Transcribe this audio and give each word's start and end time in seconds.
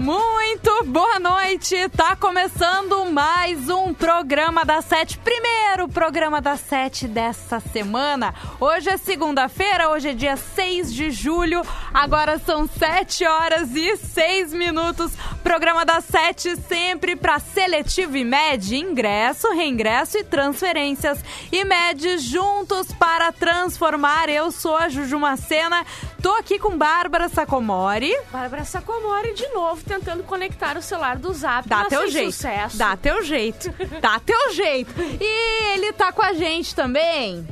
Muito 0.00 0.82
boa 0.86 1.18
noite! 1.18 1.76
Tá 1.90 2.16
começando 2.16 3.04
mais 3.12 3.68
um 3.68 3.92
programa 3.92 4.64
da 4.64 4.80
Sete. 4.80 5.18
Primeiro 5.18 5.86
programa 5.88 6.40
da 6.40 6.56
Sete 6.56 7.06
dessa 7.06 7.60
semana. 7.60 8.34
Hoje 8.58 8.88
é 8.88 8.96
segunda-feira, 8.96 9.90
hoje 9.90 10.08
é 10.08 10.14
dia 10.14 10.38
6 10.38 10.94
de 10.94 11.10
julho. 11.10 11.60
Agora 11.92 12.38
são 12.38 12.66
7 12.66 13.24
horas 13.26 13.74
e 13.74 13.96
6 13.96 14.52
minutos. 14.52 15.12
Programa 15.42 15.84
da 15.84 16.00
Sete 16.00 16.54
sempre 16.56 17.16
para 17.16 17.38
seletivo 17.38 18.16
e 18.16 18.24
med, 18.24 18.76
ingresso, 18.76 19.52
reingresso 19.52 20.18
e 20.18 20.24
transferências. 20.24 21.18
E 21.50 21.64
med 21.64 22.18
juntos 22.18 22.92
para 22.92 23.32
transformar. 23.32 24.28
Eu 24.28 24.50
sou 24.52 24.76
a 24.76 24.88
Juju 24.88 25.18
Macena. 25.18 25.84
Tô 26.22 26.32
aqui 26.34 26.58
com 26.58 26.76
Bárbara 26.76 27.28
Sacomori. 27.28 28.14
Bárbara 28.30 28.64
Sacomori 28.64 29.34
de 29.34 29.48
novo 29.48 29.82
tentando 29.82 30.22
conectar 30.22 30.76
o 30.76 30.82
celular 30.82 31.16
do 31.16 31.32
Zap. 31.32 31.68
Dá 31.68 31.84
teu 31.86 32.08
jeito. 32.10 32.32
Sucesso. 32.32 32.76
Dá 32.76 32.96
teu 32.96 33.22
jeito. 33.24 33.74
Dá 34.00 34.20
teu 34.20 34.52
jeito. 34.52 34.92
E 35.20 35.72
ele 35.74 35.92
tá 35.92 36.12
com 36.12 36.22
a 36.22 36.34
gente 36.34 36.74
também. 36.74 37.46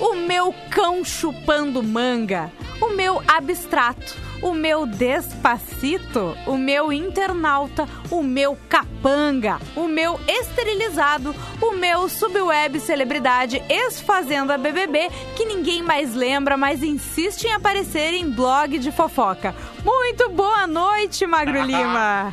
O 0.00 0.14
meu 0.14 0.54
cão 0.70 1.04
chupando 1.04 1.82
manga. 1.82 2.52
O 2.80 2.90
meu 2.90 3.20
abstrato. 3.26 4.27
O 4.40 4.54
meu 4.54 4.86
despacito. 4.86 6.36
O 6.46 6.56
meu 6.56 6.92
internauta. 6.92 7.88
O 8.10 8.22
meu 8.22 8.56
capanga. 8.68 9.58
O 9.74 9.88
meu 9.88 10.18
esterilizado. 10.28 11.34
O 11.60 11.72
meu 11.72 12.08
subweb 12.08 12.78
celebridade 12.80 13.62
ex-fazenda 13.68 14.56
BBB 14.56 15.08
que 15.36 15.44
ninguém 15.44 15.82
mais 15.82 16.14
lembra, 16.14 16.56
mas 16.56 16.82
insiste 16.82 17.44
em 17.46 17.52
aparecer 17.52 18.14
em 18.14 18.30
blog 18.30 18.78
de 18.78 18.92
fofoca. 18.92 19.54
Muito 19.84 20.28
boa 20.30 20.66
noite, 20.66 21.26
Magro 21.26 21.62
Lima. 21.64 22.32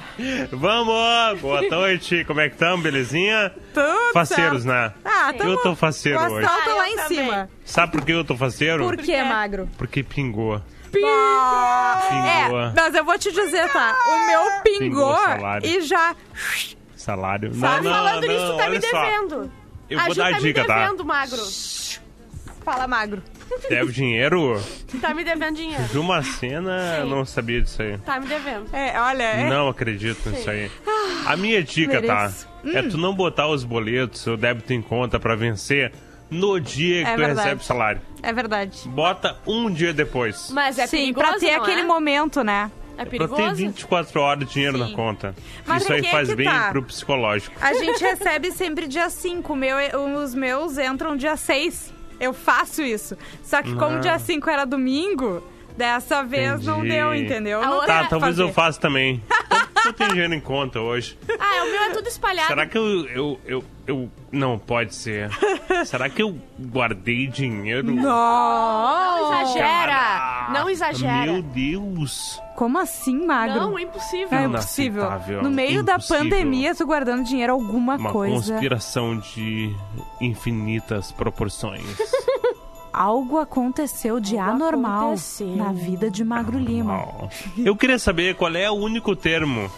Vamos! 0.51 1.39
Boa 1.41 1.61
noite, 1.63 2.23
como 2.25 2.39
é 2.41 2.49
que 2.49 2.55
estamos? 2.55 2.81
Belezinha? 2.83 3.51
Tudo 3.73 4.13
Faceiros, 4.13 4.63
certo. 4.63 4.73
né? 4.75 4.93
Ah, 5.03 5.33
tamo... 5.33 5.49
Eu 5.51 5.57
tô 5.57 5.75
faceiro 5.75 6.19
o 6.19 6.23
hoje. 6.33 6.45
astral 6.45 6.61
tá 6.65 6.71
Ah, 6.71 6.75
lá 6.75 6.87
eu 6.89 6.93
em 6.93 6.95
também. 6.97 7.17
cima. 7.17 7.49
Sabe 7.63 7.91
por 7.93 8.01
que 8.05 8.11
eu 8.11 8.23
tô 8.23 8.35
faceiro? 8.35 8.83
Por 8.83 8.97
que, 8.97 9.23
Magro? 9.23 9.69
Porque 9.77 10.03
pingou. 10.03 10.61
É, 11.03 12.43
Pingou. 12.45 12.71
mas 12.75 12.95
eu 12.95 13.03
vou 13.05 13.17
te 13.17 13.31
dizer, 13.31 13.71
tá? 13.71 13.95
O 14.07 14.25
meu 14.27 14.61
pingou, 14.63 15.15
Pingou 15.15 15.59
e 15.63 15.81
já... 15.81 16.15
Salário. 16.95 17.51
Tá 17.59 17.81
falando 17.83 18.27
nisso, 18.27 18.45
tu 18.51 18.57
tá 18.57 18.63
olha 18.63 18.69
me 18.79 18.81
só. 18.81 19.01
devendo. 19.03 19.51
Eu 19.89 19.99
a 19.99 20.05
vou 20.05 20.13
Ju 20.15 20.21
dar 20.21 20.29
tá 20.31 20.35
a 20.37 20.39
dica, 20.39 20.61
me 20.61 20.67
tá? 20.67 20.79
devendo, 20.83 21.05
Magro. 21.05 21.41
Fala, 22.63 22.87
Magro. 22.87 23.21
Deve 23.69 23.91
dinheiro? 23.91 24.59
Tá 25.01 25.13
me 25.13 25.23
devendo 25.25 25.55
dinheiro. 25.57 25.83
De 25.83 25.99
uma 25.99 26.23
cena, 26.23 26.97
eu 26.99 27.05
não 27.05 27.25
sabia 27.25 27.61
disso 27.61 27.81
aí. 27.81 27.97
Tá 27.99 28.17
me 28.19 28.27
devendo. 28.27 28.73
É, 28.73 28.99
olha... 28.99 29.23
é- 29.23 29.49
Não 29.49 29.67
acredito 29.67 30.29
nisso 30.29 30.49
aí. 30.49 30.71
A 31.25 31.35
minha 31.35 31.61
dica, 31.61 31.99
mereço. 32.01 32.47
tá? 32.63 32.69
É 32.73 32.81
tu 32.81 32.97
não 32.97 33.13
botar 33.13 33.47
os 33.47 33.63
boletos, 33.65 34.25
o 34.25 34.37
débito 34.37 34.71
em 34.73 34.81
conta 34.81 35.19
pra 35.19 35.35
vencer 35.35 35.91
no 36.29 36.59
dia 36.59 37.03
que 37.03 37.09
É 37.09 37.13
tu 37.13 37.17
verdade. 37.17 37.39
recebe 37.39 37.61
o 37.61 37.63
salário. 37.65 38.01
É 38.23 38.33
verdade. 38.33 38.87
Bota 38.87 39.37
um 39.45 39.71
dia 39.71 39.93
depois. 39.93 40.49
Mas 40.51 40.77
é 40.79 40.87
Sim, 40.87 40.97
perigoso, 41.13 41.27
pra 41.29 41.39
ter 41.39 41.51
não 41.55 41.61
aquele 41.63 41.81
é? 41.81 41.85
momento, 41.85 42.43
né? 42.43 42.71
É 42.97 43.01
Pra 43.03 43.05
perigoso? 43.11 43.35
ter 43.35 43.53
24 43.55 44.21
horas 44.21 44.47
de 44.47 44.53
dinheiro 44.53 44.77
Sim. 44.77 44.89
na 44.89 44.95
conta. 44.95 45.35
Mas 45.65 45.83
Isso 45.83 45.91
aí 45.93 45.99
é 46.05 46.11
faz 46.11 46.29
que 46.29 46.35
bem 46.35 46.47
tá. 46.49 46.69
pro 46.71 46.81
psicológico. 46.83 47.55
A 47.61 47.73
gente 47.73 48.01
recebe 48.01 48.51
sempre 48.51 48.87
dia 48.87 49.09
5. 49.09 49.53
Meu, 49.55 49.75
os 50.23 50.33
meus 50.33 50.77
entram 50.77 51.15
dia 51.17 51.35
6. 51.35 51.93
Eu 52.19 52.33
faço 52.33 52.81
isso. 52.81 53.17
Só 53.43 53.61
que 53.61 53.75
como 53.75 53.97
Ah. 53.97 53.99
dia 53.99 54.17
5 54.17 54.49
era 54.49 54.63
domingo, 54.63 55.43
dessa 55.77 56.23
vez 56.23 56.63
não 56.65 56.79
Entendi. 56.79 56.89
deu, 56.95 57.13
entendeu? 57.15 57.61
A 57.61 57.65
Não 57.65 57.85
Tá, 57.85 58.05
talvez 58.05 58.35
fazer. 58.35 58.43
eu 58.43 58.53
faça 58.53 58.79
também. 58.79 59.21
Eu 59.85 59.93
tenho 59.93 60.09
dinheiro 60.13 60.33
em 60.33 60.39
conta 60.39 60.79
hoje. 60.81 61.17
Ah, 61.39 61.63
o 61.63 61.71
meu 61.71 61.81
é 61.83 61.89
tudo 61.91 62.07
espalhado. 62.07 62.47
Será 62.47 62.65
que 62.65 62.75
eu, 62.77 63.05
eu, 63.07 63.39
eu, 63.45 63.63
eu- 63.85 64.11
Não, 64.31 64.57
pode 64.57 64.95
ser. 64.95 65.29
Será 65.85 66.09
que 66.09 66.23
eu 66.23 66.35
guardei 66.59 67.27
dinheiro? 67.27 67.85
Não 67.93 68.01
Não! 68.01 69.43
exagera. 69.43 69.67
Cara, 69.67 70.49
Não 70.53 70.69
exagera. 70.69 71.31
Meu 71.31 71.41
Deus. 71.43 72.41
Como 72.55 72.79
assim, 72.79 73.27
Magro? 73.27 73.59
Não, 73.59 73.77
é 73.77 73.83
impossível. 73.83 74.37
É 74.39 74.43
impossível. 74.45 75.09
No 75.43 75.51
meio 75.51 75.83
da 75.83 75.93
Impossível. 75.95 76.23
pandemia, 76.23 76.73
tu 76.73 76.85
guardando 76.85 77.23
dinheiro 77.23 77.53
alguma 77.53 77.95
Uma 77.95 78.11
coisa. 78.11 78.53
conspiração 78.53 79.17
de 79.19 79.71
infinitas 80.19 81.11
proporções. 81.11 81.83
Algo 82.95 83.39
aconteceu 83.39 84.19
de 84.19 84.37
Algo 84.37 84.51
anormal 84.51 85.07
aconteceu. 85.07 85.47
na 85.55 85.71
vida 85.73 86.09
de 86.09 86.23
Magro 86.23 86.57
Lima. 86.57 87.29
Eu 87.57 87.75
queria 87.75 87.99
saber 87.99 88.35
qual 88.35 88.55
é 88.55 88.69
o 88.69 88.73
único 88.75 89.15
termo 89.15 89.69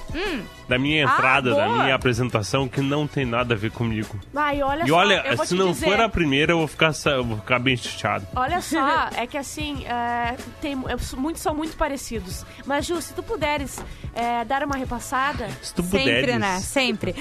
da 0.68 0.78
minha 0.78 1.04
entrada, 1.04 1.50
da 1.52 1.56
Hum. 1.58 1.62
Ah, 1.62 1.68
boa. 1.70 1.84
minha 1.84 1.96
apresentação, 1.96 2.68
que 2.68 2.82
não 2.82 3.08
tem 3.08 3.26
nada 3.26 3.54
a 3.54 3.58
ver 3.58 3.72
comigo. 3.72 4.16
Ai, 4.36 4.62
olha 4.62 4.84
E 4.84 4.88
só, 4.88 4.96
olha, 4.98 5.38
se 5.46 5.56
não 5.56 5.72
dizer. 5.72 5.86
for 5.88 6.00
a 6.02 6.10
primeira, 6.10 6.52
eu 6.54 6.58
vou 6.60 6.68
ficar, 6.68 6.92
eu 7.06 7.24
vou 7.24 7.38
ficar 7.38 7.58
bem 7.60 7.76
chateado. 7.76 8.28
Olha 8.36 8.62
só, 8.62 9.10
é 9.16 9.26
que 9.26 9.38
assim, 9.38 9.84
é, 9.86 10.36
tem, 10.62 10.74
é, 10.74 10.96
muitos 11.18 11.42
são 11.42 11.56
muito 11.56 11.76
parecidos. 11.78 12.46
Mas, 12.66 12.86
Ju, 12.86 13.02
se 13.02 13.14
tu 13.14 13.24
puderes 13.24 13.80
é, 14.14 14.44
dar 14.46 14.64
uma 14.64 14.76
repassada... 14.76 15.48
Se 15.62 15.74
tu 15.74 15.82
Sempre, 15.82 16.00
puderes. 16.00 16.40
né? 16.40 16.60
Sempre. 16.60 17.16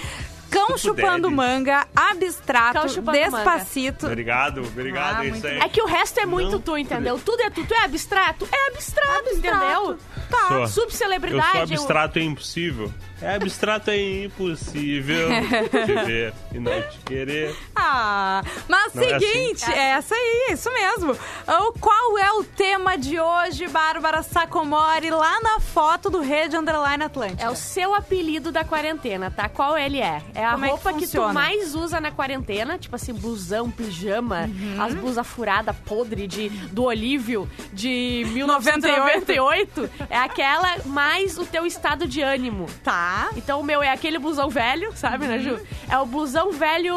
Cão 0.50 0.76
chupando 0.78 1.28
puderes. 1.28 1.36
manga, 1.36 1.86
abstrato, 1.94 2.86
despacito. 3.12 4.06
Obrigado, 4.06 4.60
obrigado. 4.62 5.20
Ah, 5.20 5.26
é 5.26 5.28
isso 5.28 5.46
aí. 5.46 5.58
É 5.58 5.68
que 5.68 5.82
o 5.82 5.86
resto 5.86 6.20
é 6.20 6.26
muito 6.26 6.52
Não 6.52 6.60
tu, 6.60 6.76
entendeu? 6.78 7.18
Tudo 7.18 7.42
é 7.42 7.50
tu. 7.50 7.64
Tu 7.64 7.74
é 7.74 7.84
abstrato? 7.84 8.48
É 8.50 8.68
abstrato, 8.68 9.28
entendeu? 9.30 9.98
Tá. 10.30 10.48
Sou. 10.48 10.58
Eu 10.60 10.68
Subcelebridade. 10.68 11.52
sou 11.52 11.60
abstrato 11.62 12.18
é 12.18 12.22
impossível. 12.22 12.92
É 13.20 13.34
abstrato 13.34 13.90
é 13.90 14.24
impossível 14.24 15.28
te 15.86 15.94
ver 16.04 16.34
e 16.52 16.58
não 16.58 16.82
te 16.82 16.98
querer. 16.98 17.56
Ah, 17.74 18.42
mas 18.68 18.92
Não 18.94 19.02
é 19.02 19.18
seguinte, 19.18 19.64
assim? 19.64 19.72
é 19.72 19.90
essa 19.92 20.14
aí, 20.14 20.48
isso 20.50 20.70
mesmo. 20.72 21.12
O, 21.12 21.72
qual 21.80 22.18
é 22.18 22.30
o 22.32 22.44
tema 22.44 22.98
de 22.98 23.18
hoje, 23.18 23.66
Bárbara 23.68 24.22
Sacomori, 24.22 25.10
lá 25.10 25.40
na 25.40 25.60
foto 25.60 26.10
do 26.10 26.20
Rede 26.20 26.56
Underline 26.56 27.04
Atlântica? 27.04 27.42
É 27.42 27.48
o 27.48 27.56
seu 27.56 27.94
apelido 27.94 28.52
da 28.52 28.64
quarentena, 28.64 29.30
tá? 29.30 29.48
Qual 29.48 29.78
ele 29.78 30.00
é? 30.00 30.20
É 30.36 30.44
a 30.44 30.52
Como 30.52 30.64
é 30.64 30.68
que 30.68 30.74
roupa 30.74 30.92
que, 30.92 31.06
tu 31.06 31.32
mais 31.32 31.74
usa 31.74 31.98
na 32.00 32.10
quarentena, 32.10 32.76
tipo 32.78 32.94
assim, 32.94 33.14
blusão, 33.14 33.70
pijama, 33.70 34.42
Uhum. 34.46 34.82
as 34.82 34.94
blusas 34.94 35.26
furadas, 35.26 35.74
podre 35.86 36.26
de, 36.26 36.48
do 36.48 36.84
Olívio 36.84 37.48
de 37.72 38.24
1998. 38.32 39.90
é 40.10 40.18
aquela 40.18 40.76
mais 40.84 41.38
o 41.38 41.44
teu 41.46 41.64
estado 41.66 42.06
de 42.06 42.20
ânimo. 42.20 42.66
Tá. 42.84 43.30
Então 43.36 43.60
o 43.60 43.64
meu 43.64 43.82
é 43.82 43.90
aquele 43.90 44.18
blusão 44.18 44.48
velho, 44.50 44.92
sabe, 44.94 45.26
né, 45.26 45.38
Ju? 45.38 45.58
É 45.88 45.98
o 45.98 46.06
blusão 46.06 46.52
velho 46.52 46.94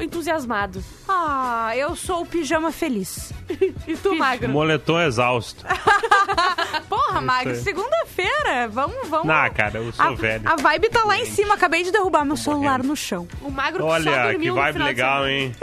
entusiasmado. 0.00 0.82
Ah, 1.08 1.72
eu 1.76 1.96
sou 1.96 2.22
o 2.22 2.26
pijama 2.26 2.70
feliz. 2.70 3.32
E 3.86 3.96
tu, 3.96 4.14
Magro? 4.14 4.48
Moletom 4.48 5.00
exausto. 5.00 5.64
Porra, 6.88 7.20
Magro, 7.20 7.54
segunda-feira. 7.56 8.68
Vamos, 8.68 9.08
vamos. 9.08 9.26
Não, 9.26 9.50
cara, 9.50 9.78
eu 9.78 9.92
sou 9.92 10.04
a, 10.06 10.14
velho. 10.14 10.48
a 10.48 10.56
vibe 10.56 10.88
tá 10.88 11.04
lá 11.04 11.18
em 11.18 11.26
cima. 11.26 11.54
Acabei 11.54 11.82
de 11.82 11.90
derrubar 11.90 12.24
meu 12.24 12.36
celular 12.36 12.78
morrendo. 12.78 12.88
no 12.88 12.96
chão. 12.96 13.26
O 13.42 13.50
Magro 13.50 13.82
só 13.82 13.88
Olha, 13.88 14.22
dormiu 14.24 14.40
que 14.40 14.48
no 14.48 14.54
vibe 14.54 14.72
final 14.74 14.88
de 14.88 14.94
legal, 14.94 15.28
hein? 15.28 15.54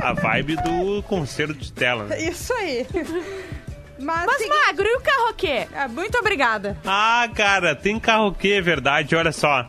A 0.00 0.12
vibe 0.12 0.56
do 0.56 1.02
concerto 1.04 1.54
de 1.54 1.72
tela. 1.72 2.04
né? 2.04 2.20
Isso 2.22 2.52
aí. 2.54 2.86
Mas, 3.98 4.26
Mas, 4.26 4.48
Magro, 4.48 4.86
e 4.86 4.96
o 4.96 5.00
carroquê? 5.00 5.68
Ah, 5.74 5.86
muito 5.86 6.18
obrigada. 6.18 6.76
Ah, 6.84 7.28
cara, 7.34 7.76
tem 7.76 8.00
carroquê, 8.00 8.54
é 8.54 8.60
verdade, 8.60 9.14
olha 9.14 9.30
só. 9.30 9.68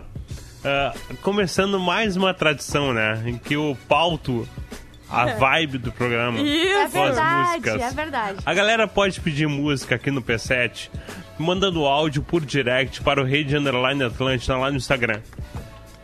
Ah, 0.66 0.92
começando 1.22 1.80
mais 1.80 2.16
uma 2.18 2.34
tradição, 2.34 2.94
né? 2.94 3.22
Em 3.28 3.38
que 3.38 3.54
eu 3.54 3.78
pauto 3.88 4.48
a 5.14 5.26
vibe 5.36 5.78
do 5.78 5.92
programa. 5.92 6.40
É 6.40 6.42
Isso. 6.42 6.74
Com 6.74 6.82
as 6.84 6.92
verdade, 7.16 7.48
músicas. 7.50 7.82
é 7.82 7.90
verdade. 7.96 8.38
A 8.46 8.54
galera 8.54 8.88
pode 8.88 9.20
pedir 9.22 9.48
música 9.48 9.96
aqui 9.96 10.10
no 10.12 10.22
P7, 10.22 10.90
mandando 11.38 11.86
áudio 11.86 12.22
por 12.22 12.44
direct 12.46 13.02
para 13.02 13.22
o 13.22 13.24
Rede 13.26 13.56
Underline 13.56 14.04
Atlântida 14.04 14.58
lá 14.58 14.70
no 14.72 14.78
Instagram. 14.78 15.20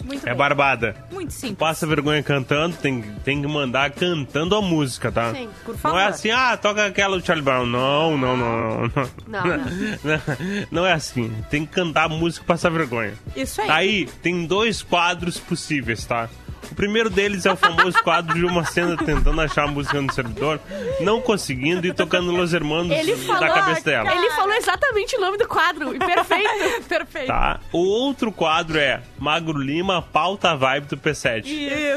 Muito 0.04 0.24
É 0.26 0.30
bem. 0.30 0.38
barbada. 0.38 0.96
Muito 1.12 1.32
simples. 1.34 1.60
Passa 1.60 1.86
vergonha 1.86 2.24
cantando, 2.24 2.76
tem, 2.78 3.02
tem 3.24 3.42
que 3.42 3.48
mandar 3.48 3.92
cantando 3.92 4.56
a 4.56 4.62
música, 4.62 5.12
tá? 5.12 5.32
Sim, 5.36 5.50
por 5.64 5.74
Não 5.74 5.78
favor. 5.80 6.00
é 6.00 6.06
assim, 6.06 6.32
ah, 6.32 6.58
toca 6.58 6.84
aquela 6.86 7.20
do 7.20 7.24
Charlie 7.24 7.44
Brown. 7.46 7.66
Não, 7.68 8.18
não, 8.18 8.36
não, 8.36 8.60
não. 8.60 8.88
Não, 9.28 9.46
não. 9.46 9.58
Não, 9.58 10.22
não 10.72 10.86
é 10.86 10.94
assim. 10.94 11.32
Tem 11.52 11.64
que 11.64 11.74
cantar 11.74 12.06
a 12.06 12.10
música 12.10 12.44
e 12.44 12.48
passar 12.48 12.72
vergonha. 12.72 13.14
Isso 13.36 13.62
aí. 13.62 13.70
Aí, 13.70 14.06
tem 14.24 14.48
dois 14.48 14.82
quadros 14.82 15.38
possíveis, 15.38 16.04
tá? 16.06 16.28
O 16.80 16.82
primeiro 16.90 17.10
deles 17.10 17.46
é 17.46 17.52
o 17.52 17.58
famoso 17.58 18.02
quadro 18.02 18.34
de 18.34 18.46
uma 18.46 18.64
cena 18.64 18.96
tentando 18.96 19.42
achar 19.42 19.66
a 19.66 19.68
música 19.68 20.02
no 20.02 20.14
servidor, 20.14 20.62
não 21.02 21.20
conseguindo 21.20 21.86
e 21.86 21.94
tocando 21.94 22.32
Los 22.32 22.54
Hermanos 22.54 22.98
Ele 22.98 23.18
falou, 23.18 23.42
da 23.42 23.50
cabeça 23.50 23.82
dela. 23.82 24.16
ele 24.16 24.30
falou 24.30 24.54
exatamente 24.54 25.18
o 25.18 25.20
nome 25.20 25.38
do 25.38 25.46
quadro. 25.46 25.94
E 25.94 26.00
perfeito. 26.00 26.50
Perfeito. 26.88 27.28
Tá? 27.28 27.60
O 27.74 27.80
outro 27.80 28.32
quadro 28.32 28.78
é 28.80 29.02
Magro 29.18 29.60
Lima, 29.60 30.02
pauta 30.02 30.52
a 30.52 30.56
vibe 30.56 30.88
do 30.88 30.96
P7. 30.98 31.44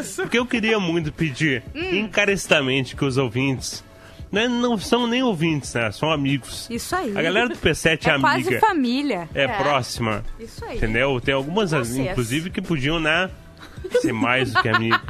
Isso. 0.00 0.22
Porque 0.22 0.36
eu 0.40 0.46
queria 0.46 0.80
muito 0.80 1.12
pedir 1.12 1.62
Hum. 1.72 1.94
encarecidamente 2.00 2.96
que 2.96 3.04
os 3.04 3.16
ouvintes. 3.18 3.84
né, 4.32 4.48
não 4.48 4.76
são 4.78 5.06
nem 5.06 5.22
ouvintes, 5.22 5.72
né? 5.74 5.92
São 5.92 6.10
amigos. 6.10 6.66
Isso 6.68 6.96
aí. 6.96 7.16
A 7.16 7.22
galera 7.22 7.48
do 7.50 7.54
P7 7.54 8.08
é, 8.08 8.16
é 8.16 8.18
quase 8.18 8.48
amiga. 8.48 8.60
família. 8.60 9.28
É, 9.32 9.46
próxima. 9.46 10.24
Isso 10.40 10.64
aí. 10.64 10.78
Entendeu? 10.78 11.20
Tem 11.20 11.34
algumas, 11.34 11.70
Vocês. 11.70 11.96
inclusive, 11.98 12.50
que 12.50 12.60
podiam, 12.60 12.98
né? 12.98 13.30
Ser 14.00 14.12
mais 14.12 14.52
do 14.52 14.62
que 14.62 14.68
amigos. 14.68 15.00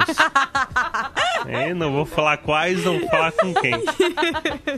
É, 1.47 1.75
não 1.75 1.93
vou 1.93 2.07
falar 2.07 2.37
quais, 2.39 2.85
não 2.85 2.99
vou 3.01 3.09
falar 3.09 3.33
com 3.33 3.53
quem. 3.55 3.73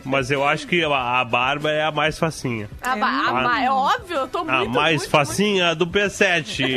Mas 0.05 0.31
eu 0.31 0.46
acho 0.46 0.67
que 0.67 0.82
a 0.85 1.20
a 1.20 1.25
Barba 1.25 1.70
é 1.70 1.85
a 1.85 1.91
mais 1.93 2.19
facinha. 2.19 2.69
A 2.82 2.96
ba- 2.96 3.50
a 3.52 3.62
é 3.62 3.70
óbvio, 3.70 4.17
eu 4.17 4.29
tô 4.29 4.44
muito, 4.44 4.52
A 4.55 4.64
mais 4.64 4.99
muito, 5.02 5.11
facinha 5.11 5.75
do 5.75 5.87
P7. 5.87 6.76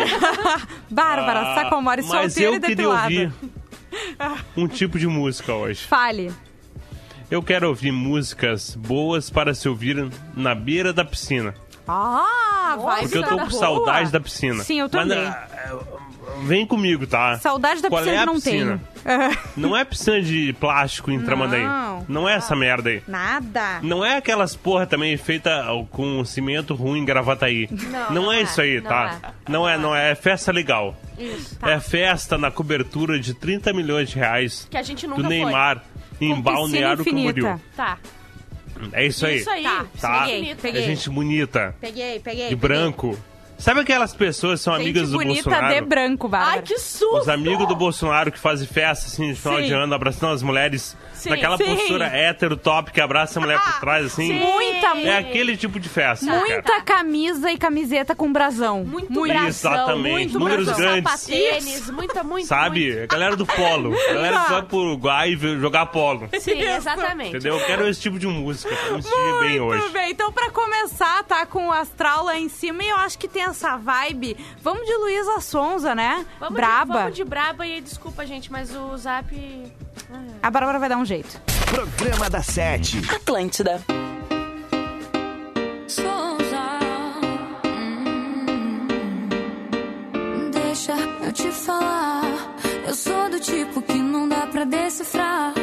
Bárbara, 0.90 1.40
Ah, 1.42 1.56
Sacomori, 1.56 2.02
Mas 2.04 2.34
solteira 2.34 2.52
eu 2.52 2.56
e 2.56 2.60
queria 2.60 2.76
depilada. 2.76 3.04
ouvir 3.04 3.32
um 4.56 4.68
tipo 4.68 5.00
de 5.00 5.08
música 5.08 5.54
hoje. 5.54 5.84
Fale. 5.86 6.32
Eu 7.30 7.44
quero 7.44 7.68
ouvir 7.68 7.92
músicas 7.92 8.76
boas 8.76 9.30
para 9.30 9.54
se 9.54 9.68
ouvir 9.68 10.10
na 10.36 10.56
beira 10.56 10.94
da 10.94 11.04
piscina. 11.04 11.54
Ah, 11.88 12.78
vai 12.82 13.02
Porque 13.02 13.18
eu 13.18 13.24
tô 13.24 13.30
com 13.38 13.48
boa. 13.48 13.50
saudade 13.52 14.12
da 14.12 14.20
piscina. 14.20 14.64
Sim, 14.64 14.80
eu 14.80 14.90
Mas, 14.92 15.08
também. 15.08 15.26
ah, 15.26 15.48
Vem 16.44 16.66
comigo, 16.66 17.08
tá? 17.08 17.38
Saudade 17.40 17.82
da 17.82 17.90
Qual 17.90 18.02
piscina 18.04 18.18
é 18.18 18.20
que 18.20 18.26
não 18.26 18.34
piscina? 18.36 18.82
tenho. 18.82 18.98
Não 19.56 19.76
é 19.78 19.86
piscina 19.86 20.22
de 20.22 20.52
plástico 20.60 21.10
em 21.10 21.20
Tramandaí. 21.22 21.64
Não. 21.64 22.06
Não 22.10 22.30
é 22.30 22.34
essa 22.34 22.54
merda 22.56 22.90
aí. 22.90 23.02
Nada. 23.08 23.80
Não 23.82 24.04
é 24.04 24.18
aquelas 24.18 24.54
porra 24.56 24.86
também 24.86 25.16
feita 25.16 25.64
com 25.92 26.24
cimento 26.26 26.76
ruim 26.76 27.00
em 27.00 27.06
Gravataí. 27.06 27.70
Não, 27.72 28.12
não 28.14 28.32
é 28.32 28.40
é, 28.40 28.42
isso 28.44 28.60
aí, 28.62 28.82
não 28.82 28.90
tá? 28.90 29.20
é. 29.24 29.52
Não 29.52 29.70
é, 29.70 29.78
não 29.78 29.96
é. 29.96 30.12
É 30.12 30.16
festa 30.16 30.52
legal. 30.52 30.96
Isso. 31.18 31.58
É 31.64 31.80
festa 31.80 32.38
na 32.38 32.52
cobertura 32.52 33.18
de 33.18 33.34
30 33.34 33.72
milhões 33.74 34.10
de 34.10 34.16
reais 34.18 34.68
Que 34.70 34.78
a 34.78 34.84
gente 34.84 35.08
nunca 35.08 35.22
do 35.24 35.28
foi. 35.30 35.38
Neymar 35.38 35.82
em 36.20 36.36
Com 36.36 36.42
Balneário. 36.42 37.06
Camboriú. 37.06 37.60
Tá. 37.78 37.98
É 38.92 39.06
isso 39.08 39.26
aí. 39.26 39.38
Isso 39.38 39.50
aí. 39.50 39.64
Tá, 39.64 39.86
Tá? 40.00 40.20
peguei, 40.26 40.52
É 40.52 40.56
peguei. 40.56 40.82
gente 40.84 41.10
bonita, 41.10 41.74
Peguei, 41.80 42.20
peguei. 42.20 42.50
de 42.50 42.56
branco. 42.56 43.18
Sabe 43.58 43.80
aquelas 43.80 44.14
pessoas 44.14 44.60
que 44.60 44.64
são 44.66 44.74
Gente 44.76 44.84
amigas 44.84 45.10
do 45.12 45.18
bonita 45.18 45.50
Bolsonaro? 45.50 45.74
de 45.74 45.82
branco, 45.82 46.28
Bárbara. 46.28 46.58
Ai, 46.58 46.62
que 46.62 46.78
susto! 46.78 47.18
Os 47.18 47.28
amigos 47.30 47.68
do 47.68 47.76
Bolsonaro 47.76 48.32
que 48.32 48.38
fazem 48.40 48.68
festa 48.68 49.08
assim 49.08 49.34
de 49.34 49.40
final 49.40 49.60
Sim. 49.60 49.66
de 49.66 49.74
ano, 49.74 49.94
abraçando 49.96 50.34
as 50.34 50.44
mulheres 50.44 50.96
Sim. 51.28 51.34
naquela 51.36 51.58
Sim. 51.58 51.66
postura 51.66 52.06
hétero 52.06 52.58
top 52.58 52.92
que 52.92 53.02
abraça 53.02 53.40
a 53.40 53.42
mulher 53.42 53.60
por 53.62 53.80
trás 53.80 54.06
assim. 54.08 54.28
Sim. 54.28 54.40
Muita, 54.40 54.88
É 54.98 55.18
aquele 55.18 55.56
tipo 55.58 55.80
de 55.80 55.90
festa. 55.90 56.26
cara. 56.26 56.40
muita 56.40 56.82
camisa 56.82 57.52
e 57.52 57.58
camiseta 57.58 58.16
com 58.16 58.32
brasão. 58.32 58.84
Muito 58.86 59.12
Muito. 59.12 59.32
brasão, 59.34 59.48
Exatamente. 59.74 60.12
muito 60.12 60.40
Números 60.40 60.66
brasão, 60.66 60.84
grandes. 60.86 61.12
sapatênis, 61.12 61.90
muita, 61.90 62.24
muito, 62.24 62.48
Sabe? 62.48 62.92
muito. 62.92 63.04
A 63.04 63.08
galera 63.16 63.36
do 63.36 63.46
polo. 63.46 63.94
A 64.10 64.14
galera 64.14 64.40
que 64.42 64.52
vai 64.52 64.62
pro 64.64 64.78
Uruguai 64.78 65.36
jogar 65.60 65.86
polo. 65.88 66.30
Sim, 66.40 66.62
exatamente. 66.62 67.30
Entendeu? 67.30 67.58
Eu 67.58 67.66
quero 67.66 67.88
esse 67.88 68.02
tipo 68.02 68.18
de 68.20 68.28
música 68.28 68.76
pra 68.76 68.96
me 68.96 69.02
sentir 69.04 69.40
bem 69.40 69.60
Muito 69.60 69.64
hoje. 69.84 69.90
bem, 69.94 70.12
então 70.12 70.32
pra 70.32 70.50
começar, 70.52 71.24
tá 71.24 71.46
com 71.46 71.68
o 71.68 71.72
astral 71.72 72.26
lá 72.26 72.38
em 72.38 72.50
cima 72.50 72.84
e 72.84 72.90
eu 72.90 72.96
acho 72.98 73.18
que 73.18 73.28
tem 73.28 73.44
essa 73.44 73.78
vibe. 73.78 74.38
Vamos 74.62 74.86
de 74.86 74.94
Luísa 74.96 75.40
Sonza, 75.42 75.94
né? 75.96 76.26
Vamos 76.40 76.56
Braba. 76.56 76.94
De, 76.94 77.00
vamos 77.00 77.16
de 77.16 77.24
braba 77.24 77.66
e 77.68 77.82
desculpa, 77.82 78.26
gente, 78.26 78.52
mas 78.52 78.74
o 78.76 78.96
zap. 78.98 79.28
A 80.42 80.50
Bárbara 80.52 80.80
vai 80.80 80.90
dar 80.90 80.98
um 80.98 81.06
jeito. 81.06 81.40
Programa 81.70 82.30
da 82.30 82.42
Sete. 82.42 83.00
Atlântida. 83.14 83.82
Souza. 85.88 86.80
Hum, 90.08 90.52
Deixa 90.52 90.94
eu 91.24 91.32
te 91.34 91.52
falar. 91.52 92.24
Eu 92.88 92.94
sou 92.96 93.30
do 93.30 93.40
tipo 93.40 93.82
que 93.82 93.94
não 93.94 94.30
dá 94.30 94.48
pra 94.48 94.64
decifrar. 94.64 95.54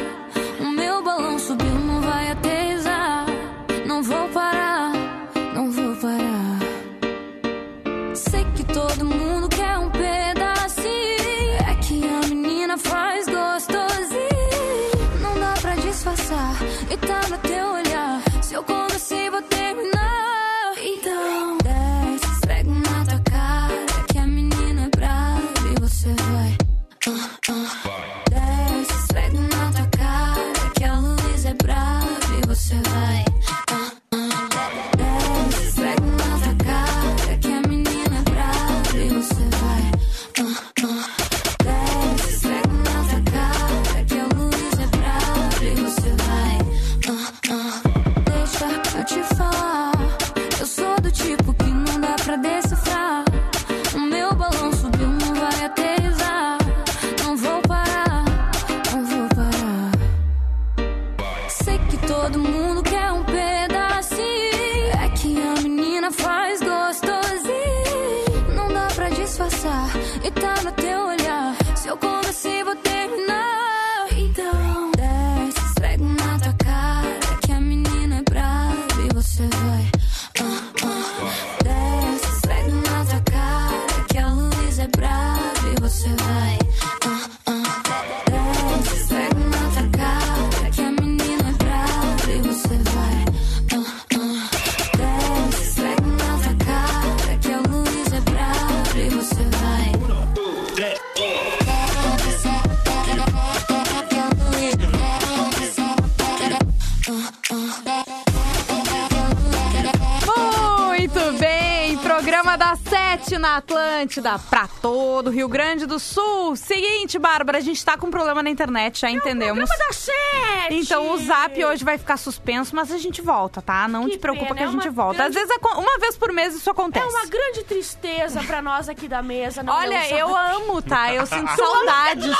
Na 114.05 114.35
Atlântida, 114.35 114.37
pra 114.37 114.67
todo 115.15 115.27
o 115.27 115.29
Rio 115.31 115.47
Grande 115.47 115.85
do 115.85 115.97
Sul. 115.97 116.57
Seguinte, 116.57 117.17
Bárbara, 117.17 117.59
a 117.59 117.61
gente 117.61 117.83
tá 117.85 117.97
com 117.97 118.07
um 118.07 118.11
problema 118.11 118.43
na 118.43 118.49
internet, 118.49 118.99
já 118.99 119.09
entendemos. 119.09 119.63
Programa 119.69 119.87
da 119.87 119.93
sete! 119.93 120.73
Então 120.75 121.11
o 121.11 121.17
zap 121.19 121.63
hoje 121.63 121.85
vai 121.85 121.97
ficar 121.97 122.17
suspenso, 122.17 122.75
mas 122.75 122.91
a 122.91 122.97
gente 122.97 123.21
volta, 123.21 123.61
tá? 123.61 123.87
Não 123.87 124.03
Que 124.05 124.11
te 124.11 124.17
preocupa 124.17 124.47
pena, 124.47 124.57
que 124.57 124.63
a 124.63 124.67
é 124.67 124.71
gente 124.71 124.89
uma 124.89 124.93
volta. 124.93 125.23
Às 125.23 125.31
grande- 125.33 125.47
vezes, 125.47 125.51
acon- 125.63 125.79
uma 125.79 125.97
vez 125.99 126.17
por 126.17 126.33
mês 126.33 126.53
isso 126.53 126.69
acontece. 126.69 127.05
É 127.05 127.09
uma 127.09 127.25
grande 127.27 127.63
tristeza 127.63 128.43
pra 128.43 128.61
nós 128.61 128.89
aqui 128.89 129.07
da 129.07 129.21
mesa. 129.23 129.63
Não 129.63 129.71
Olha, 129.73 130.05
eu 130.09 130.35
amo, 130.35 130.81
tá? 130.81 131.13
Eu 131.13 131.23
sinto 131.25 131.49
saudades. 131.55 132.35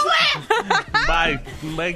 Vai, 1.08 1.40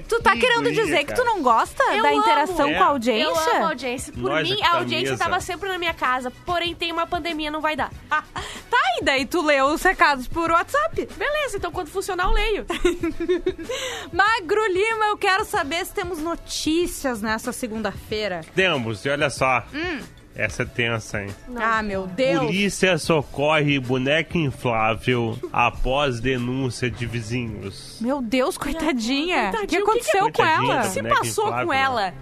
Tu 0.07 0.21
tá 0.21 0.31
que 0.31 0.39
querendo 0.39 0.63
guria, 0.63 0.81
dizer 0.81 1.03
que 1.03 1.13
tu 1.13 1.25
não 1.25 1.41
gosta 1.43 1.83
Eu 1.93 2.03
da 2.03 2.09
amo. 2.09 2.19
interação 2.19 2.69
É. 2.69 2.73
com 2.75 2.83
a 2.83 2.85
Eu 2.85 2.91
audiência? 2.91 3.51
amo 3.55 3.65
a 3.65 3.69
audiência. 3.69 4.13
Por 4.13 4.21
Nós 4.31 4.49
mim, 4.49 4.61
a 4.63 4.77
audiência 4.77 5.11
mesa. 5.11 5.23
tava 5.25 5.41
sempre 5.41 5.67
na 5.67 5.77
minha 5.77 5.93
casa. 5.93 6.31
Porém, 6.45 6.73
tem 6.73 6.89
uma 6.93 7.05
pandemia, 7.05 7.51
não 7.51 7.59
vai 7.59 7.75
dar. 7.75 7.91
Tá, 8.69 8.77
e 9.01 9.03
daí 9.03 9.25
tu 9.25 9.41
leu 9.41 9.65
os 9.65 9.81
recados 9.81 10.27
por 10.27 10.51
WhatsApp. 10.51 10.68
Beleza, 11.17 11.57
então 11.57 11.71
quando 11.71 11.87
funcionar, 11.87 12.25
eu 12.25 12.31
leio. 12.31 12.65
Magro 14.11 14.65
Lima, 14.71 15.05
eu 15.05 15.17
quero 15.17 15.45
saber 15.45 15.85
se 15.85 15.93
temos 15.93 16.19
notícias 16.19 17.21
nessa 17.21 17.51
segunda-feira. 17.51 18.41
Temos, 18.55 19.05
e 19.05 19.09
olha 19.09 19.29
só. 19.29 19.63
Hum. 19.73 19.99
Essa 20.35 20.63
é 20.63 20.65
tensa, 20.65 21.21
hein? 21.21 21.35
Ah, 21.57 21.81
meu 21.83 22.07
Deus. 22.07 22.45
Polícia 22.45 22.97
socorre 22.97 23.77
boneca 23.77 24.37
inflável 24.37 25.37
após 25.51 26.21
denúncia 26.21 26.89
de 26.89 27.05
vizinhos. 27.05 27.97
Meu 27.99 28.21
Deus, 28.21 28.57
coitadinha. 28.57 29.49
O 29.49 29.51
que 29.51 29.57
Coitadinha, 29.57 29.63
o 29.63 29.67
que 29.67 29.77
aconteceu 29.91 30.25
que- 30.27 30.31
com 30.31 30.43
Coitadinha, 30.43 30.73
ela? 30.73 30.81
tá 30.83 30.89
Se 30.89 31.01
Boneca 31.01 31.19
passou 31.19 31.45
inflável, 31.47 31.67
com 31.67 31.73
né? 31.73 31.81
ela? 31.81 32.13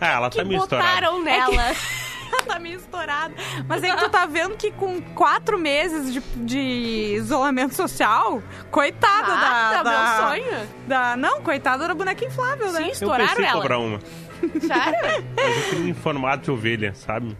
Ah, 0.00 0.12
ela 0.12 0.30
Que 0.30 0.36
tá 0.36 0.44
meio 0.44 0.62
estourada. 0.62 0.88
botaram 0.88 1.22
nela. 1.22 1.72
tá 2.46 2.58
meio 2.58 2.78
estourado. 2.78 3.34
Mas 3.68 3.82
aí 3.82 3.94
tu 3.96 4.08
tá 4.08 4.26
vendo 4.26 4.56
que 4.56 4.70
com 4.72 5.00
quatro 5.14 5.58
meses 5.58 6.12
de, 6.12 6.20
de 6.20 7.14
isolamento 7.16 7.74
social, 7.74 8.42
coitada 8.70 9.32
Ah, 9.32 9.36
da, 9.72 9.76
tá, 9.78 9.82
da- 9.82 9.90
meu 9.90 10.28
sonho. 10.50 10.68
da- 10.86 11.16
Não, 11.16 11.40
coitada 11.42 11.86
da 11.88 11.94
boneca 11.94 12.24
inflável, 12.24 12.68
Sim, 12.68 12.74
né? 12.74 12.82
Eu 12.88 12.92
estouraram 12.92 13.26
pensei 13.28 13.44
em 13.44 13.48
ela. 13.48 13.60
cobrar 13.60 13.78
uma. 13.78 14.00
Sério? 14.60 15.24
Mas 15.36 15.56
eu 15.56 15.62
queria 15.70 15.90
em 15.90 15.94
formato 15.94 16.44
de 16.44 16.50
ovelha, 16.50 16.94
sabe? 16.94 17.36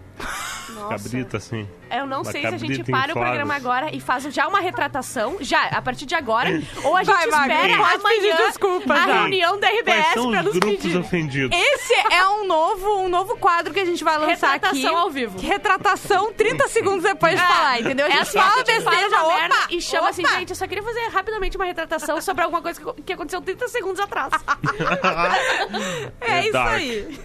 Nossa. 0.75 1.04
Cabrita, 1.04 1.37
assim. 1.37 1.69
Eu 1.90 2.07
não 2.07 2.23
Uma 2.23 2.31
sei 2.33 2.40
se 2.40 2.47
a 2.47 2.57
gente 2.57 2.83
para 2.85 2.99
o 2.99 3.11
inflável. 3.11 3.14
programa 3.14 3.54
agora 3.54 3.95
e 3.95 4.00
faz 4.00 4.25
já 4.25 4.49
uma 4.49 4.61
retratação, 4.61 5.37
já, 5.40 5.64
a 5.66 5.83
partir 5.83 6.07
de 6.07 6.14
agora, 6.14 6.49
ou 6.83 6.97
a 6.97 7.02
gente 7.04 7.14
Vai, 7.14 7.26
Magri, 7.26 7.52
espera 7.54 7.99
pedir 7.99 8.31
amanhã 8.33 8.37
desculpa 8.49 8.95
a 8.95 8.97
já. 8.97 9.04
reunião 9.21 9.61
da 9.61 9.69
Quais 9.69 9.81
RBS 9.81 10.14
são 10.14 10.31
pra 10.31 10.40
os 10.40 10.45
nos 10.47 10.57
grupos 10.59 10.83
pedir. 10.83 10.97
ofendidos? 10.99 11.59
Esse 11.59 11.95
é 12.11 12.26
um 12.28 12.47
novo, 12.47 13.00
um 13.00 13.09
novo 13.09 13.37
quadro 13.37 13.75
que 13.75 13.81
a 13.81 13.85
gente 13.85 14.02
vai 14.02 14.16
lançar 14.16 14.54
aqui. 14.54 14.66
Retratação 14.76 14.97
ao 14.97 15.11
vivo. 15.11 15.38
Retratação 15.40 16.33
30 16.33 16.69
segundos 16.69 17.02
depois 17.02 17.35
de 17.38 17.47
falar, 17.47 17.81
entendeu? 17.81 18.07
A 18.07 18.09
É 18.09 18.12
gente 18.12 18.23
assim, 18.23 18.38
fala 18.38 18.54
a 18.54 18.59
gente 18.59 18.66
besteira, 18.66 19.11
já, 19.11 19.16
fala 19.16 19.28
opa, 19.28 19.38
merda 19.40 19.57
e 19.71 19.81
chama 19.83 20.09
assim, 20.09 20.25
opa. 20.25 20.35
gente, 20.38 20.50
eu 20.50 20.57
só 20.57 20.66
queria 20.66 20.83
fazer 20.83 21.07
rapidamente 21.09 21.57
uma 21.57 21.66
retratação 21.66 22.21
sobre 22.23 22.45
alguma 22.45 22.62
coisa 22.62 22.81
que- 23.04 23.12
aconteceu 23.12 23.42
30 23.42 23.69
segundos 23.69 24.00
atrás. 24.00 24.33
É 26.21 26.40
isso 26.42 26.52
Dark. 26.52 26.75
aí. 26.75 27.21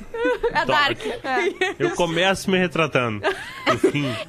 É 0.53 0.65
Dark. 0.65 0.99
Eu 1.79 1.91
começo 1.91 2.49
me 2.49 2.57
retratando. 2.57 3.21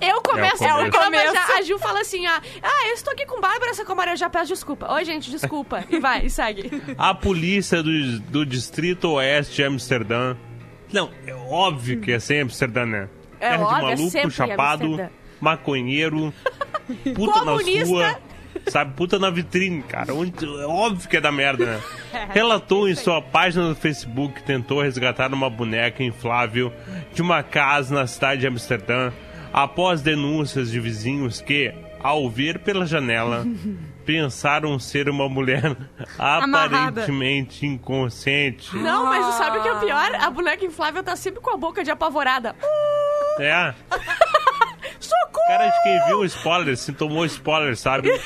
Eu 0.01 0.21
começo 0.23 0.65
É 0.65 0.75
o 0.75 0.79
o 0.89 0.91
começo. 0.91 0.93
programa 0.93 1.33
já, 1.33 1.57
a 1.59 1.63
Ju 1.63 1.79
fala 1.79 2.01
assim, 2.01 2.27
ah, 2.27 2.41
ah, 2.63 2.89
eu 2.89 2.95
estou 2.95 3.13
aqui 3.13 3.25
com 3.27 3.41
Bárbara 3.41 3.73
Sacomara, 3.75 4.13
eu 4.13 4.17
já 4.17 4.29
peço 4.29 4.49
desculpa. 4.49 4.93
Oi, 4.93 5.05
gente, 5.05 5.31
desculpa. 5.31 5.85
E 5.89 5.99
vai, 5.99 6.27
e 6.27 6.31
segue. 6.31 6.71
a 6.97 7.15
polícia 7.15 7.83
do, 7.83 8.21
do 8.21 8.45
Distrito 8.47 9.11
Oeste 9.13 9.57
de 9.57 9.65
Amsterdã. 9.65 10.37
Não, 10.93 11.11
é 11.27 11.35
óbvio 11.35 12.01
que 12.01 12.13
é 12.13 12.19
sem 12.19 12.41
Amsterdã, 12.41 12.87
né? 12.87 13.09
É 13.41 13.51
Terra 13.51 13.63
óbvio, 13.65 13.77
é 13.77 13.81
de 13.95 13.97
maluco, 13.97 14.11
sempre 14.11 14.31
chapado, 14.31 14.85
Amsterdã. 14.87 15.11
maconheiro, 15.41 16.35
puta 17.15 17.45
nas 17.45 17.63
Comunista. 17.63 18.21
Sabe? 18.69 18.95
Puta 18.95 19.19
na 19.19 19.31
vitrine, 19.31 19.83
cara. 19.83 20.13
Onde- 20.15 20.45
É 20.45 20.67
óbvio 20.67 21.09
que 21.09 21.17
é 21.17 21.21
da 21.21 21.31
merda, 21.33 21.65
né? 21.67 21.81
Relatou 22.35 22.89
em 22.89 22.95
sua 22.95 23.21
página 23.23 23.69
no 23.69 23.75
Facebook 23.75 24.35
que 24.35 24.43
tentou 24.43 24.83
resgatar 24.83 25.33
uma 25.33 25.49
boneca 25.49 26.03
inflável 26.03 26.73
de 27.15 27.23
uma 27.23 27.43
casa 27.43 27.95
na 27.95 28.07
cidade 28.07 28.41
de 28.43 28.47
Amsterdã 28.47 29.13
após 29.53 30.03
denúncias 30.03 30.71
de 30.71 30.79
vizinhos 30.81 31.41
que, 31.41 31.73
ao 32.03 32.29
ver 32.29 32.59
pela 32.59 32.85
janela, 32.87 33.47
pensaram 34.05 34.79
ser 34.79 35.09
uma 35.09 35.29
mulher 35.29 35.77
Amarrada. 36.19 36.77
aparentemente 37.03 37.67
inconsciente. 37.67 38.75
Não, 38.77 39.05
mas 39.07 39.35
sabe 39.35 39.59
o 39.59 39.63
que 39.63 39.69
é 39.69 39.73
o 39.73 39.81
pior? 39.81 40.15
A 40.15 40.31
boneca 40.31 40.65
inflável 40.65 41.03
tá 41.03 41.15
sempre 41.17 41.41
com 41.41 41.51
a 41.51 41.57
boca 41.57 41.83
de 41.85 41.91
apavorada. 41.91 42.55
É. 43.39 43.73
Socorro! 45.01 45.47
Cara 45.49 45.69
de 45.69 45.83
quem 45.83 46.07
viu 46.07 46.19
o 46.19 46.25
spoiler, 46.25 46.77
se 46.77 46.93
tomou 46.93 47.25
spoiler, 47.25 47.77
sabe? 47.77 48.11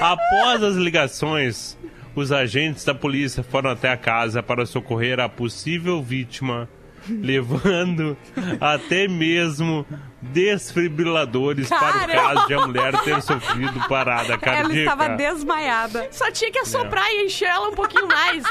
Após 0.00 0.62
as 0.62 0.76
ligações, 0.76 1.76
os 2.14 2.30
agentes 2.32 2.84
da 2.84 2.94
polícia 2.94 3.42
foram 3.42 3.70
até 3.70 3.90
a 3.90 3.96
casa 3.96 4.42
para 4.42 4.66
socorrer 4.66 5.18
a 5.20 5.28
possível 5.28 6.02
vítima, 6.02 6.68
levando 7.08 8.16
até 8.60 9.08
mesmo 9.08 9.86
desfibriladores 10.22 11.68
para 11.68 11.88
o 11.88 11.92
Cara. 12.00 12.12
caso 12.14 12.46
de 12.46 12.54
a 12.54 12.66
mulher 12.66 13.00
ter 13.00 13.20
sofrido 13.22 13.88
parada 13.88 14.38
cardíaca. 14.38 14.72
Ela 14.72 14.78
estava 14.78 15.08
desmaiada. 15.16 16.08
Só 16.10 16.30
tinha 16.30 16.50
que 16.50 16.58
assoprar 16.60 17.10
e 17.10 17.26
encher 17.26 17.48
ela 17.48 17.68
um 17.68 17.74
pouquinho 17.74 18.06
mais. 18.06 18.44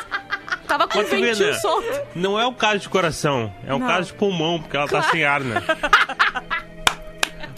Tava 0.68 0.88
com 0.88 0.98
o 1.00 1.02
Mas 1.02 1.10
vê, 1.12 1.22
ventinho 1.22 1.48
né? 1.52 1.54
solto. 1.60 2.02
Não 2.16 2.40
é 2.40 2.46
um 2.48 2.54
caso 2.54 2.80
de 2.80 2.90
coração, 2.90 3.54
é 3.66 3.74
um 3.74 3.80
Não. 3.80 3.88
caso 3.88 4.08
de 4.08 4.14
pulmão, 4.18 4.60
porque 4.60 4.76
ela 4.78 4.88
tá 4.88 5.02
sem 5.04 5.24
ar, 5.24 5.42
né? 5.42 5.62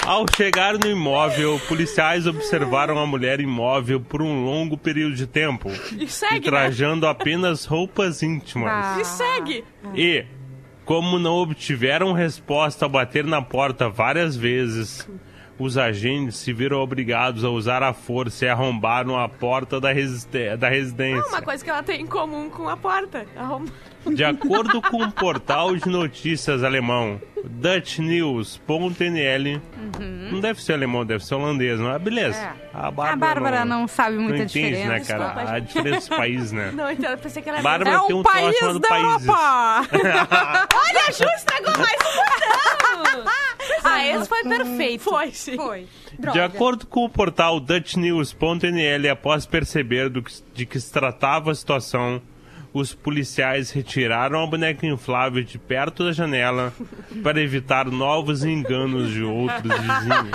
Ao 0.05 0.23
chegar 0.37 0.77
no 0.77 0.87
imóvel, 0.87 1.59
policiais 1.67 2.27
observaram 2.27 2.99
a 2.99 3.07
mulher 3.07 3.39
imóvel 3.39 3.99
por 3.99 4.21
um 4.21 4.45
longo 4.45 4.77
período 4.77 5.15
de 5.15 5.25
tempo 5.25 5.67
E 5.93 6.03
e 6.03 6.07
segue, 6.07 6.35
né? 6.35 6.41
trajando 6.41 7.07
apenas 7.07 7.65
roupas 7.65 8.21
íntimas. 8.21 8.69
Ah. 8.71 8.97
E 9.01 9.05
segue. 9.05 9.63
E, 9.95 10.23
como 10.83 11.17
não 11.17 11.33
obtiveram 11.37 12.13
resposta 12.13 12.85
ao 12.85 12.89
bater 12.89 13.23
na 13.23 13.41
porta 13.41 13.89
várias 13.89 14.35
vezes, 14.35 15.09
os 15.57 15.77
agentes 15.77 16.35
se 16.37 16.51
viram 16.53 16.79
obrigados 16.79 17.43
a 17.43 17.49
usar 17.49 17.81
a 17.83 17.93
força 17.93 18.45
e 18.45 18.49
arrombaram 18.49 19.19
a 19.19 19.27
porta 19.29 19.79
da, 19.79 19.89
da 20.57 20.69
residência. 20.69 21.27
Uma 21.29 21.41
coisa 21.41 21.63
que 21.63 21.69
ela 21.69 21.83
tem 21.83 22.01
em 22.01 22.07
comum 22.07 22.49
com 22.49 22.67
a 22.67 22.75
porta. 22.77 23.25
Arruma. 23.35 23.67
De 24.07 24.23
acordo 24.23 24.81
com 24.83 25.03
o 25.03 25.11
portal 25.11 25.75
de 25.75 25.89
notícias 25.89 26.63
alemão 26.63 27.19
DutchNews.nl, 27.43 29.61
não 30.31 30.39
deve 30.39 30.61
ser 30.61 30.73
alemão, 30.73 31.03
deve 31.05 31.25
ser 31.25 31.33
holandês, 31.35 31.79
mas 31.79 32.01
beleza. 32.01 32.37
É. 32.37 32.53
A 32.73 32.87
A 32.87 32.91
Bárbara, 32.91 33.15
Bárbara 33.17 33.65
não 33.65 33.87
sabe 33.87 34.17
muita 34.17 34.37
não 34.39 34.45
entende, 34.45 34.75
diferença. 34.75 34.87
né, 34.89 34.99
cara? 34.99 35.23
Desculpa, 35.25 35.51
a 35.51 35.59
diferença 35.59 36.09
dos 36.09 36.17
países, 36.17 36.51
né? 36.51 36.71
Não, 36.73 36.91
então 36.91 37.11
eu 37.11 37.17
pensei 37.17 37.41
que 37.41 37.49
ela 37.49 37.57
era... 37.59 37.63
Bárbara 37.63 37.95
É 37.95 37.99
tem 38.05 38.15
um 38.15 38.19
um 38.19 38.23
troço 38.23 38.39
país 38.39 38.59
da. 38.79 38.99
Europa! 38.99 39.87
Olha, 40.75 41.01
a 41.07 41.11
Ju 41.11 41.23
estragou 41.35 41.73
mais 41.77 41.97
um. 42.01 43.25
ah, 43.83 44.05
esse 44.07 44.27
foi 44.29 44.43
perfeito. 44.43 45.03
Foi, 45.03 45.31
sim. 45.31 45.55
Foi. 45.55 45.87
De 46.31 46.39
acordo 46.39 46.85
com 46.87 47.05
o 47.05 47.09
portal 47.09 47.59
DutchNews.nl, 47.59 49.09
após 49.11 49.45
perceber 49.45 50.09
do 50.09 50.21
que- 50.23 50.33
de 50.53 50.65
que 50.65 50.79
se 50.79 50.91
tratava 50.91 51.51
a 51.51 51.55
situação, 51.55 52.21
os 52.73 52.93
policiais 52.93 53.71
retiraram 53.71 54.43
a 54.43 54.47
boneca 54.47 54.85
inflável 54.85 55.41
de 55.43 55.57
perto 55.57 56.03
da 56.03 56.11
janela 56.11 56.73
para 57.23 57.39
evitar 57.41 57.85
novos 57.85 58.43
enganos 58.43 59.11
de 59.11 59.23
outros 59.23 59.61
vizinhos. 59.79 60.29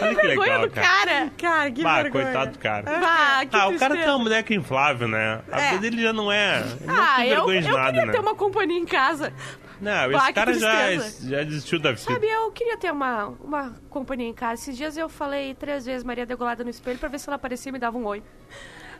Olha 0.00 0.14
que 0.14 0.26
Vergonha 0.26 0.36
legal, 0.52 0.66
do 0.68 0.70
cara. 0.70 0.86
cara. 0.86 1.30
Cara, 1.36 1.70
que 1.70 1.82
Bah, 1.82 2.02
vergonha. 2.02 2.24
coitado 2.24 2.52
do 2.52 2.58
cara. 2.58 2.84
Ah, 2.88 3.46
que 3.46 3.56
Ah, 3.56 3.68
o 3.68 3.78
cara 3.78 3.96
tem 3.96 4.08
uma 4.08 4.18
boneca 4.24 4.54
inflável, 4.54 5.06
né? 5.08 5.40
A 5.52 5.60
É. 5.60 5.68
vida 5.70 5.80
dele 5.82 6.02
já 6.02 6.12
não 6.12 6.32
é. 6.32 6.60
Ele 6.60 6.86
não 6.86 6.94
Ah, 7.02 7.16
tem 7.16 7.28
eu, 7.28 7.34
vergonha 7.36 7.62
de 7.62 7.68
eu 7.68 7.74
nada, 7.76 7.86
queria 7.92 8.06
né? 8.06 8.12
ter 8.12 8.20
uma 8.20 8.34
companhia 8.34 8.78
em 8.78 8.86
casa. 8.86 9.32
Não, 9.80 10.12
esse 10.12 10.32
cara 10.32 10.52
já, 10.54 10.96
já 10.96 11.42
desistiu 11.44 11.78
da 11.78 11.92
vida. 11.92 12.02
Sabe, 12.02 12.26
eu 12.26 12.50
queria 12.50 12.76
ter 12.76 12.90
uma, 12.92 13.28
uma 13.40 13.74
companhia 13.88 14.28
em 14.28 14.34
casa. 14.34 14.62
Esses 14.62 14.76
dias 14.76 14.96
eu 14.96 15.08
falei 15.08 15.54
três 15.54 15.86
vezes 15.86 16.04
Maria 16.04 16.26
degolada 16.26 16.64
no 16.64 16.70
espelho 16.70 16.98
pra 16.98 17.08
ver 17.08 17.18
se 17.18 17.28
ela 17.28 17.36
aparecia 17.36 17.70
e 17.70 17.72
me 17.72 17.78
dava 17.78 17.96
um 17.96 18.06
oi. 18.06 18.22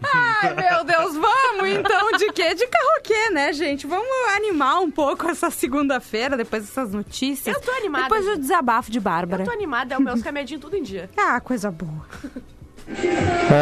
Ai, 0.02 0.54
meu 0.54 0.85
Deus, 0.85 1.16
vamos 1.16 1.68
então 1.68 2.12
de 2.12 2.32
quê? 2.32 2.54
De 2.54 2.66
karaokê, 2.66 3.30
né, 3.30 3.52
gente? 3.52 3.87
Vamos 3.87 4.08
animar 4.37 4.80
um 4.80 4.90
pouco 4.90 5.28
essa 5.28 5.50
segunda-feira, 5.50 6.37
depois 6.37 6.64
dessas 6.64 6.92
notícias. 6.92 7.54
Eu 7.54 7.61
tô 7.61 7.70
animada. 7.73 8.04
Depois 8.04 8.25
do 8.25 8.38
desabafo 8.38 8.90
de 8.90 9.00
Bárbara. 9.00 9.42
Eu 9.42 9.47
tô 9.47 9.52
animada, 9.52 9.94
é 9.94 9.99
os 9.99 10.04
meus 10.04 10.23
remedinhos 10.23 10.61
tudo 10.61 10.76
em 10.76 10.82
dia. 10.82 11.11
Ah, 11.16 11.40
coisa 11.40 11.70
boa. 11.70 12.06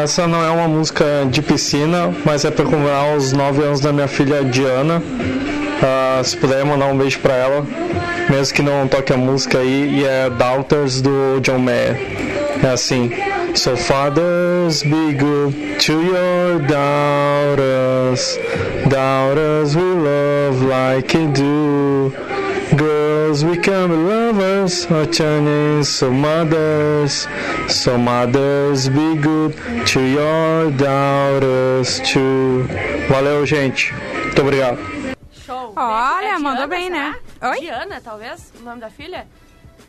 Essa 0.03 0.27
não 0.27 0.43
é 0.43 0.49
uma 0.49 0.67
música 0.67 1.05
de 1.29 1.41
piscina, 1.41 2.13
mas 2.25 2.45
é 2.45 2.51
para 2.51 2.65
comemorar 2.65 3.15
os 3.15 3.31
9 3.33 3.63
anos 3.63 3.79
da 3.79 3.91
minha 3.93 4.07
filha 4.07 4.43
Diana. 4.43 5.01
Ah, 5.81 6.21
se 6.23 6.35
puder 6.37 6.65
mandar 6.65 6.87
um 6.87 6.97
beijo 6.97 7.19
para 7.19 7.35
ela, 7.35 7.65
mesmo 8.29 8.55
que 8.55 8.61
não 8.61 8.87
toque 8.87 9.13
a 9.13 9.17
música 9.17 9.59
aí, 9.59 9.99
e 9.99 10.05
é 10.05 10.29
Daughters 10.29 11.01
do 11.01 11.39
John 11.41 11.59
Mayer. 11.59 11.99
É 12.63 12.69
assim: 12.69 13.11
So 13.53 13.77
fathers 13.77 14.83
be 14.83 15.13
good 15.13 15.77
to 15.79 15.93
your 15.93 16.59
daughters, 16.67 18.37
daughters 18.89 19.75
we 19.75 19.83
love 19.83 20.63
like 20.63 21.15
you 21.15 21.27
do. 21.27 22.13
Girls 22.77 23.43
become 23.43 24.07
lovers 24.07 24.85
or 24.91 25.05
turning 25.07 25.83
so 25.83 26.11
mothers. 26.11 27.27
So 27.67 27.97
mothers 27.97 28.87
be 28.87 29.15
good 29.15 29.55
to 29.87 29.99
your 29.99 30.71
daughters 30.71 31.99
too. 32.01 32.67
Valeu, 33.09 33.45
gente. 33.45 33.91
Muito 33.93 34.41
obrigado. 34.41 34.77
Show. 35.31 35.73
Olha. 35.75 36.35
É 36.35 36.37
mandou 36.37 36.67
bem, 36.67 36.89
né? 36.89 37.15
será? 37.39 37.51
Oi? 37.51 37.59
Diana, 37.61 37.99
talvez, 37.99 38.53
o 38.59 38.63
nome 38.63 38.79
da 38.79 38.89
filha? 38.91 39.25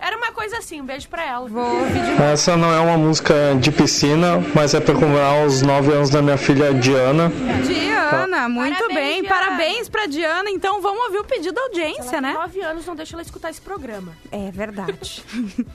Era 0.00 0.17
uma 0.17 0.33
coisa 0.33 0.59
assim, 0.59 0.81
um 0.81 0.87
beijo 0.87 1.09
pra 1.09 1.25
ela. 1.25 1.49
Vou 1.49 1.81
ouvir 1.81 2.00
de. 2.02 2.23
Essa 2.23 2.57
não 2.57 2.73
é 2.73 2.78
uma 2.81 2.97
música 2.97 3.35
de 3.61 3.71
piscina, 3.73 4.43
mas 4.55 4.73
é 4.75 4.81
para 4.81 4.95
comemorar 4.95 5.45
os 5.45 5.61
9 5.62 5.93
anos 5.93 6.11
da 6.11 6.23
minha 6.23 6.37
filha 6.37 6.73
Diana. 6.73 7.31
Diana, 7.67 8.49
muito 8.49 8.76
Parabéns, 8.78 8.95
bem. 8.95 9.23
Diana. 9.23 9.28
Parabéns 9.37 9.88
pra 9.88 10.07
Diana. 10.07 10.50
Então 10.50 10.81
vamos 10.81 11.05
ouvir 11.07 11.19
o 11.19 11.25
pedido 11.25 11.52
da 11.55 11.62
audiência, 11.62 12.12
Ela 12.17 12.21
né? 12.21 12.33
nove 12.33 12.61
anos, 12.61 12.87
não 12.87 12.95
deixa 12.95 13.14
ela 13.17 13.23
escutar 13.23 13.50
esse 13.50 13.61
programa. 13.61 14.12
É 14.31 14.50
verdade. 14.50 15.25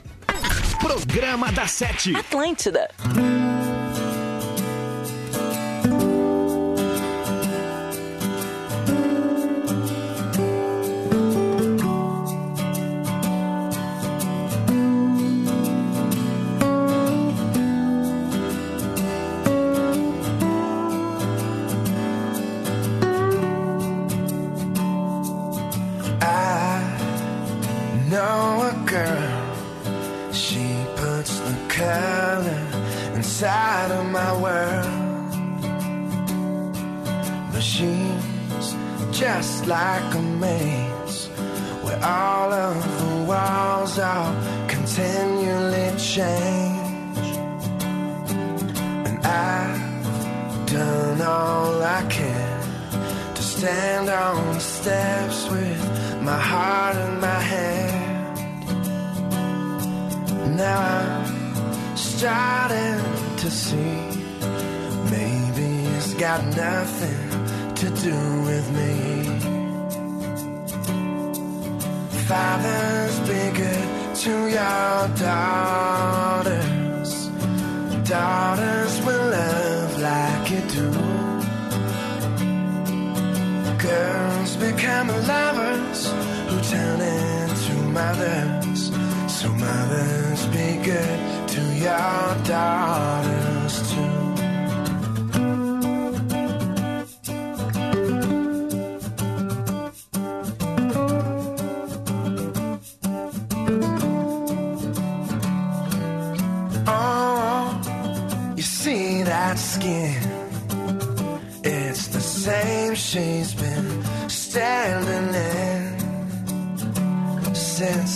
Programa 0.80 1.51
da 1.51 1.68
Sete. 1.68 2.15
Atlântida. 2.15 2.89
Like 39.67 40.13
a 40.15 40.22
maze, 40.22 41.27
where 41.84 42.03
all 42.03 42.51
of 42.51 42.75
the 43.00 43.25
walls 43.25 43.98
are 44.00 44.34
continually 44.67 45.98
change. 45.98 47.38
And 49.08 49.17
I've 49.25 50.65
done 50.67 51.22
all 51.22 51.82
I 51.82 52.03
can 52.10 53.34
to 53.36 53.41
stand 53.41 54.10
on 54.10 54.53
the 54.53 54.60
steps 54.60 55.50
with 55.50 56.22
my 56.22 56.39
heart 56.39 56.96
in 56.98 57.20
my 57.20 57.39
hand. 57.53 58.03
Now 60.58 60.79
I'm 60.79 61.96
starting 61.96 63.01
to 63.38 63.50
see 63.50 64.24
maybe 65.10 65.86
it's 65.96 66.13
got 66.13 66.46
nothing 66.55 67.74
to 67.75 67.89
do 67.89 68.41
with 68.48 68.72
me. 68.72 69.23
Fathers, 72.27 73.20
be 73.27 73.51
good 73.51 74.15
to 74.15 74.48
your 74.48 75.08
daughters. 75.20 76.62
Daughters 78.08 79.01
will 79.06 79.30
love 79.30 80.01
like 80.01 80.50
you 80.51 80.62
do. 80.77 80.89
Girls 83.77 84.56
become 84.56 85.08
lovers 85.08 86.12
who 86.48 86.62
turn 86.72 87.01
into 87.01 87.75
mothers. 87.92 88.92
So 89.27 89.51
mothers, 89.51 90.46
be 90.48 90.77
good 90.82 91.48
to 91.50 91.62
your 91.75 92.36
daughters 92.46 93.33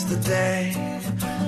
the 0.08 0.18
day 0.18 0.72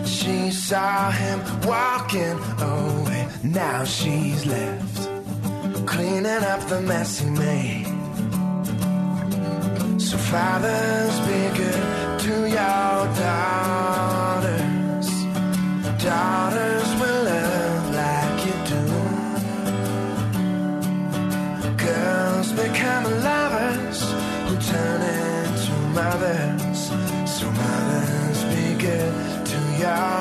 she 0.06 0.52
saw 0.52 1.12
him 1.12 1.40
walking 1.64 2.38
away. 2.60 3.28
Now 3.44 3.86
she's 3.86 4.46
left 4.46 5.10
cleaning 5.86 6.44
up 6.54 6.62
the 6.68 6.82
mess 6.82 7.20
he 7.20 7.30
made. 7.30 7.86
So 10.00 10.18
fathers, 10.18 11.20
be 11.28 11.42
good 11.58 12.20
to 12.26 12.36
your 12.58 12.98
daughters. 13.20 14.19
To 29.80 30.19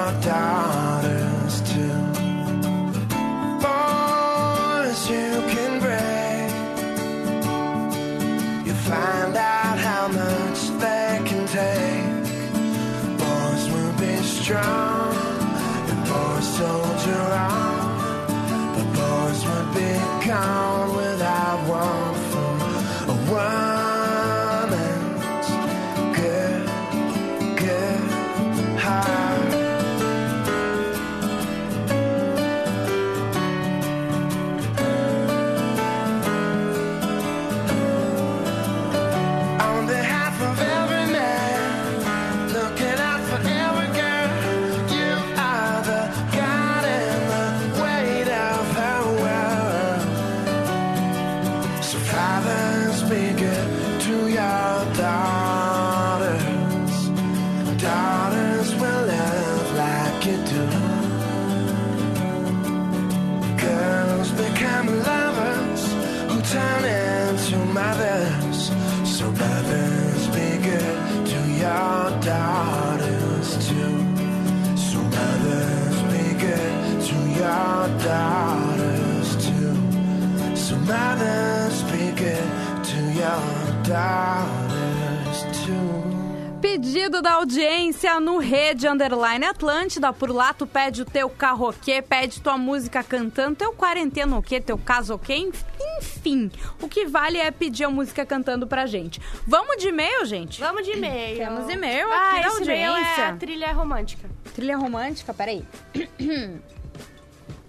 Pedido 86.63 87.21
da 87.21 87.35
audiência 87.35 88.19
no 88.19 88.39
Rede 88.39 88.89
Underline 88.89 89.45
Atlântida. 89.45 90.15
Por 90.15 90.31
lá 90.31 90.55
tu 90.55 90.67
pede 90.67 91.03
o 91.03 91.05
teu 91.05 91.29
carroquê, 91.29 92.01
pede 92.01 92.41
tua 92.41 92.57
música 92.57 93.05
cantando, 93.05 93.57
teu 93.57 93.75
quarentena 93.75 94.39
o 94.39 94.43
quê, 94.43 94.63
teu 94.63 94.79
caso 94.79 95.17
o 95.17 95.19
quê, 95.19 95.51
enfim. 95.99 96.51
O 96.81 96.89
que 96.89 97.05
vale 97.05 97.37
é 97.37 97.51
pedir 97.51 97.85
a 97.85 97.91
música 97.91 98.25
cantando 98.25 98.67
pra 98.67 98.87
gente. 98.87 99.21
Vamos 99.47 99.77
de 99.77 99.89
e-mail, 99.89 100.25
gente? 100.25 100.59
Vamos 100.59 100.87
de 100.87 100.93
e-mail. 100.93 101.37
Temos 101.37 101.69
e-mail 101.69 102.09
ah, 102.11 102.31
aqui 102.31 102.41
da 102.41 102.65
e-mail 102.65 102.93
audiência. 102.93 103.23
é 103.23 103.27
a 103.27 103.37
trilha 103.37 103.73
romântica. 103.75 104.31
Trilha 104.55 104.77
romântica, 104.79 105.35
peraí. 105.35 105.63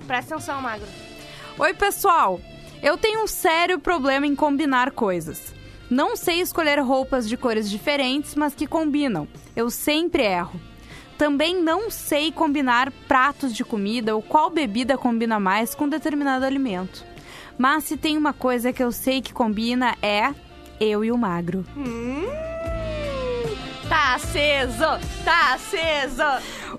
Presta 0.07 0.35
atenção, 0.35 0.61
Magro. 0.61 0.87
Oi, 1.57 1.73
pessoal. 1.73 2.39
Eu 2.81 2.97
tenho 2.97 3.23
um 3.23 3.27
sério 3.27 3.79
problema 3.79 4.25
em 4.25 4.35
combinar 4.35 4.91
coisas. 4.91 5.53
Não 5.89 6.15
sei 6.15 6.39
escolher 6.39 6.79
roupas 6.79 7.27
de 7.27 7.35
cores 7.35 7.69
diferentes, 7.69 8.35
mas 8.35 8.53
que 8.53 8.67
combinam. 8.67 9.27
Eu 9.55 9.69
sempre 9.69 10.23
erro. 10.23 10.59
Também 11.17 11.61
não 11.61 11.89
sei 11.89 12.31
combinar 12.31 12.91
pratos 13.07 13.53
de 13.53 13.65
comida 13.65 14.15
ou 14.15 14.21
qual 14.21 14.49
bebida 14.49 14.97
combina 14.97 15.39
mais 15.39 15.75
com 15.75 15.89
determinado 15.89 16.45
alimento. 16.45 17.03
Mas 17.57 17.83
se 17.83 17.97
tem 17.97 18.17
uma 18.17 18.31
coisa 18.31 18.71
que 18.71 18.81
eu 18.81 18.91
sei 18.91 19.21
que 19.21 19.33
combina 19.33 19.97
é 20.01 20.33
eu 20.79 21.03
e 21.03 21.11
o 21.11 21.17
magro. 21.17 21.65
Tá 23.89 24.13
aceso! 24.15 24.85
Tá 25.25 25.55
aceso! 25.55 26.23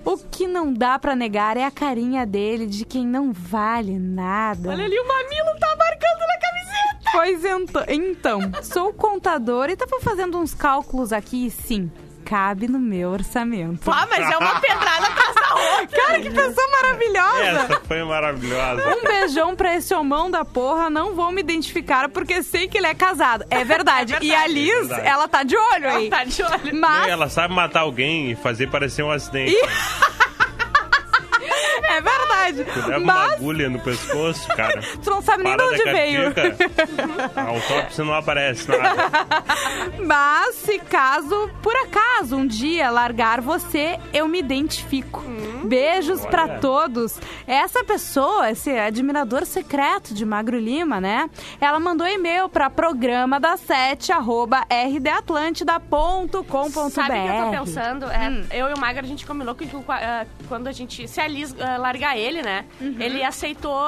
O 0.04 0.16
que 0.16 0.46
não 0.46 0.72
dá 0.72 0.98
pra 0.98 1.14
negar 1.14 1.58
é 1.58 1.64
a 1.64 1.70
carinha 1.70 2.24
dele 2.24 2.66
de 2.66 2.86
quem 2.86 3.06
não 3.06 3.32
vale 3.32 3.98
nada. 3.98 4.70
Olha 4.70 4.84
ali, 4.84 4.98
o 4.98 5.06
mamilo 5.06 5.58
tá 5.58 5.70
marcando 6.00 6.26
na 6.26 6.38
camiseta! 6.38 7.10
Pois 7.12 7.44
ento- 7.44 7.84
então, 7.88 8.40
sou 8.62 8.92
contador 8.92 9.68
e 9.68 9.76
tava 9.76 10.00
fazendo 10.00 10.38
uns 10.38 10.54
cálculos 10.54 11.12
aqui 11.12 11.46
e 11.46 11.50
sim, 11.50 11.90
cabe 12.24 12.68
no 12.68 12.78
meu 12.78 13.10
orçamento. 13.10 13.90
Ah, 13.90 14.06
mas 14.08 14.30
é 14.30 14.36
uma 14.38 14.60
pedrada 14.60 15.06
atrás 15.08 15.34
da 15.34 15.54
outra! 15.80 16.00
Cara, 16.06 16.20
que 16.20 16.30
pessoa 16.30 16.68
maravilhosa! 16.70 17.44
Essa 17.44 17.80
foi 17.80 18.04
maravilhosa. 18.04 18.96
Um 18.96 19.02
beijão 19.02 19.56
pra 19.56 19.74
esse 19.74 19.92
homão 19.92 20.30
da 20.30 20.44
porra, 20.44 20.88
não 20.88 21.14
vou 21.16 21.32
me 21.32 21.40
identificar 21.40 22.08
porque 22.08 22.42
sei 22.42 22.68
que 22.68 22.78
ele 22.78 22.86
é 22.86 22.94
casado. 22.94 23.44
É 23.50 23.64
verdade. 23.64 24.16
E 24.20 24.32
a 24.34 24.46
Liz, 24.46 24.70
É 24.70 24.78
verdade. 24.80 25.06
ela 25.08 25.28
tá 25.28 25.42
de 25.42 25.56
olho 25.56 25.88
aí. 25.90 26.08
Tá 26.10 26.24
de 26.24 26.42
olho. 26.42 26.74
Mas 26.80 27.08
Ela 27.08 27.28
sabe 27.28 27.52
matar 27.54 27.80
alguém 27.80 28.30
e 28.30 28.36
fazer 28.36 28.68
parecer 28.70 29.02
um 29.02 29.10
acidente. 29.10 29.56
é 31.87 32.01
verdade. 32.01 32.64
Tu 32.64 32.88
leva 32.88 32.99
uma 32.99 33.14
Mas 33.14 33.33
agulha 33.33 33.69
no 33.69 33.81
pescoço, 33.81 34.49
cara. 34.49 34.81
tu 35.03 35.11
não 35.11 35.23
sabe 35.23 35.43
nem 35.45 35.57
de 35.57 35.62
onde 35.62 35.85
veio. 35.85 36.33
A 37.37 37.43
autópsia 37.43 38.05
não 38.05 38.14
aparece 38.14 38.69
nada. 38.69 39.11
Mas 40.05 40.55
se 40.57 40.79
caso, 40.79 41.51
por 41.62 41.75
acaso, 41.77 42.37
um 42.37 42.47
dia 42.47 42.90
largar 42.90 43.40
você, 43.40 43.99
eu 44.12 44.29
me 44.29 44.38
identifico. 44.38 45.23
Beijos 45.64 46.25
pra 46.27 46.59
todos. 46.59 47.18
Essa 47.46 47.83
pessoa, 47.85 48.51
esse 48.51 48.70
admirador 48.70 49.44
secreto 49.44 50.14
de 50.14 50.25
Magro 50.25 50.59
Lima, 50.59 51.01
né? 51.01 51.29
Ela 51.61 51.81
mandou 51.81 52.07
e-mail 52.07 52.49
pra 52.49 52.70
programa 52.70 53.40
da 53.40 53.57
7 53.57 54.12
arroba 54.12 54.64
rdatlântida.com.br. 54.70 56.90
Sabe 56.90 57.18
o 57.18 57.23
que 57.23 57.29
eu 57.29 57.44
tô 57.44 57.51
pensando? 57.64 58.11
É, 58.11 58.31
Hum. 58.31 58.44
Eu 58.51 58.70
e 58.70 58.75
o 58.75 58.79
Magro, 58.79 59.05
a 59.05 59.09
gente 59.09 59.27
combinou 59.27 59.55
que 59.55 59.68
ah, 59.88 60.27
quando 60.49 60.66
a 60.66 60.73
gente, 60.73 61.09
se 61.09 61.20
a 61.20 61.27
Liz 61.27 61.55
ah, 61.59 61.77
largar 61.79 62.16
ele, 62.16 62.42
né? 62.42 62.64
Ele 62.81 63.25
aceitou 63.25 63.81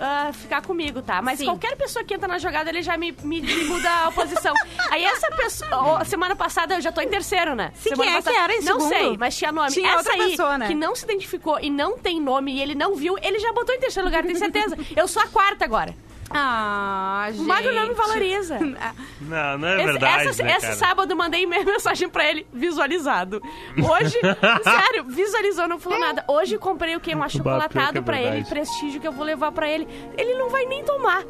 ah, 0.00 0.32
ficar 0.32 0.62
comigo, 0.62 1.02
tá? 1.02 1.20
Mas. 1.20 1.38
Sim. 1.38 1.44
qualquer 1.44 1.76
pessoa 1.76 2.04
que 2.04 2.14
entra 2.14 2.26
na 2.26 2.38
jogada, 2.38 2.70
ele 2.70 2.82
já 2.82 2.96
me, 2.96 3.14
me, 3.22 3.40
me 3.40 3.64
muda 3.64 4.06
a 4.06 4.12
posição. 4.12 4.54
Aí 4.90 5.04
essa 5.04 5.30
pessoa... 5.30 6.04
Semana 6.04 6.34
passada 6.34 6.74
eu 6.74 6.80
já 6.80 6.90
tô 6.90 7.00
em 7.00 7.08
terceiro, 7.08 7.54
né? 7.54 7.72
Sim, 7.74 7.90
semana 7.90 8.10
quem 8.10 8.18
é 8.18 8.22
que 8.22 8.38
era 8.38 8.52
em 8.54 8.62
Não 8.62 8.80
segundo? 8.80 8.88
sei, 8.88 9.16
mas 9.18 9.36
tinha 9.36 9.52
nome. 9.52 9.70
Tinha 9.70 9.92
essa 9.92 10.12
aí, 10.12 10.30
pessoa, 10.30 10.58
né? 10.58 10.66
que 10.68 10.74
não 10.74 10.96
se 10.96 11.04
identificou 11.04 11.58
e 11.60 11.70
não 11.70 11.98
tem 11.98 12.20
nome 12.20 12.54
e 12.54 12.62
ele 12.62 12.74
não 12.74 12.94
viu, 12.94 13.16
ele 13.22 13.38
já 13.38 13.52
botou 13.52 13.74
em 13.74 13.80
terceiro 13.80 14.08
lugar, 14.08 14.22
tenho 14.22 14.38
certeza. 14.38 14.76
Eu 14.96 15.06
sou 15.06 15.22
a 15.22 15.26
quarta 15.26 15.64
agora. 15.64 15.94
Ah, 16.32 17.26
gente. 17.30 17.42
O 17.42 17.46
Magro 17.48 17.74
não 17.74 17.88
me 17.88 17.94
valoriza. 17.94 18.58
Não, 19.20 19.58
não 19.58 19.68
é 19.68 19.74
Esse, 19.76 19.84
verdade, 19.84 20.28
essa, 20.28 20.42
né, 20.42 20.50
esse 20.52 20.60
cara? 20.62 20.76
sábado 20.76 21.12
eu 21.12 21.16
mandei 21.16 21.44
mensagem 21.46 22.08
pra 22.08 22.24
ele, 22.28 22.46
visualizado. 22.52 23.40
Hoje, 23.76 24.18
sério, 24.64 25.04
visualizou, 25.04 25.68
não 25.68 25.78
falou 25.78 25.98
nada. 26.00 26.24
Hoje 26.26 26.56
comprei 26.56 26.96
o 26.96 27.00
quê? 27.00 27.10
Um 27.14 27.18
que 27.18 27.22
é 27.22 27.26
achocolatado 27.26 28.02
pra 28.02 28.20
ele, 28.20 28.44
prestígio 28.44 29.00
que 29.00 29.06
eu 29.06 29.12
vou 29.12 29.24
levar 29.24 29.52
pra 29.52 29.68
ele. 29.68 29.86
Ele 30.16 30.34
não 30.34 30.48
vai 30.48 30.64
nem 30.64 30.82
tomar. 30.84 31.22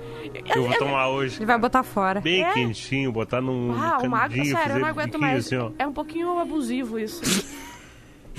Eu 0.54 0.64
vou 0.64 0.78
tomar 0.78 1.08
hoje. 1.08 1.38
Ele 1.38 1.46
vai 1.46 1.58
botar 1.58 1.82
fora. 1.82 2.20
Bem 2.20 2.44
É? 2.44 2.52
quentinho, 2.52 3.10
botar 3.10 3.40
num 3.40 3.72
Ah, 3.72 3.98
o 4.02 4.08
magro, 4.08 4.30
canudinho, 4.36 4.56
sério, 4.56 4.76
eu 4.76 4.80
não 4.80 4.88
aguento 4.88 5.18
mais. 5.18 5.46
assim. 5.52 5.74
É 5.78 5.86
um 5.86 5.92
pouquinho 5.92 6.38
abusivo 6.38 6.98
isso. 6.98 7.20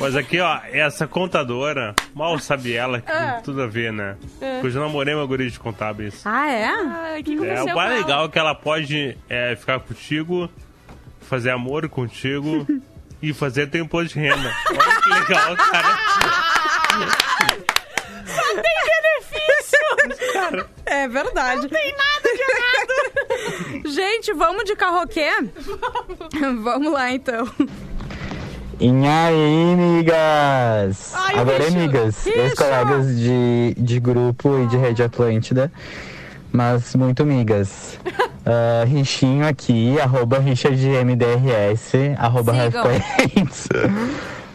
Mas 0.02 0.16
aqui, 0.16 0.40
ó, 0.40 0.60
essa 0.72 1.06
contadora, 1.06 1.94
mal 2.16 2.38
sabe 2.40 2.74
ela 2.74 3.00
que 3.02 3.12
Ah. 3.12 3.34
tem 3.36 3.44
tudo 3.44 3.62
a 3.62 3.68
ver, 3.68 3.94
né? 3.94 4.18
Porque 4.40 4.68
eu 4.68 4.72
já 4.72 4.80
namorei 4.80 5.14
uma 5.14 5.26
guria 5.28 5.50
de 5.50 5.60
contábeis. 5.60 6.26
Ah, 6.26 6.50
é? 6.52 6.66
Ai, 6.66 7.22
o 7.22 7.24
que 7.24 7.34
É, 7.46 7.64
o 7.64 7.76
mais 7.76 8.00
legal 8.00 8.26
é 8.26 8.30
que 8.30 8.40
ela 8.40 8.56
pode 8.56 9.16
é, 9.30 9.56
ficar 9.56 9.80
contigo, 9.80 10.50
fazer 11.22 11.52
amor 11.52 11.88
contigo 11.88 12.66
e 13.22 13.32
fazer 13.32 13.68
teu 13.68 13.84
imposto 13.84 14.16
de 14.20 14.26
renda. 14.26 14.52
Olha 14.72 15.02
que 15.02 15.10
legal, 15.10 15.56
cara. 15.56 16.00
É 20.86 21.08
verdade. 21.08 21.62
Não 21.62 21.70
tem 21.70 21.96
nada 21.96 22.30
de 22.36 22.42
errado. 22.42 23.82
Gente, 23.94 24.34
vamos 24.34 24.66
de 24.66 24.76
carroquê? 24.76 25.30
vamos 26.62 26.92
lá, 26.92 27.12
então. 27.12 27.48
E 28.84 28.88
aí, 28.88 29.74
amigas! 29.74 31.14
Ai, 31.14 31.36
o 31.36 31.40
Agora, 31.42 31.68
amigas, 31.68 32.26
ex-colegas 32.26 33.16
de, 33.16 33.76
de 33.78 34.00
grupo 34.00 34.58
e 34.58 34.66
de 34.66 34.76
Rede 34.76 35.04
Atlântida, 35.04 35.72
mas 36.52 36.96
muito 36.96 37.22
amigas. 37.22 38.00
Ah, 38.44 38.84
Richinho 38.88 39.48
aqui, 39.48 40.00
arroba 40.02 40.40
RichardMDRS, 40.40 41.92
arroba. 42.18 42.54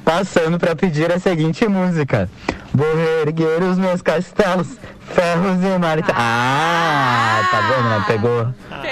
Passando 0.04 0.58
pra 0.58 0.74
pedir 0.74 1.12
a 1.12 1.20
seguinte 1.20 1.68
música. 1.68 2.28
Vou 2.76 2.98
erguer 3.22 3.62
os 3.62 3.78
meus 3.78 4.02
castelos, 4.02 4.76
ferros 5.00 5.64
e 5.64 5.78
marca. 5.78 6.12
Ah, 6.14 7.40
tá 7.50 7.60
vendo, 7.62 7.88
né? 7.88 8.04
Pegou. 8.06 8.48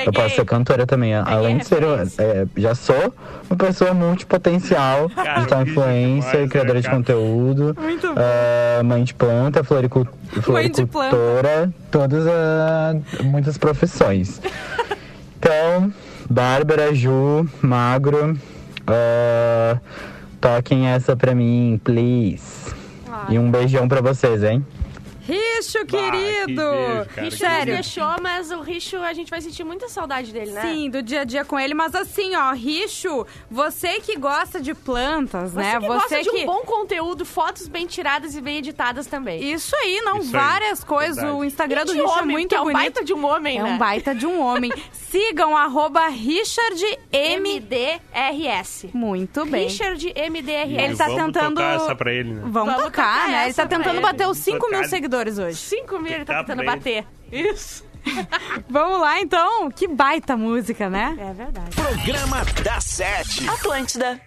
Eu 0.06 0.12
posso 0.12 0.36
ser 0.36 0.44
cantora 0.46 0.86
também. 0.86 1.14
Além 1.14 1.58
de 1.58 1.66
ser. 1.66 1.82
é, 2.18 2.46
já 2.56 2.74
sou 2.74 3.14
uma 3.50 3.56
pessoa 3.58 3.92
multipotencial, 3.92 5.10
Cara, 5.10 5.34
digital 5.34 5.62
influencer, 5.62 6.30
demais, 6.32 6.50
criadora 6.50 6.74
né, 6.74 6.80
de 6.80 6.88
conteúdo, 6.90 7.76
Muito 7.78 8.06
bom. 8.08 8.14
ah, 8.16 8.82
mãe 8.82 9.04
de 9.04 9.12
planta, 9.12 9.62
floricu- 9.62 10.08
floricultora, 10.40 11.70
todas 11.90 12.26
ah, 12.26 12.94
muitas 13.22 13.58
profissões. 13.58 14.40
Então, 15.38 15.92
Bárbara, 16.30 16.94
Ju, 16.94 17.46
Magro, 17.60 18.34
ah, 18.86 19.76
toquem 20.40 20.88
essa 20.88 21.14
pra 21.14 21.34
mim, 21.34 21.78
please. 21.84 22.73
E 23.28 23.38
um 23.38 23.50
beijão 23.50 23.88
pra 23.88 24.00
vocês, 24.00 24.42
hein? 24.42 24.64
Richo, 25.58 25.78
Bah, 25.78 25.84
que 25.86 25.96
querido. 25.96 26.62
beijo, 26.62 27.08
cara, 27.14 27.22
Richo 27.24 27.36
que 27.38 27.48
nos 27.48 27.64
deixou, 27.66 28.16
mas 28.22 28.50
o 28.50 28.60
Richo, 28.60 28.96
a 28.98 29.12
gente 29.12 29.30
vai 29.30 29.40
sentir 29.40 29.64
muita 29.64 29.88
saudade 29.88 30.32
dele, 30.32 30.50
né? 30.52 30.60
Sim, 30.62 30.90
do 30.90 31.02
dia 31.02 31.20
a 31.22 31.24
dia 31.24 31.44
com 31.44 31.58
ele, 31.58 31.74
mas 31.74 31.94
assim, 31.94 32.34
ó, 32.36 32.52
Richo, 32.52 33.26
você 33.50 34.00
que 34.00 34.16
gosta 34.16 34.60
de 34.60 34.74
plantas, 34.74 35.52
Você 35.52 35.58
né? 35.60 35.80
que 35.80 35.86
gosta 35.86 36.22
de 36.22 36.30
um 36.30 36.46
bom 36.46 36.60
conteúdo, 36.60 37.24
fotos 37.24 37.68
bem 37.68 37.86
tiradas 37.86 38.34
e 38.34 38.40
bem 38.40 38.58
editadas 38.58 39.06
também. 39.06 39.42
Isso 39.52 39.74
aí, 39.76 40.00
não 40.02 40.18
Isso 40.18 40.26
aí, 40.36 40.42
várias 40.42 40.84
coisas. 40.84 41.16
verdade. 41.16 41.36
O 41.38 41.44
Instagram 41.44 41.80
E 41.82 41.84
do 41.84 41.92
Richo 41.92 42.04
é 42.04 42.08
homem, 42.22 42.36
muito 42.36 42.48
que 42.50 42.54
é 42.54 42.60
um 42.60 42.64
bonito. 42.64 42.76
baita 42.78 43.04
de 43.04 43.14
um 43.14 43.24
homem, 43.26 43.58
É 43.58 43.62
né? 43.62 43.72
um 43.74 43.78
baita 43.78 44.14
de 44.14 44.26
um 44.26 44.40
homem. 44.40 44.72
Sigam 44.92 45.56
arroba 45.56 46.08
RichardM. 46.08 46.98
MDRS. 47.40 48.90
Muito 48.92 49.44
bem. 49.46 49.64
Richard 49.64 50.12
MDRS. 50.30 50.82
Ele 50.84 50.96
tá 50.96 51.06
Vamos 51.06 51.22
tentando. 51.24 51.54
tocar 51.54 51.76
essa 51.76 51.94
pra 51.96 52.12
ele, 52.12 52.32
né? 52.34 52.40
Vamos, 52.44 52.52
Vamos 52.52 52.74
tocar, 52.84 53.14
tocar 53.20 53.30
né? 53.30 53.44
Ele 53.44 53.54
tá 53.54 53.66
tentando 53.66 53.94
ele. 53.96 54.00
bater 54.00 54.26
os 54.28 54.38
5 54.38 54.68
mil 54.70 54.84
seguidores 54.84 55.38
hoje. 55.38 55.43
5 55.52 55.98
mil 55.98 56.12
ele 56.12 56.24
tá 56.24 56.34
Tá 56.34 56.40
tentando 56.44 56.58
bem. 56.58 56.66
bater. 56.66 57.06
Isso. 57.32 57.84
Vamos 58.68 59.00
lá, 59.00 59.20
então. 59.20 59.70
Que 59.70 59.88
baita 59.88 60.36
música, 60.36 60.88
né? 60.90 61.16
É 61.18 61.32
verdade. 61.32 61.70
Programa 61.74 62.44
da 62.62 62.80
Sete. 62.80 63.48
Atlântida. 63.48 64.20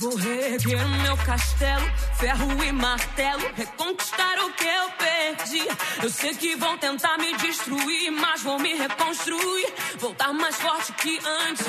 Vou 0.00 0.14
reerguer 0.16 0.86
meu 1.02 1.16
castelo, 1.18 1.84
ferro 2.18 2.64
e 2.64 2.72
martelo, 2.72 3.42
reconquistar 3.54 4.38
o 4.40 4.52
que 4.52 4.64
eu 4.64 4.90
perdi. 4.98 5.68
Eu 6.02 6.10
sei 6.10 6.34
que 6.34 6.56
vão 6.56 6.76
tentar 6.76 7.16
me 7.16 7.32
destruir, 7.36 8.10
mas 8.10 8.42
vou 8.42 8.58
me 8.58 8.74
reconstruir, 8.74 9.72
voltar 9.98 10.32
mais 10.32 10.56
forte 10.56 10.92
que 10.94 11.18
antes. 11.24 11.64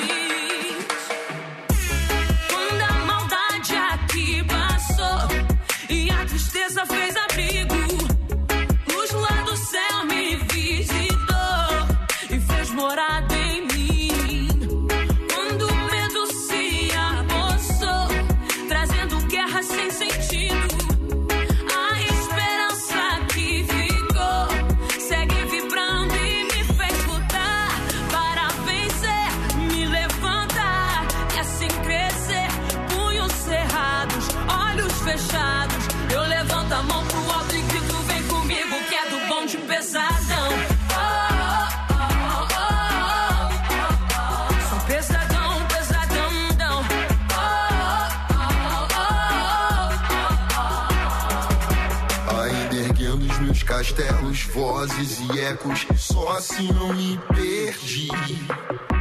Vozes 54.76 55.20
e 55.22 55.40
ecos, 55.40 55.88
só 55.98 56.36
assim 56.38 56.70
não 56.74 56.94
me 56.94 57.18
perdi. 57.34 58.10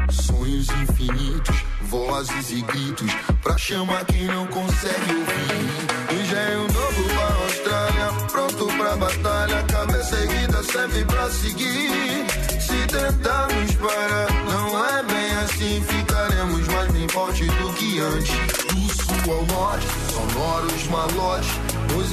Sonhos 0.08 0.68
infinitos, 0.68 1.64
vozes 1.82 2.50
e 2.52 2.62
gritos, 2.62 3.12
pra 3.42 3.58
chamar 3.58 4.04
quem 4.04 4.24
não 4.26 4.46
consegue 4.46 5.12
ouvir. 5.12 6.22
Engenho 6.22 6.72
novo 6.72 7.04
pra 7.08 7.44
Austrália, 7.44 8.26
pronto 8.30 8.66
pra 8.66 8.96
batalha, 8.96 9.62
cabeça 9.64 10.16
erguida 10.16 10.62
serve 10.62 11.04
pra 11.06 11.28
seguir. 11.30 12.24
Se 12.60 12.86
tentarmos 12.86 13.74
parar, 13.74 14.32
não 14.44 14.86
é 14.86 15.02
bem 15.02 15.30
assim, 15.44 15.84
ficaremos 15.88 16.68
mais 16.68 16.92
bem 16.92 17.08
forte 17.08 17.46
do 17.46 17.72
que 17.72 17.98
antes. 17.98 18.30
Do 18.68 18.94
sul 18.94 19.34
ao 19.34 19.46
norte, 19.46 19.86
sonoros 20.12 20.86
malotes, 20.86 21.50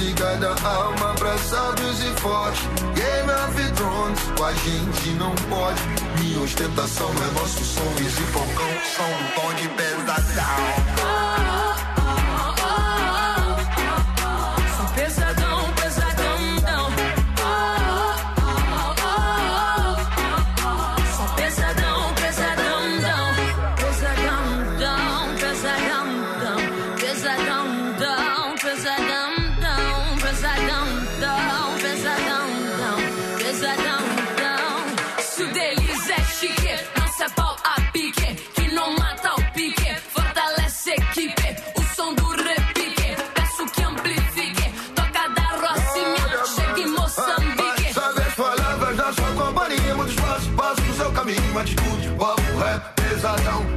música 0.02 0.36
da 0.36 0.68
alma 0.68 1.14
pra 1.14 1.38
sábios 1.38 2.00
e 2.02 2.20
fortes. 2.20 2.62
Game 2.94 3.30
of 3.30 3.72
Thrones, 3.74 4.20
com 4.36 4.44
a 4.44 4.52
gente 4.52 5.10
não 5.10 5.34
pode. 5.48 5.80
Minha 6.18 6.40
ostentação 6.40 7.08
é 7.08 7.40
nosso 7.40 7.64
som, 7.64 7.92
esse 8.00 8.22
falcão, 8.32 8.70
som 8.96 9.04
do 9.04 9.40
tom 9.40 9.54
de 9.54 9.68
pesadão. 9.68 11.11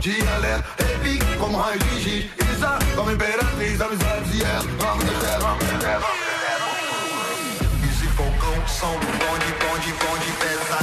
Dialeto, 0.06 0.63
repique, 0.78 1.26
como 1.39 1.58
raio 1.58 1.80
giz, 2.00 2.30
Isa, 2.54 2.78
como 2.96 3.12
imperatriz, 3.12 3.82
amizades 3.82 4.36
e 4.36 4.44
ela, 4.44 4.63
vamos 4.80 5.04
descer, 5.06 5.39
vamos 5.39 5.65
descer, 5.65 6.00
vamos. 6.00 6.26
Esse 7.89 8.08
fogão, 8.10 8.68
som 8.68 8.94
do 9.00 9.08
bonde, 9.18 9.50
bonde, 9.62 9.94
bonde, 9.94 10.32
pesadão. 10.39 10.74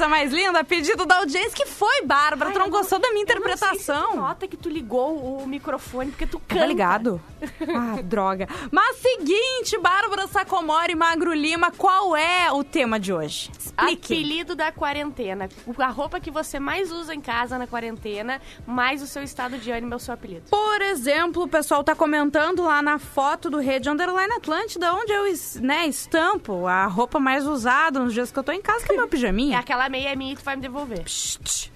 Coisa 0.00 0.08
mais 0.08 0.32
linda! 0.32 0.64
Pedido 0.64 1.04
da 1.04 1.16
audiência 1.18 1.50
que 1.50 1.66
foi, 1.66 2.02
Bárbara. 2.06 2.52
tu 2.52 2.58
não 2.58 2.70
gostou 2.70 2.98
da 2.98 3.10
minha 3.10 3.22
Eu 3.22 3.26
não 3.26 3.44
sei 3.44 3.52
interpretação? 3.68 4.16
nota 4.16 4.48
que 4.48 4.56
tu 4.56 4.68
ligou 4.70 5.42
o 5.42 5.46
microfone 5.46 6.10
porque 6.10 6.26
tu 6.26 6.38
canta. 6.38 6.60
Tá 6.62 6.66
ligado? 6.66 7.20
Ah, 7.72 8.00
droga. 8.02 8.48
Mas 8.70 8.96
seguinte, 8.96 9.78
Bárbara 9.78 10.26
Sacomori 10.26 10.94
Magro 10.94 11.32
Lima, 11.32 11.70
qual 11.70 12.16
é 12.16 12.50
o 12.52 12.64
tema 12.64 12.98
de 12.98 13.12
hoje? 13.12 13.50
Explique. 13.58 14.12
Apelido 14.14 14.54
da 14.54 14.72
quarentena. 14.72 15.48
A 15.78 15.86
roupa 15.88 16.20
que 16.20 16.30
você 16.30 16.58
mais 16.58 16.90
usa 16.90 17.14
em 17.14 17.20
casa 17.20 17.58
na 17.58 17.66
quarentena, 17.66 18.40
mais 18.66 19.02
o 19.02 19.06
seu 19.06 19.22
estado 19.22 19.56
de 19.58 19.70
ânimo 19.70 19.92
é 19.94 19.96
o 19.96 20.00
seu 20.00 20.12
apelido. 20.14 20.50
Por 20.50 20.82
exemplo, 20.82 21.44
o 21.44 21.48
pessoal 21.48 21.84
tá 21.84 21.94
comentando 21.94 22.62
lá 22.62 22.82
na 22.82 22.98
foto 22.98 23.48
do 23.50 23.58
Rede 23.58 23.88
Underline 23.88 24.32
Atlântida, 24.34 24.92
onde 24.94 25.12
eu 25.12 25.24
né, 25.62 25.86
estampo 25.86 26.66
a 26.66 26.86
roupa 26.86 27.18
mais 27.20 27.46
usada 27.46 28.00
nos 28.00 28.12
dias 28.12 28.30
que 28.32 28.38
eu 28.38 28.42
tô 28.42 28.52
em 28.52 28.62
casa, 28.62 28.84
que 28.84 28.92
é 28.92 28.96
meu 28.96 29.04
É 29.06 29.08
pijaminha. 29.08 29.58
aquela 29.58 29.88
meia 29.90 30.14
minha 30.16 30.34
que 30.34 30.40
tu 30.42 30.44
vai 30.44 30.56
me 30.56 30.62
devolver. 30.62 31.02
Psst. 31.02 31.70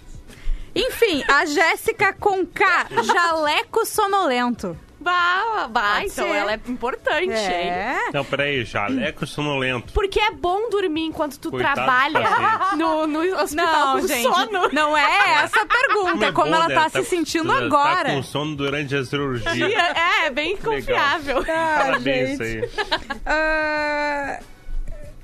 Enfim, 0.74 1.22
a 1.28 1.44
Jéssica 1.46 2.12
com 2.14 2.44
K, 2.46 2.86
jaleco 3.04 3.84
sonolento. 3.86 4.76
Bah, 4.98 5.68
bah 5.68 5.96
Pode 5.96 6.06
então 6.06 6.26
ser. 6.28 6.34
ela 6.34 6.52
é 6.54 6.60
importante, 6.66 7.24
hein? 7.28 7.30
É. 7.70 7.98
Não, 8.12 8.24
peraí, 8.24 8.64
jaleco 8.64 9.26
sonolento. 9.26 9.92
Porque 9.92 10.18
é 10.18 10.30
bom 10.30 10.70
dormir 10.70 11.02
enquanto 11.04 11.38
tu 11.38 11.50
Coitado 11.50 11.74
do 11.74 11.84
trabalha 11.84 12.74
no, 12.74 13.06
no 13.06 13.20
hospital 13.38 13.66
Não, 13.66 14.00
com 14.00 14.06
gente, 14.08 14.22
sono. 14.22 14.68
não 14.72 14.96
é 14.96 15.42
essa 15.44 15.60
a 15.60 15.66
pergunta, 15.66 16.24
é 16.26 16.32
como 16.32 16.48
bom, 16.48 16.54
ela 16.56 16.68
né? 16.68 16.74
tá 16.74 16.88
se 16.88 16.98
com- 16.98 17.04
sentindo 17.04 17.52
tá 17.52 17.58
agora. 17.58 18.14
com 18.14 18.22
sono 18.22 18.56
durante 18.56 18.96
a 18.96 19.04
cirurgia. 19.04 19.68
É, 20.24 20.26
é 20.26 20.30
bem 20.30 20.56
confiável. 20.56 21.44
Parabéns, 21.44 22.30
isso 22.40 22.44
gente. 22.44 22.64
aí. 22.64 22.70
Ah, 23.26 24.38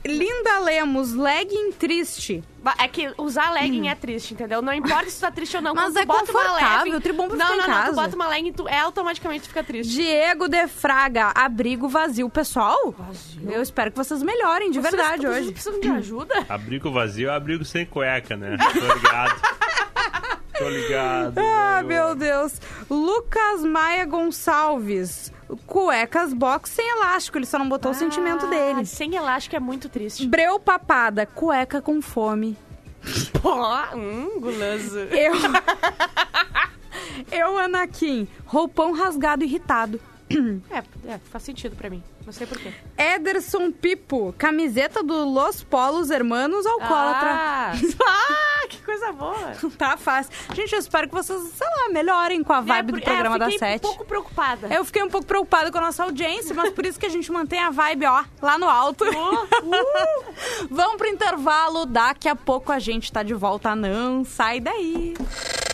Linda 0.05 0.59
Lemos, 0.61 1.13
legging 1.13 1.73
triste. 1.73 2.43
É 2.79 2.89
que 2.89 3.13
usar 3.17 3.51
legging 3.53 3.89
é 3.89 3.95
triste, 3.95 4.35
entendeu? 4.35 4.61
Não 4.61 4.73
importa 4.73 5.09
se 5.09 5.17
tu 5.17 5.21
tá 5.21 5.31
triste 5.31 5.57
ou 5.57 5.63
não. 5.63 5.75
Mas 5.75 5.93
tu 5.95 5.99
é 5.99 6.05
bota 6.05 6.31
uma 6.31 6.43
confortável, 6.43 7.01
tribom 7.01 7.29
pra 7.29 7.37
Não, 7.37 7.47
ficar 7.47 7.69
não, 7.69 7.77
não. 7.79 7.85
Tu 7.87 7.95
bota 7.95 8.17
uma 8.17 8.29
legging, 8.29 8.53
tu 8.53 8.69
é 8.69 8.79
automaticamente 8.81 9.49
fica 9.49 9.63
triste. 9.65 9.93
Diego 9.93 10.49
de 10.49 10.67
Fraga, 10.69 11.33
abrigo 11.35 11.89
vazio. 11.89 12.29
Pessoal, 12.29 12.95
eu 13.51 13.63
espero 13.63 13.91
que 13.91 13.97
vocês 13.97 14.23
melhorem, 14.23 14.71
de 14.71 14.81
verdade, 14.81 15.23
vocês, 15.23 15.33
hoje. 15.33 15.45
Vocês 15.45 15.53
precisam 15.53 15.81
de 15.81 15.89
ajuda? 15.91 16.47
Abrigo 16.49 16.91
vazio 16.91 17.31
é 17.31 17.35
abrigo 17.35 17.65
sem 17.65 17.87
cueca, 17.87 18.37
né? 18.37 18.57
Tô 18.73 18.95
ligado. 18.95 19.41
Tô 20.61 20.69
ligado. 20.69 21.39
Ah, 21.39 21.77
velho. 21.77 21.89
meu 21.89 22.15
Deus. 22.15 22.61
Lucas 22.91 23.63
Maia 23.65 24.05
Gonçalves. 24.05 25.33
Cuecas 25.67 26.33
box 26.35 26.71
sem 26.71 26.87
elástico. 26.91 27.39
Ele 27.39 27.47
só 27.47 27.59
não 27.59 27.69
botou 27.69 27.93
o 27.93 27.95
sentimento 27.95 28.45
Ah, 28.47 28.51
dele. 28.51 28.85
Sem 28.87 29.17
elástico 29.17 29.57
é 29.57 29.61
muito 29.61 29.89
triste. 29.89 30.27
Breu 30.27 30.61
papada. 30.61 31.25
Cueca 31.25 31.81
com 31.81 32.03
fome. 32.03 32.57
Pô, 33.41 33.55
hum, 33.97 34.39
guloso. 34.39 34.99
Eu. 34.99 35.33
Eu, 37.33 37.57
Anakin. 37.59 38.29
Roupão 38.45 38.93
rasgado 38.93 39.45
irritado. 39.45 40.01
É, 40.71 40.79
é, 41.13 41.19
faz 41.31 41.43
sentido 41.45 41.75
pra 41.75 41.91
mim. 41.91 42.03
Não 42.25 42.33
sei 42.33 42.47
porquê. 42.47 42.73
Ederson 42.97 43.73
Pipo. 43.73 44.33
Camiseta 44.39 45.03
do 45.03 45.25
Los 45.29 45.63
Polos 45.65 46.11
Hermanos 46.11 46.65
Alcoólatra. 46.67 47.31
Ah, 47.33 47.73
ah, 48.07 48.67
que 48.69 48.79
coisa 48.83 49.11
boa. 49.13 49.53
Tá 49.77 49.97
fácil. 49.97 50.33
Gente, 50.55 50.73
eu 50.73 50.79
espero 50.79 51.09
que 51.09 51.15
vocês, 51.15 51.41
sei 51.55 51.67
lá, 51.67 51.89
melhorem 51.93 52.45
com 52.45 52.53
a 52.53 52.61
vibe 52.61 52.79
É, 52.79 52.83
do 52.83 52.93
por- 52.93 53.03
programa 53.03 53.35
é, 53.35 53.37
eu 53.37 53.39
da 53.41 53.45
fiquei 53.47 53.59
Sete. 53.59 53.85
um 53.85 53.89
pouco 53.89 54.05
preocupada. 54.05 54.69
Eu 54.69 54.85
fiquei 54.85 55.03
um 55.03 55.09
pouco 55.09 55.27
preocupada 55.27 55.73
com 55.73 55.79
a 55.79 55.81
nossa 55.81 56.05
audiência, 56.05 56.55
mas 56.55 56.73
por 56.73 56.87
isso 56.87 56.99
que 57.01 57.07
a 57.07 57.11
gente 57.11 57.31
mantém 57.33 57.59
a 57.61 57.71
vibe, 57.71 58.07
ó, 58.07 58.25
lá 58.41 58.57
no 58.59 58.69
alto. 58.69 59.05
Uh, 59.05 60.69
Vamos 60.71 60.97
pro 60.97 61.09
intervalo, 61.09 61.87
daqui 61.87 62.29
a 62.29 62.37
pouco 62.37 62.71
a 62.71 62.79
gente 62.79 63.11
tá 63.11 63.23
de 63.23 63.35
volta. 63.35 63.75
Não 63.75 64.25
sai 64.25 64.61
daí. 64.61 65.15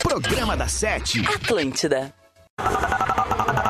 Programa 0.03 0.57
da 0.57 0.69
Sete. 0.69 1.21
Atlântida. 1.27 2.14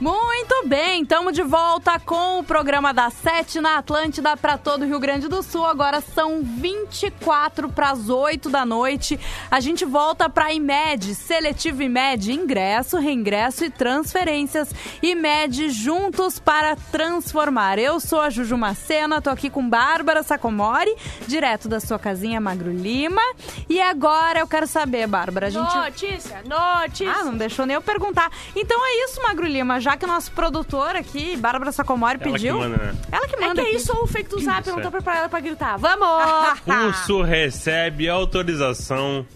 Muito 0.00 0.66
bem, 0.66 1.02
estamos 1.02 1.32
de 1.32 1.42
volta 1.42 2.00
com 2.00 2.40
o 2.40 2.44
programa 2.44 2.92
da 2.92 3.10
Sete 3.10 3.60
na 3.60 3.78
Atlântida 3.78 4.36
para 4.36 4.58
todo 4.58 4.82
o 4.82 4.86
Rio 4.86 4.98
Grande 4.98 5.28
do 5.28 5.40
Sul. 5.40 5.64
Agora 5.64 6.00
são 6.00 6.42
24 6.42 7.68
para 7.68 7.90
as 7.90 8.08
8 8.10 8.50
da 8.50 8.66
noite. 8.66 9.18
A 9.48 9.60
gente 9.60 9.84
volta 9.84 10.28
para 10.28 10.52
IMED, 10.52 11.14
Seletivo 11.14 11.80
IMED, 11.84 12.32
ingresso, 12.32 12.98
reingresso 12.98 13.64
e 13.64 13.70
transferências. 13.70 14.68
IMED 15.00 15.70
juntos 15.70 16.40
para 16.40 16.74
transformar. 16.90 17.78
Eu 17.78 18.00
sou 18.00 18.20
a 18.20 18.30
Juju 18.30 18.58
Macena, 18.58 19.22
tô 19.22 19.30
aqui 19.30 19.48
com 19.48 19.66
Bárbara 19.66 20.24
Sacomori, 20.24 20.94
direto 21.28 21.68
da 21.68 21.78
sua 21.78 22.00
casinha 22.00 22.40
Magro 22.40 22.72
Lima. 22.72 23.22
E 23.68 23.80
agora 23.80 24.40
eu 24.40 24.46
quero 24.48 24.66
saber, 24.66 25.06
Bárbara, 25.06 25.46
a 25.46 25.50
gente 25.50 25.62
Notícia, 25.76 26.42
notícia. 26.44 27.12
ah, 27.12 27.24
não 27.24 27.36
deixou 27.36 27.64
nem 27.64 27.76
eu 27.76 27.82
perguntar. 27.82 28.28
Então 28.56 28.76
é 28.84 29.04
isso, 29.04 29.22
Magro 29.22 29.46
Lima. 29.46 29.83
Já 29.84 29.98
que 29.98 30.04
o 30.06 30.08
nosso 30.08 30.32
produtor 30.32 30.96
aqui, 30.96 31.36
Bárbara 31.36 31.70
Sacomori, 31.70 32.18
Ela 32.20 32.32
pediu. 32.32 32.54
que 32.54 32.60
manda, 32.68 32.76
né? 32.78 32.94
Ela 33.12 33.28
que 33.28 33.36
É 33.36 33.40
manda. 33.48 33.62
que 33.62 33.68
é 33.68 33.74
isso 33.74 33.94
ou 33.94 34.04
o 34.04 34.06
fake 34.06 34.30
do 34.30 34.40
zap? 34.40 34.66
Eu 34.66 34.76
não 34.76 34.82
tô 34.82 34.90
preparada 34.90 35.28
pra 35.28 35.40
gritar. 35.40 35.76
Vamos! 35.76 36.60
Curso 36.64 37.20
recebe 37.20 38.08
autorização 38.08 39.26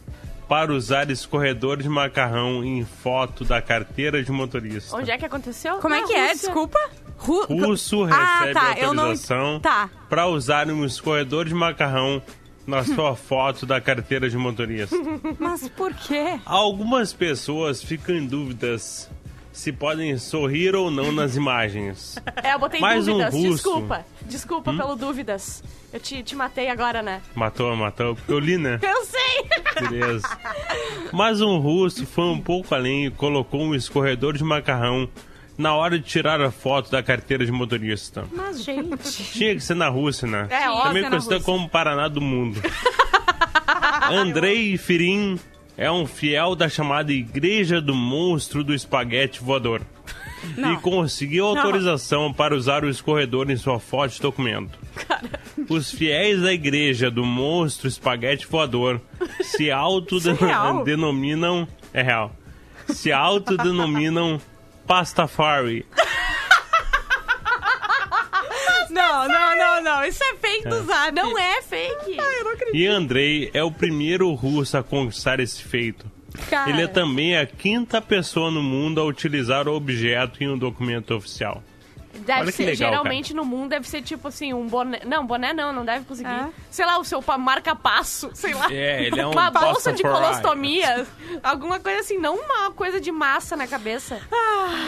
para 0.48 0.72
usar 0.72 1.11
escorredor 1.11 1.76
de 1.76 1.88
macarrão 1.90 2.64
em 2.64 2.82
foto 2.82 3.44
da 3.44 3.61
carteira 3.61 4.22
de 4.22 4.32
motorista. 4.32 4.96
Onde 4.96 5.11
é 5.11 5.18
que 5.18 5.26
aconteceu? 5.26 5.76
Como 5.80 5.94
é 5.94 6.00
Na 6.00 6.06
que 6.06 6.14
é? 6.14 6.28
Rússia. 6.30 6.48
Desculpa. 6.48 6.78
Ru... 7.18 7.44
Russo 7.46 8.04
Ah, 8.04 8.38
recebe 8.40 8.54
tá, 8.54 8.74
eu 8.78 8.94
não- 8.94 9.02
autorização 9.04 9.61
Tá. 9.61 9.90
para 10.08 10.26
usar 10.28 10.66
um 10.68 10.84
escorredor 10.87 11.44
de 11.44 11.52
macarrão 11.52 12.22
na 12.66 12.84
sua 12.84 13.14
foto 13.16 13.66
da 13.66 13.80
carteira 13.80 14.30
de 14.30 14.38
motorista. 14.38 14.96
Mas 15.38 15.68
por 15.68 15.92
quê? 15.92 16.38
Algumas 16.46 17.12
pessoas 17.12 17.82
ficam 17.82 18.14
em 18.14 18.26
dúvidas 18.26 19.11
se 19.58 19.72
podem 19.72 20.16
sorrir 20.18 20.76
ou 20.76 20.88
não 20.88 21.10
nas 21.10 21.34
imagens. 21.34 22.16
É, 22.42 22.54
eu 22.54 22.58
botei 22.60 22.80
Mais 22.80 23.08
um 23.08 23.12
dúvidas. 23.18 23.34
russo. 23.34 23.46
Hum? 23.48 23.52
Desculpa. 23.54 24.06
Desculpa 24.22 24.72
pelo 24.72 24.94
dúvidas. 24.94 25.62
Eu 25.92 25.98
te, 25.98 26.22
te 26.22 26.36
matei 26.36 26.68
agora, 26.70 27.02
né? 27.02 27.20
Matou, 27.34 27.74
matou, 27.74 28.16
eu 28.28 28.38
li, 28.38 28.56
né? 28.56 28.78
Eu 28.80 29.04
sei! 29.04 29.48
Beleza. 29.88 30.28
Mas 31.12 31.40
um 31.40 31.58
russo 31.58 32.06
foi 32.06 32.24
um 32.26 32.40
pouco 32.40 32.72
além 32.74 33.06
e 33.06 33.10
colocou 33.10 33.60
um 33.60 33.74
escorredor 33.74 34.34
de 34.36 34.44
macarrão 34.44 35.08
na 35.58 35.74
hora 35.74 35.98
de 35.98 36.04
tirar 36.04 36.40
a 36.40 36.50
foto 36.52 36.90
da 36.90 37.02
carteira 37.02 37.44
de 37.44 37.50
motorista. 37.50 38.24
Mas, 38.32 38.62
gente. 38.62 38.96
Tinha 39.32 39.54
que 39.54 39.60
ser 39.60 39.74
na 39.74 39.88
Rússia, 39.88 40.28
né? 40.28 40.46
É, 40.50 40.70
óbvio, 40.70 40.84
Também 40.84 41.08
conhecida 41.08 41.34
Rússia. 41.36 41.52
como 41.52 41.68
Paraná 41.68 42.06
do 42.06 42.20
Mundo. 42.20 42.62
Andrei 44.10 44.78
Firim 44.78 45.38
é 45.78 45.90
um 45.90 46.04
fiel 46.06 46.56
da 46.56 46.68
chamada 46.68 47.12
Igreja 47.12 47.80
do 47.80 47.94
Monstro 47.94 48.64
do 48.64 48.74
Espaguete 48.74 49.40
Voador. 49.40 49.80
Não. 50.56 50.74
E 50.74 50.76
conseguiu 50.78 51.46
autorização 51.46 52.32
para 52.32 52.54
usar 52.54 52.84
o 52.84 52.88
escorredor 52.88 53.48
em 53.50 53.56
sua 53.56 53.78
foto 53.78 54.14
de 54.14 54.20
documento. 54.20 54.76
Os 55.68 55.90
fiéis 55.90 56.42
da 56.42 56.52
Igreja 56.52 57.10
do 57.10 57.24
Monstro 57.24 57.86
Espaguete 57.86 58.46
Voador 58.46 59.00
se 59.40 59.70
autodenominam... 59.70 61.66
É 61.92 62.02
real. 62.02 62.32
Se 62.88 63.12
autodenominam 63.12 64.40
Pastafari. 64.86 65.86
Não, 68.90 69.28
não, 69.28 69.47
não, 69.80 69.96
não. 69.96 70.04
isso 70.04 70.22
é 70.22 70.34
fake 70.36 70.68
do 70.68 70.82
Zap. 70.84 71.12
Não 71.12 71.38
é 71.38 71.62
fake. 71.62 72.16
eu 72.16 72.44
não 72.44 72.52
acredito. 72.52 72.76
E 72.76 72.86
Andrei 72.86 73.50
é 73.52 73.62
o 73.62 73.70
primeiro 73.70 74.32
russo 74.34 74.76
a 74.76 74.82
conquistar 74.82 75.40
esse 75.40 75.62
feito. 75.62 76.10
Cara. 76.50 76.70
Ele 76.70 76.82
é 76.82 76.86
também 76.86 77.36
a 77.36 77.46
quinta 77.46 78.00
pessoa 78.00 78.50
no 78.50 78.62
mundo 78.62 79.00
a 79.00 79.04
utilizar 79.04 79.66
o 79.66 79.74
objeto 79.74 80.42
em 80.42 80.48
um 80.48 80.58
documento 80.58 81.14
oficial. 81.14 81.62
Deve 82.28 82.40
Olha 82.42 82.50
que 82.52 82.56
ser, 82.58 82.64
legal, 82.66 82.76
geralmente 82.90 83.32
no 83.34 83.42
mundo 83.44 83.70
deve 83.70 83.88
ser 83.88 84.02
tipo 84.02 84.28
assim, 84.28 84.52
um 84.52 84.66
boné. 84.66 85.00
Não, 85.06 85.26
boné 85.26 85.52
não, 85.54 85.72
não 85.72 85.82
deve 85.84 86.04
conseguir. 86.04 86.28
É. 86.28 86.48
Sei 86.70 86.84
lá, 86.84 86.98
o 86.98 87.04
seu 87.04 87.22
pa- 87.22 87.38
marca-passo, 87.38 88.30
sei 88.34 88.52
lá. 88.52 88.66
É, 88.70 89.04
ele 89.06 89.18
é 89.18 89.26
um 89.26 89.30
Uma 89.38 89.50
bolsa 89.50 89.92
de 89.92 90.02
colostomia. 90.02 91.06
Alguma 91.42 91.80
coisa 91.80 92.00
assim, 92.00 92.18
não 92.18 92.36
uma 92.36 92.70
coisa 92.72 93.00
de 93.00 93.10
massa 93.10 93.56
na 93.56 93.66
cabeça. 93.66 94.20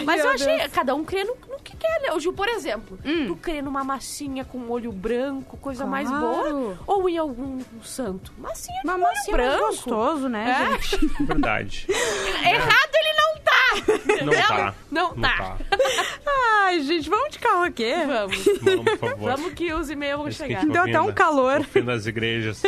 Mas 0.04 0.16
meu 0.16 0.26
eu 0.26 0.30
achei, 0.32 0.58
Deus. 0.58 0.72
cada 0.72 0.94
um 0.94 1.02
crê 1.04 1.24
no, 1.24 1.34
no 1.48 1.58
que 1.60 1.74
quer, 1.76 2.00
né? 2.02 2.12
O 2.12 2.20
Gil, 2.20 2.32
por 2.34 2.48
exemplo, 2.48 2.98
Hum. 3.04 3.26
tu 3.28 3.36
crê 3.36 3.62
numa 3.62 3.82
massinha 3.82 4.44
com 4.44 4.68
olho 4.68 4.92
branco, 4.92 5.56
coisa 5.56 5.86
mais 5.86 6.08
Claro. 6.08 6.24
boa? 6.26 6.78
Ou 6.86 7.08
em 7.08 7.16
algum 7.16 7.60
santo? 7.82 8.32
Massinha 8.38 8.80
Uma 8.84 8.92
com 8.94 8.98
olho 9.00 9.08
massinha 9.14 9.36
mais 9.36 9.48
branco. 9.50 9.66
gostoso, 9.68 10.28
né, 10.28 10.68
É. 10.68 10.72
gente? 10.78 11.06
Verdade. 11.24 11.86
Errado 12.44 12.90
ele 12.94 13.12
não 13.14 13.19
tá! 13.86 13.92
Não 13.96 14.14
entendeu? 14.14 14.48
tá. 14.48 14.74
Não, 14.90 15.14
tá. 15.14 15.58
Ai, 16.64 16.80
gente, 16.82 17.08
vamos 17.08 17.30
de 17.30 17.38
karaokê? 17.38 17.94
Vamos. 18.06 18.44
Vamos, 18.62 18.84
por 18.84 18.98
favor. 18.98 19.30
Vamos 19.36 19.52
que 19.54 19.72
os 19.72 19.90
e-mails 19.90 20.18
vão 20.18 20.28
Esse 20.28 20.38
chegar. 20.38 20.64
Deu 20.66 20.82
até 20.82 21.00
um 21.00 21.12
calor. 21.12 21.60
O 21.60 21.64
fim 21.64 21.82
das 21.82 22.06
igrejas. 22.06 22.62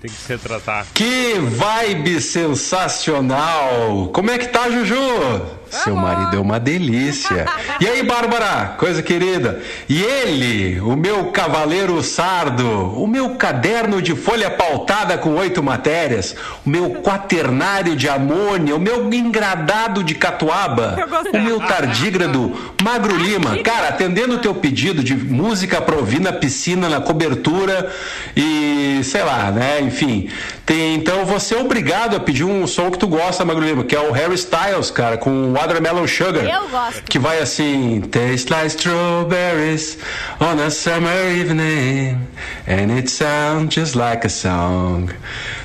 Tem 0.00 0.08
que 0.08 0.16
se 0.16 0.28
retratar. 0.28 0.86
Que 0.94 1.34
vibe 1.40 2.20
sensacional! 2.20 4.08
Como 4.12 4.30
é 4.30 4.38
que 4.38 4.46
tá, 4.46 4.70
Juju? 4.70 5.58
Seu 5.70 5.94
marido 5.94 6.36
é 6.36 6.38
uma 6.38 6.58
delícia. 6.60 7.46
E 7.80 7.86
aí, 7.86 8.02
Bárbara, 8.02 8.74
coisa 8.76 9.02
querida? 9.02 9.60
E 9.88 10.02
ele, 10.02 10.80
o 10.80 10.96
meu 10.96 11.26
cavaleiro 11.26 12.02
sardo, 12.02 12.66
o 13.00 13.06
meu 13.06 13.36
caderno 13.36 14.02
de 14.02 14.16
folha 14.16 14.50
pautada 14.50 15.16
com 15.16 15.36
oito 15.36 15.62
matérias, 15.62 16.34
o 16.66 16.68
meu 16.68 16.90
quaternário 17.02 17.94
de 17.94 18.08
amônia, 18.08 18.74
o 18.74 18.80
meu 18.80 19.12
engradado 19.12 20.02
de 20.02 20.16
catuaba, 20.16 20.96
o 21.32 21.38
meu 21.38 21.60
tardígrado 21.60 22.52
Magro 22.82 23.16
Lima. 23.16 23.62
Cara, 23.62 23.90
atendendo 23.90 24.34
o 24.34 24.38
teu 24.38 24.56
pedido 24.56 25.04
de 25.04 25.14
música 25.14 25.80
pra 25.80 25.94
ouvir 25.94 26.20
na 26.20 26.32
piscina, 26.32 26.88
na 26.88 27.00
cobertura 27.00 27.92
e 28.36 29.00
sei 29.04 29.22
lá, 29.22 29.52
né? 29.52 29.87
Enfim, 29.88 30.30
tem, 30.64 30.94
então 30.94 31.24
você 31.24 31.54
é 31.54 31.58
obrigado 31.58 32.14
a 32.14 32.20
pedir 32.20 32.44
um 32.44 32.66
som 32.66 32.90
que 32.90 32.98
tu 32.98 33.08
gosta, 33.08 33.44
Magro 33.44 33.64
Lima, 33.64 33.84
que 33.84 33.96
é 33.96 34.00
o 34.00 34.12
Harry 34.12 34.34
Styles, 34.34 34.90
cara, 34.90 35.16
com 35.16 35.52
Watermelon 35.52 36.06
Sugar. 36.06 36.44
Eu 36.44 36.68
gosto. 36.68 37.02
Que 37.02 37.18
vai 37.18 37.40
assim: 37.40 38.00
Taste 38.02 38.52
like 38.52 38.66
strawberries 38.66 39.98
on 40.40 40.60
a 40.64 40.70
summer 40.70 41.36
evening, 41.36 42.18
and 42.66 42.96
it 42.96 43.10
sounds 43.10 43.74
just 43.74 43.94
like 43.94 44.26
a 44.26 44.30
song. 44.30 45.08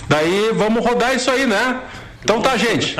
Daí 0.07 0.51
vamos 0.53 0.85
rodar 0.85 1.15
isso 1.15 1.29
aí, 1.29 1.45
né? 1.45 1.81
Então 2.23 2.41
tá, 2.41 2.55
gente. 2.57 2.95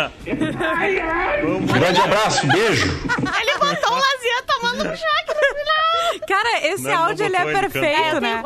Um 1.46 1.66
grande 1.74 2.02
abraço, 2.02 2.46
beijo. 2.48 2.86
Ele 2.92 3.54
botou 3.58 3.92
o 3.92 3.96
Lazier 3.96 4.44
tomando 4.46 4.82
um 4.84 4.96
choque 4.96 5.28
no 5.28 5.58
final. 5.60 5.84
Cara, 6.28 6.68
esse 6.68 6.84
Não, 6.84 6.90
ele 6.92 6.98
não 6.98 7.06
áudio 7.08 7.26
ele 7.26 7.36
é 7.36 7.42
ele 7.42 7.52
perfeito, 7.60 7.86
É, 8.02 8.12
eu 8.16 8.22
né? 8.22 8.34
tenho, 8.36 8.44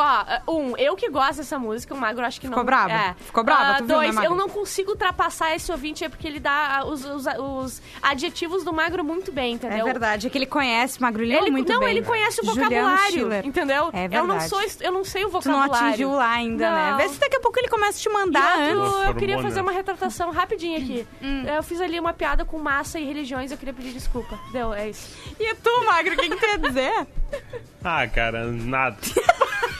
ó, 0.47 0.51
um, 0.53 0.77
eu 0.77 0.95
que 0.95 1.09
gosto 1.09 1.37
dessa 1.37 1.59
música, 1.59 1.93
o 1.93 1.97
Magro 1.97 2.25
acho 2.25 2.39
que 2.39 2.45
não. 2.47 2.53
Ficou 2.53 2.63
brava? 2.63 2.93
É. 2.93 3.15
Ficou 3.19 3.43
brava, 3.43 3.63
Ah, 3.63 3.73
tu 3.77 3.85
viu, 3.85 3.87
né, 3.87 3.93
dois, 4.03 4.15
Magro? 4.15 4.31
eu 4.31 4.35
não 4.35 4.47
consigo 4.49 4.91
ultrapassar 4.91 5.55
esse 5.55 5.71
ouvinte 5.71 6.03
é 6.03 6.09
porque 6.09 6.27
ele 6.27 6.39
dá 6.39 6.83
os, 6.85 7.03
os, 7.05 7.25
os 7.25 7.81
adjetivos 8.01 8.63
do 8.63 8.71
Magro 8.71 9.03
muito 9.03 9.31
bem, 9.31 9.51
É 9.53 9.55
entendeu? 9.55 9.85
verdade, 9.85 10.27
é 10.27 10.29
que 10.29 10.37
ele 10.37 10.45
conhece 10.45 11.01
Magro 11.01 11.23
Lima 11.23 11.39
Ele, 11.41 11.51
muito 11.51 11.71
não, 11.71 11.79
bem. 11.81 11.89
ele 11.89 12.01
conhece 12.03 12.39
o 12.41 12.45
vocabulário, 12.45 13.33
entendeu? 13.43 13.89
É 13.93 14.05
eu 14.05 14.25
não 14.25 14.39
verdade. 14.39 14.49
sou, 14.49 14.61
eu 14.81 14.91
não 14.91 15.03
sei 15.03 15.25
o 15.25 15.29
Tu 15.29 15.33
não 15.49 15.59
vocabulário. 15.59 15.87
atingiu 15.87 16.11
lá 16.11 16.29
ainda, 16.31 16.71
né? 16.71 16.91
Não. 16.91 16.97
Vê 16.97 17.09
se 17.09 17.19
daqui 17.19 17.35
a 17.35 17.39
pouco 17.41 17.59
ele 17.59 17.67
começa 17.67 17.97
a 17.97 18.01
te 18.01 18.09
E 18.09 18.13
mandar 18.13 18.59
outro, 18.59 18.95
antes. 18.95 19.07
eu 19.07 19.15
queria 19.15 19.41
fazer 19.41 19.61
uma 19.61 19.71
retratação 19.71 20.31
rapidinho 20.31 20.66
aqui. 20.75 21.07
Eu 21.55 21.63
fiz 21.63 21.79
ali 21.81 21.99
uma 21.99 22.13
piada 22.13 22.43
com 22.45 22.57
massa 22.59 22.99
e 22.99 23.05
religiões, 23.05 23.51
eu 23.51 23.57
queria 23.57 23.73
pedir 23.73 23.93
desculpa. 23.93 24.37
Deu, 24.51 24.73
é 24.73 24.89
isso. 24.89 25.15
E 25.39 25.55
tu, 25.55 25.85
Magro, 25.85 26.13
o 26.13 26.17
que, 26.17 26.29
que 26.29 26.35
tu 26.35 26.45
ia 26.45 26.57
dizer? 26.57 27.07
Ah, 27.83 28.05
cara, 28.07 28.45
nada. 28.51 28.97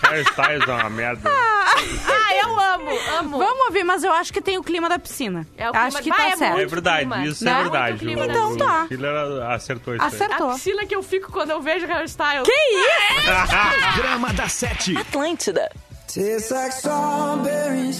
Hairstyles 0.03 0.65
é 0.67 0.71
uma 0.71 0.89
merda. 0.89 1.29
Ah, 1.29 2.35
eu 2.41 2.59
amo, 2.59 2.89
amo. 3.19 3.37
Vamos 3.37 3.65
ouvir, 3.67 3.83
mas 3.83 4.01
eu 4.03 4.13
acho 4.13 4.31
que 4.31 4.39
tem 4.41 4.57
o 4.57 4.63
clima 4.63 4.87
da 4.87 4.97
piscina. 4.97 5.45
É 5.57 5.67
o 5.69 5.73
clima- 5.73 5.87
acho 5.87 6.01
que 6.03 6.09
Vai, 6.09 6.17
tá 6.17 6.29
é 6.29 6.37
certo. 6.37 6.57
É 6.59 6.65
verdade, 6.65 6.97
clima. 6.99 7.25
isso 7.25 7.43
Né? 7.43 7.51
é 7.51 7.53
Muito 7.55 7.71
verdade. 7.71 7.97
clima, 7.97 8.21
O- 8.23 8.27
né? 8.27 8.33
Então 8.33 8.57
tá. 8.57 8.83
o 8.83 8.87
Killer 8.87 9.43
acertou 9.51 9.95
isso 9.95 10.03
aí. 10.03 10.07
Acertou. 10.09 10.49
A 10.51 10.53
piscina 10.53 10.85
que 10.85 10.95
eu 10.95 11.03
fico 11.03 11.31
quando 11.31 11.49
eu 11.49 11.61
vejo 11.61 11.85
hairstyle. 11.85 12.43
Que 12.43 12.51
isso? 12.51 13.27
Programa 13.95 14.33
da 14.33 14.47
Sete. 14.47 14.97
Atlântida. 14.97 15.69
Tastes 16.07 16.49
like 16.51 16.75
strawberries 16.75 17.99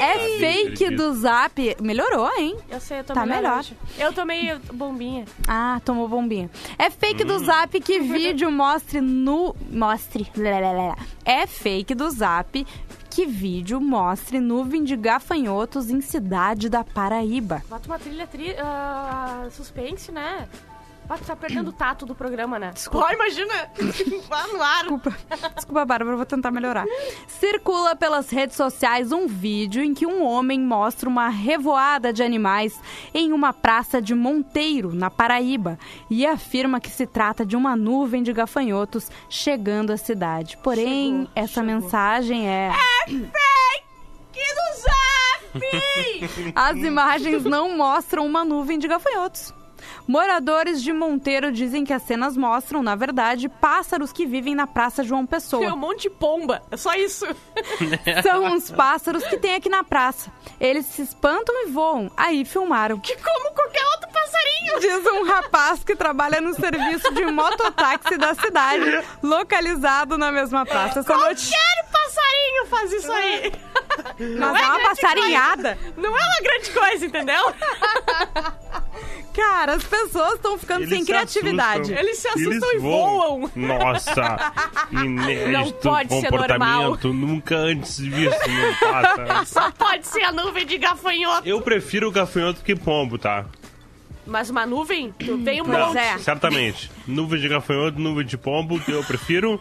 É 0.00 0.38
fake 0.38 0.90
do 0.90 1.14
Zap. 1.14 1.76
Melhorou, 1.80 2.30
hein? 2.36 2.56
Eu 2.68 2.80
sei, 2.80 3.00
eu 3.00 3.04
tô 3.04 3.14
Tá 3.14 3.24
melhor. 3.24 3.60
hoje. 3.60 3.76
Eu 3.98 4.12
tomei 4.12 4.54
bombinha. 4.72 5.24
Ah, 5.46 5.80
tomou 5.84 6.08
bombinha. 6.08 6.50
É 6.78 6.90
fake 6.90 7.24
do 7.24 7.38
Zap 7.38 7.78
que 7.80 8.00
vídeo 8.00 8.50
mostre 8.50 9.00
nu... 9.00 9.54
Mostre. 9.70 10.26
É 11.24 11.46
fake 11.46 11.94
do 11.94 12.10
Zap 12.10 12.66
que 13.10 13.26
vídeo 13.26 13.80
mostre 13.80 14.40
nuvem 14.40 14.82
de 14.82 14.96
gafanhotos 14.96 15.88
em 15.88 16.00
cidade 16.00 16.68
da 16.68 16.82
Paraíba. 16.82 17.62
Bota 17.68 17.86
uma 17.86 17.98
trilha 17.98 18.26
tri... 18.26 18.56
ah, 18.58 19.46
suspense, 19.52 20.10
né? 20.10 20.48
Ah, 21.08 21.18
tu 21.18 21.24
tá 21.26 21.36
perdendo 21.36 21.68
o 21.68 21.72
tato 21.72 22.06
do 22.06 22.14
programa, 22.14 22.58
né? 22.58 22.70
Desculpa. 22.72 23.06
Ó, 23.08 23.12
imagina! 23.12 23.52
No 24.52 24.62
ar. 24.62 24.80
Desculpa. 24.80 25.16
Desculpa, 25.54 25.84
Bárbara, 25.84 26.12
eu 26.12 26.16
vou 26.16 26.26
tentar 26.26 26.50
melhorar. 26.50 26.84
Circula 27.26 27.94
pelas 27.96 28.30
redes 28.30 28.56
sociais 28.56 29.12
um 29.12 29.26
vídeo 29.26 29.82
em 29.82 29.94
que 29.94 30.06
um 30.06 30.24
homem 30.24 30.60
mostra 30.60 31.08
uma 31.08 31.28
revoada 31.28 32.12
de 32.12 32.22
animais 32.22 32.78
em 33.12 33.32
uma 33.32 33.52
praça 33.52 34.00
de 34.02 34.14
Monteiro, 34.14 34.94
na 34.94 35.10
Paraíba, 35.10 35.78
e 36.10 36.26
afirma 36.26 36.80
que 36.80 36.90
se 36.90 37.06
trata 37.06 37.44
de 37.44 37.56
uma 37.56 37.76
nuvem 37.76 38.22
de 38.22 38.32
gafanhotos 38.32 39.10
chegando 39.28 39.92
à 39.92 39.96
cidade. 39.96 40.56
Porém, 40.62 41.12
Chegou, 41.20 41.30
essa 41.34 41.54
chegou. 41.60 41.66
mensagem 41.66 42.48
é. 42.48 42.72
Que 44.32 44.40
do 44.42 44.80
Zap! 44.80 46.52
As 46.54 46.76
imagens 46.78 47.44
não 47.44 47.76
mostram 47.76 48.26
uma 48.26 48.44
nuvem 48.44 48.78
de 48.78 48.88
gafanhotos. 48.88 49.54
Moradores 50.06 50.82
de 50.82 50.92
Monteiro 50.92 51.50
dizem 51.50 51.84
que 51.84 51.92
as 51.92 52.02
cenas 52.02 52.36
mostram, 52.36 52.82
na 52.82 52.94
verdade, 52.94 53.48
pássaros 53.48 54.12
que 54.12 54.26
vivem 54.26 54.54
na 54.54 54.66
Praça 54.66 55.02
João 55.02 55.24
Pessoa. 55.26 55.62
Tem 55.62 55.72
um 55.72 55.76
monte 55.76 56.02
de 56.02 56.10
pomba. 56.10 56.62
É 56.70 56.76
só 56.76 56.94
isso. 56.94 57.26
São 58.22 58.44
uns 58.44 58.70
pássaros 58.70 59.24
que 59.24 59.38
tem 59.38 59.54
aqui 59.54 59.68
na 59.68 59.82
praça. 59.82 60.30
Eles 60.60 60.86
se 60.86 61.02
espantam 61.02 61.54
e 61.66 61.70
voam. 61.70 62.10
Aí 62.16 62.44
filmaram. 62.44 62.98
Que 63.00 63.16
como 63.16 63.54
qualquer 63.54 63.84
outro 63.94 64.08
passarinho. 64.12 64.80
Diz 64.80 65.06
um 65.12 65.24
rapaz 65.24 65.82
que 65.84 65.96
trabalha 65.96 66.40
no 66.40 66.54
serviço 66.54 67.12
de 67.14 67.26
mototáxi 67.26 68.16
da 68.16 68.34
cidade, 68.34 69.04
localizado 69.22 70.18
na 70.18 70.30
mesma 70.30 70.64
praça. 70.64 71.00
Essa. 71.00 71.14
Qualquer 71.14 71.84
passarinho 71.92 72.66
faz 72.68 72.92
isso 72.92 73.12
aí. 73.12 73.52
Mas 74.18 74.62
é 74.62 74.66
uma 74.66 74.80
passarinhada. 74.80 75.76
coisa. 75.76 75.94
Não 75.96 76.16
é 76.18 76.22
uma 76.22 76.40
grande 76.42 76.70
coisa, 76.70 77.06
entendeu? 77.06 77.44
Cara, 79.34 79.74
as 79.74 79.82
pessoas 79.82 80.34
estão 80.34 80.56
ficando 80.56 80.82
Eles 80.82 80.90
sem 80.90 81.00
se 81.00 81.06
criatividade. 81.06 81.80
assustam. 81.80 81.98
Eles 81.98 82.18
se 82.18 82.28
assustam 82.28 82.52
Eles 82.70 82.74
e 82.74 82.78
voam. 82.78 83.50
Nossa, 83.56 84.52
inédito 84.92 85.50
Não 85.50 85.72
pode 85.72 86.20
ser 86.20 86.30
comportamento. 86.30 87.12
Nunca 87.12 87.56
antes 87.56 87.98
visto 87.98 88.48
no 88.48 88.74
pássaro. 88.92 89.46
Só 89.46 89.70
pode 89.72 90.06
ser 90.06 90.22
a 90.22 90.30
nuvem 90.32 90.64
de 90.64 90.78
gafanhoto. 90.78 91.48
Eu 91.48 91.60
prefiro 91.60 92.12
gafanhoto 92.12 92.62
que 92.62 92.76
pombo, 92.76 93.18
tá? 93.18 93.44
Mas 94.26 94.48
uma 94.48 94.64
nuvem, 94.64 95.12
tu 95.18 95.36
vem 95.38 95.60
um 95.60 95.66
monte. 95.66 95.98
é. 95.98 96.16
Certamente. 96.18 96.90
Nuvem 97.06 97.40
de 97.40 97.48
gafanhoto, 97.48 97.98
nuvem 98.00 98.24
de 98.24 98.38
pombo, 98.38 98.78
que 98.80 98.92
eu 98.92 99.02
prefiro 99.04 99.60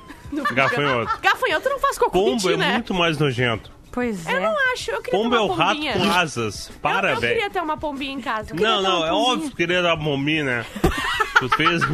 gafanhoto. 0.53 1.19
Gafanhoto 1.19 1.67
não 1.69 1.79
faz 1.79 1.97
cocô 1.97 2.11
Pombo 2.11 2.49
é 2.51 2.55
né? 2.57 2.73
muito 2.73 2.93
mais 2.93 3.17
nojento. 3.17 3.71
Pois 3.93 4.27
Eu 4.27 4.37
é. 4.37 4.39
não 4.39 4.55
acho. 4.73 4.89
Eu 4.91 5.01
queria 5.01 5.19
Pombo 5.19 5.29
ter 5.29 5.35
é 5.37 5.39
o 5.39 5.45
uma 5.45 5.55
rato 5.55 5.75
pombinha. 5.75 5.93
com 5.93 6.11
asas. 6.11 6.71
Para, 6.81 7.09
eu, 7.09 7.13
eu 7.15 7.21
velho. 7.21 7.33
queria 7.35 7.49
ter 7.51 7.61
uma 7.61 7.77
pombinha 7.77 8.11
em 8.13 8.21
casa. 8.21 8.49
Eu 8.51 8.55
Não, 8.59 8.81
não, 8.81 8.97
uma 8.97 9.05
é 9.05 9.09
pombinha. 9.11 9.33
óbvio 9.33 9.49
que 9.51 9.55
queria 9.55 9.81
dar 9.83 9.95
bombinha, 9.95 10.43
né? 10.43 10.65
Tu 11.39 11.49
fez. 11.49 11.81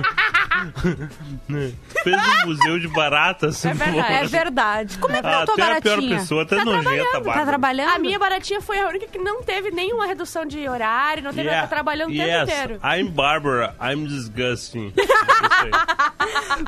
fez 2.04 2.16
um 2.18 2.48
museu 2.48 2.80
de 2.80 2.88
baratas. 2.88 3.66
É 3.66 3.74
verdade. 3.74 4.14
É 4.14 4.26
verdade. 4.28 4.98
Como 4.98 5.14
é 5.14 5.18
que 5.18 5.24
tá 5.24 5.30
Ah, 5.40 5.42
a 5.42 5.46
tua 5.46 5.56
tu 5.56 5.60
é 5.62 5.64
a 5.64 5.82
pior 5.82 5.82
baratinha? 5.96 6.18
pessoa, 6.20 6.44
até 6.44 6.56
tá 6.58 6.66
nojenta, 6.66 6.84
trabalhando, 6.84 7.12
tá 7.12 7.20
Bárbara. 7.20 7.46
trabalhando? 7.48 7.96
A 7.96 8.00
minha 8.00 8.20
baratinha 8.20 8.62
foi 8.62 8.80
a 8.80 8.88
única 8.88 9.08
que 9.08 9.18
não 9.18 9.44
teve 9.44 9.72
nenhuma 9.72 10.06
redução 10.06 10.46
de 10.46 10.68
horário, 10.68 11.24
não 11.24 11.32
teve 11.34 11.50
Yeah. 11.50 11.68
tá 11.68 11.74
trabalhando 11.76 12.12
o 12.12 12.14
tempo 12.16 12.28
yes, 12.28 12.44
inteiro. 12.44 12.80
I'm 12.84 13.10
Barbara, 13.10 13.76
I'm 13.82 14.06
disgusting. 14.06 14.94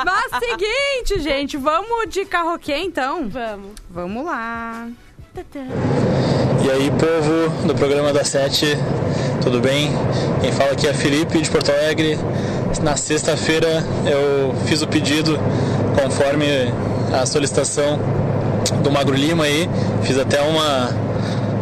Mas 0.06 0.40
seguinte, 0.44 1.20
gente, 1.20 1.58
vamos 1.58 2.10
de 2.10 2.26
carroquê 2.26 2.76
então? 2.78 3.30
Vamos. 3.30 3.72
Vamos 3.90 4.26
lá. 4.26 4.88
E 5.34 6.70
aí, 6.70 6.92
povo 6.92 7.66
do 7.66 7.74
programa 7.74 8.12
da 8.12 8.22
Sete, 8.22 8.78
tudo 9.42 9.62
bem? 9.62 9.90
Quem 10.42 10.52
fala 10.52 10.74
aqui 10.74 10.86
é 10.88 10.94
Felipe 10.94 11.40
de 11.40 11.50
Porto 11.50 11.72
Alegre. 11.72 12.20
Na 12.84 12.98
sexta-feira 12.98 13.82
eu 14.06 14.54
fiz 14.66 14.82
o 14.82 14.88
pedido 14.88 15.40
conforme 16.02 16.74
a 17.14 17.26
solicitação 17.26 17.98
do 18.84 18.92
Magro 18.92 19.16
Lima 19.16 19.46
aí. 19.46 19.70
Fiz 20.04 20.18
até 20.18 20.42
uma, 20.42 20.90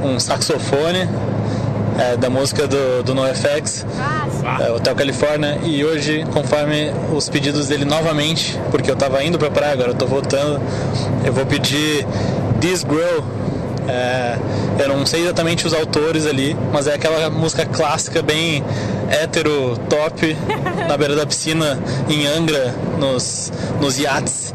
um 0.03 0.19
saxofone 0.19 1.07
é, 1.99 2.17
da 2.17 2.27
música 2.27 2.67
do, 2.67 3.03
do 3.03 3.13
NoFX, 3.13 3.85
é, 4.61 4.71
Hotel 4.71 4.95
Califórnia. 4.95 5.59
E 5.63 5.85
hoje, 5.85 6.25
conforme 6.33 6.91
os 7.15 7.29
pedidos 7.29 7.67
dele 7.67 7.85
novamente, 7.85 8.59
porque 8.71 8.89
eu 8.89 8.95
tava 8.95 9.23
indo 9.23 9.37
pra 9.37 9.51
praia, 9.51 9.73
agora 9.73 9.89
eu 9.89 9.95
tô 9.95 10.07
voltando, 10.07 10.59
eu 11.23 11.31
vou 11.31 11.45
pedir 11.45 12.03
This 12.59 12.83
Grow 12.83 13.23
é, 13.89 14.37
eu 14.79 14.89
não 14.89 15.05
sei 15.05 15.23
exatamente 15.23 15.65
os 15.65 15.73
autores 15.73 16.25
ali, 16.25 16.55
mas 16.71 16.87
é 16.87 16.93
aquela 16.93 17.29
música 17.29 17.65
clássica 17.65 18.21
bem 18.21 18.63
hétero, 19.09 19.77
top, 19.89 20.37
na 20.87 20.95
beira 20.95 21.15
da 21.15 21.25
piscina 21.25 21.79
em 22.07 22.27
Angra, 22.27 22.73
nos, 22.99 23.51
nos 23.81 23.97
iates, 23.99 24.53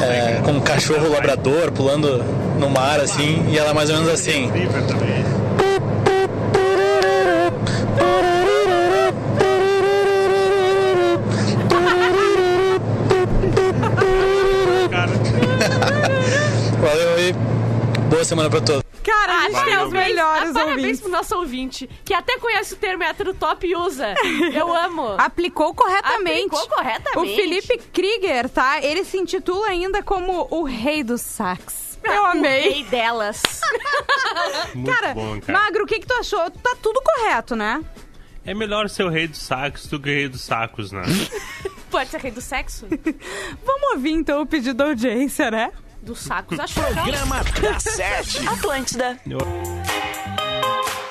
é, 0.00 0.40
com 0.44 0.52
um 0.52 0.60
cachorro 0.60 1.08
labrador 1.10 1.72
pulando 1.72 2.24
no 2.58 2.70
mar 2.70 3.00
assim, 3.00 3.44
e 3.48 3.58
ela 3.58 3.70
é 3.70 3.74
mais 3.74 3.90
ou 3.90 3.96
menos 3.96 4.12
assim. 4.12 4.50
Também. 4.86 5.24
Cara, 14.90 15.10
Valeu 16.80 17.14
aí, 17.16 17.34
boa 18.10 18.24
semana 18.24 18.50
pra 18.50 18.60
todos. 18.60 18.82
Cara, 19.02 19.32
a 19.38 19.50
gente 19.50 19.64
tem 19.64 19.78
os 19.78 19.90
melhores 19.92 20.50
Ah, 20.50 20.52
Parabéns 20.52 20.76
ouvintes. 20.76 21.00
pro 21.00 21.10
nosso 21.10 21.36
ouvinte, 21.36 21.88
que 22.04 22.12
até 22.12 22.38
conhece 22.38 22.74
o 22.74 22.76
termo 22.76 23.02
hétero 23.02 23.32
top 23.32 23.66
e 23.66 23.74
usa. 23.74 24.14
Eu 24.54 24.72
amo. 24.76 25.14
Aplicou 25.16 25.74
corretamente. 25.74 26.54
Aplicou 26.54 26.68
corretamente. 26.68 27.32
O 27.32 27.36
Felipe 27.36 27.78
Krieger, 27.92 28.48
tá? 28.50 28.82
Ele 28.82 29.04
se 29.04 29.16
intitula 29.16 29.68
ainda 29.68 30.02
como 30.02 30.46
o 30.50 30.64
rei 30.64 31.02
do 31.02 31.16
sax. 31.16 31.98
Eu 32.04 32.22
O 32.22 32.26
amei. 32.26 32.60
rei 32.70 32.84
delas. 32.84 33.40
muito 34.74 34.90
Cara, 34.94 35.14
bom, 35.14 35.40
cara. 35.40 35.58
Magro, 35.58 35.84
o 35.84 35.86
que 35.86 35.98
que 36.00 36.06
tu 36.06 36.14
achou? 36.14 36.50
Tá 36.50 36.76
tudo 36.82 37.00
correto, 37.02 37.56
né? 37.56 37.82
É 38.44 38.54
melhor 38.54 38.88
ser 38.88 39.04
o 39.04 39.08
rei 39.10 39.28
dos 39.28 39.38
sacos 39.40 39.86
do 39.86 40.00
que 40.00 40.08
o 40.08 40.12
rei 40.12 40.28
dos 40.28 40.40
sacos, 40.42 40.92
né? 40.92 41.02
Pode 41.90 42.08
ser 42.10 42.20
rei 42.20 42.30
do 42.30 42.40
sexo? 42.40 42.86
Vamos 43.64 43.90
ouvir 43.94 44.12
então 44.12 44.42
o 44.42 44.46
pedido 44.46 44.74
da 44.74 44.84
audiência, 44.86 45.50
né? 45.50 45.72
Dos 46.02 46.20
sacos, 46.20 46.58
acho 46.58 46.80
Programa 46.80 47.42
da 47.60 47.78
Sete. 47.78 48.48
Atlântida. 48.48 49.18
But 49.26 51.09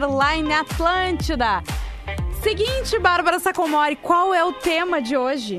Rede 0.00 0.04
Underline 0.04 0.52
Atlântida. 0.54 1.62
Seguinte, 2.42 2.98
Bárbara 2.98 3.38
Sacomori, 3.38 3.96
qual 3.96 4.32
é 4.32 4.42
o 4.42 4.52
tema 4.52 5.00
de 5.02 5.14
hoje? 5.16 5.58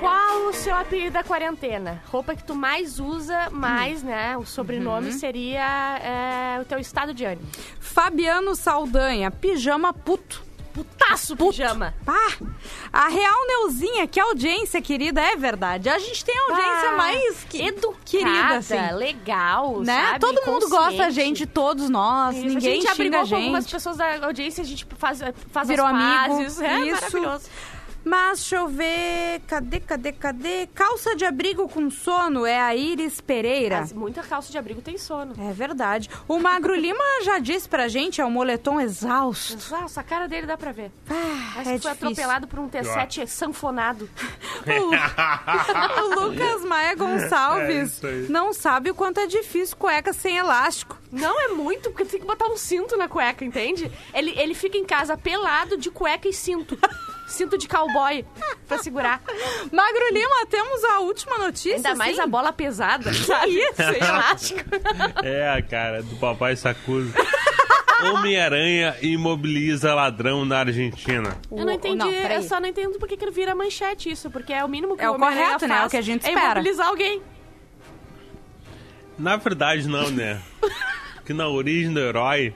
Qual 0.00 0.46
o 0.46 0.52
seu 0.54 0.74
apelido 0.74 1.10
da 1.12 1.22
quarentena? 1.22 2.02
Roupa 2.06 2.34
que 2.34 2.42
tu 2.44 2.54
mais 2.54 2.98
usa, 2.98 3.50
mais, 3.50 4.02
né? 4.02 4.36
O 4.38 4.46
sobrenome 4.46 5.08
Uhum. 5.10 5.18
seria 5.18 5.98
é, 5.98 6.60
o 6.60 6.64
teu 6.64 6.78
estado 6.78 7.12
de 7.12 7.24
ânimo. 7.24 7.46
Fabiano 7.78 8.54
Saldanha, 8.54 9.30
pijama 9.30 9.92
puto. 9.92 10.47
Putaço 10.78 11.36
pijama. 11.36 11.92
Pá! 12.04 12.36
A 12.92 13.08
Real 13.08 13.46
Neuzinha, 13.48 14.06
que 14.06 14.20
audiência 14.20 14.80
querida, 14.80 15.20
é 15.20 15.34
verdade. 15.34 15.88
A 15.88 15.98
gente 15.98 16.24
tem 16.24 16.38
audiência 16.38 16.90
Ah, 16.90 16.96
mais 16.96 17.44
que, 17.50 17.60
educada, 17.62 17.98
querida, 18.04 18.54
assim. 18.58 18.94
legal, 18.94 19.80
né? 19.80 20.06
sabe? 20.12 20.20
Todo 20.20 20.46
mundo 20.46 20.68
gosta 20.68 20.96
da 20.96 21.10
gente, 21.10 21.46
todos 21.46 21.90
nós. 21.90 22.36
Isso, 22.36 22.46
ninguém 22.46 22.70
a 22.70 22.74
gente 22.92 22.94
xinga 22.96 23.20
a 23.22 23.26
com 23.26 23.34
algumas 23.34 23.64
gente. 23.64 23.72
pessoas 23.72 23.96
da 23.96 24.24
audiência, 24.26 24.62
a 24.62 24.66
gente 24.66 24.86
faz, 24.98 25.20
faz 25.50 25.66
Virou 25.68 25.84
as 25.86 25.94
amigo. 25.94 26.36
pazes. 26.38 26.60
É 26.60 26.78
Isso. 26.80 26.92
maravilhoso. 27.18 27.48
Mas 28.08 28.38
deixa 28.40 28.56
eu 28.56 28.68
ver. 28.68 29.40
Cadê, 29.46 29.80
cadê, 29.80 30.12
cadê? 30.12 30.66
Calça 30.74 31.14
de 31.14 31.24
abrigo 31.24 31.68
com 31.68 31.90
sono 31.90 32.46
é 32.46 32.58
a 32.60 32.74
Iris 32.74 33.20
Pereira. 33.20 33.80
Mas 33.80 33.92
muita 33.92 34.22
calça 34.22 34.50
de 34.50 34.56
abrigo 34.58 34.80
tem 34.80 34.96
sono. 34.96 35.34
É 35.38 35.52
verdade. 35.52 36.08
O 36.26 36.38
Magro 36.38 36.74
Lima 36.74 37.02
já 37.24 37.38
disse 37.38 37.68
pra 37.68 37.88
gente, 37.88 38.20
é 38.20 38.24
o 38.24 38.30
moletom 38.30 38.80
exausto. 38.80 39.58
Nossa, 39.70 40.00
a 40.00 40.04
cara 40.04 40.26
dele 40.26 40.46
dá 40.46 40.56
pra 40.56 40.72
ver. 40.72 40.90
Ah, 41.10 41.50
Parece 41.54 41.70
é 41.70 41.74
que 41.74 41.80
foi 41.82 41.90
difícil. 41.90 41.90
atropelado 41.90 42.46
por 42.48 42.58
um 42.58 42.68
T7 42.68 43.26
sanfonado. 43.26 44.08
O 45.98 46.20
Lucas 46.20 46.64
Maia 46.64 46.92
É 46.92 46.94
Gonçalves 46.94 47.92
isso 47.96 48.06
aí. 48.06 48.26
não 48.28 48.52
sabe 48.52 48.90
o 48.90 48.94
quanto 48.94 49.18
é 49.20 49.26
difícil 49.26 49.76
cueca 49.76 50.12
sem 50.12 50.36
elástico. 50.36 50.98
Não 51.10 51.40
é 51.40 51.48
muito, 51.48 51.90
porque 51.90 52.04
tem 52.04 52.20
que 52.20 52.26
botar 52.26 52.46
um 52.48 52.56
cinto 52.56 52.96
na 52.96 53.08
cueca, 53.08 53.44
entende? 53.44 53.90
Ele, 54.12 54.32
ele 54.38 54.54
fica 54.54 54.76
em 54.76 54.84
casa 54.84 55.16
pelado 55.16 55.76
de 55.76 55.90
cueca 55.90 56.28
e 56.28 56.32
cinto. 56.32 56.78
Cinto 57.28 57.56
de 57.58 57.68
cowboy 57.68 58.24
pra 58.66 58.78
segurar. 58.78 59.22
Magro 59.72 60.12
Lima, 60.12 60.46
temos 60.48 60.82
a 60.84 61.00
última 61.00 61.38
notícia. 61.38 61.76
Ainda 61.76 61.94
mais 61.94 62.16
sim? 62.16 62.22
a 62.22 62.26
bola 62.26 62.52
pesada, 62.52 63.12
sabe? 63.12 63.52
isso? 63.58 63.82
Elástico. 63.82 64.60
É 65.22 65.48
a 65.50 65.62
cara 65.62 66.02
do 66.02 66.16
papai 66.16 66.56
sacudo. 66.56 67.12
Homem-Aranha 68.12 68.96
imobiliza 69.02 69.92
ladrão 69.94 70.44
na 70.44 70.60
Argentina. 70.60 71.36
Eu 71.50 71.64
não 71.66 71.72
entendi, 71.72 71.96
Não, 71.96 72.10
eu 72.10 72.42
só 72.42 72.60
não 72.60 72.68
entendo 72.68 72.98
por 72.98 73.08
que 73.08 73.14
ele 73.22 73.30
vira 73.32 73.54
manchete 73.54 74.08
isso, 74.10 74.30
porque 74.30 74.52
é 74.52 74.64
o 74.64 74.68
mínimo 74.68 74.96
que 74.96 75.02
É 75.02 75.10
o 75.10 75.14
o 75.14 75.18
correto, 75.18 75.66
né? 75.66 75.74
faz, 75.74 75.82
É 75.82 75.86
o 75.86 75.90
que 75.90 75.96
a 75.96 76.02
gente 76.02 76.24
É 76.24 76.28
espera. 76.28 76.52
imobilizar 76.52 76.86
alguém. 76.86 77.20
Na 79.18 79.36
verdade, 79.36 79.88
não, 79.88 80.10
né? 80.10 80.40
Que 81.26 81.34
na 81.34 81.46
origem 81.48 81.92
do 81.92 82.00
herói, 82.00 82.54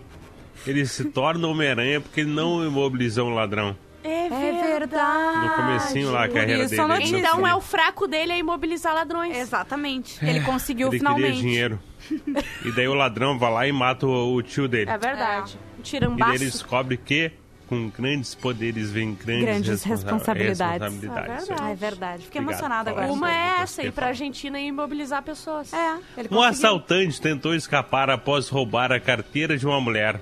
ele 0.67 0.87
se 0.87 1.05
torna 1.05 1.47
Homem-Aranha 1.47 2.01
porque 2.01 2.21
ele 2.23 2.31
não 2.31 2.65
imobilizou 2.65 3.29
um 3.29 3.35
ladrão. 3.35 3.77
É 4.03 4.29
verdade. 4.31 4.62
No 4.79 5.51
comecinho 5.55 6.11
lá, 6.13 6.25
a 6.25 6.29
carreira 6.29 6.65
isso 6.65 6.71
dele. 6.77 6.87
notícia. 6.89 7.17
Então 7.19 7.47
é 7.47 7.55
o 7.55 7.61
fraco 7.61 8.07
dele 8.07 8.33
é 8.33 8.39
imobilizar 8.39 8.95
ladrões. 8.95 9.37
Exatamente. 9.37 10.19
Ele 10.25 10.41
conseguiu 10.41 10.89
Ele 10.89 10.99
finalmente. 10.99 11.27
queria 11.37 11.41
dinheiro. 11.43 11.81
E 12.65 12.73
daí 12.73 12.89
o 12.89 12.95
ladrão 12.95 13.39
vai 13.39 13.53
lá 13.53 13.67
e 13.67 13.73
mata 13.73 14.07
o, 14.07 14.35
o 14.35 14.43
tio 14.43 14.67
dele. 14.69 14.91
É 14.91 14.99
verdade. 14.99 15.57
Um 15.79 16.15
E 16.15 16.17
daí 16.19 16.35
ele 16.35 16.45
descobre 16.47 16.97
que 16.97 17.31
com 17.69 17.89
grandes 17.89 18.35
poderes 18.35 18.91
vem 18.91 19.15
grandes, 19.15 19.45
Grandes 19.45 19.83
responsa- 19.85 20.33
responsabilidades. 20.35 20.93
responsabilidades. 20.93 21.49
É 21.51 21.55
Ah, 21.59 21.71
é 21.71 21.75
verdade. 21.75 22.25
Fiquei 22.25 22.41
Obrigado, 22.41 22.61
emocionada 22.61 22.91
agora. 22.91 23.07
Uma 23.13 23.33
é 23.33 23.63
essa, 23.63 23.83
ir 23.83 23.93
falar. 23.93 24.09
Argentina 24.09 24.61
e 24.61 24.67
imobilizar 24.67 25.23
pessoas. 25.23 25.73
É, 25.73 25.93
ele 26.17 26.27
Um 26.31 26.37
conseguiu. 26.37 26.43
assaltante 26.43 27.21
tentou 27.21 27.55
escapar 27.55 28.11
após 28.11 28.49
roubar 28.49 28.93
a 28.93 29.01
carteira 29.01 29.57
de 29.57 29.65
uma 29.67 29.81
mulher, 29.81 30.21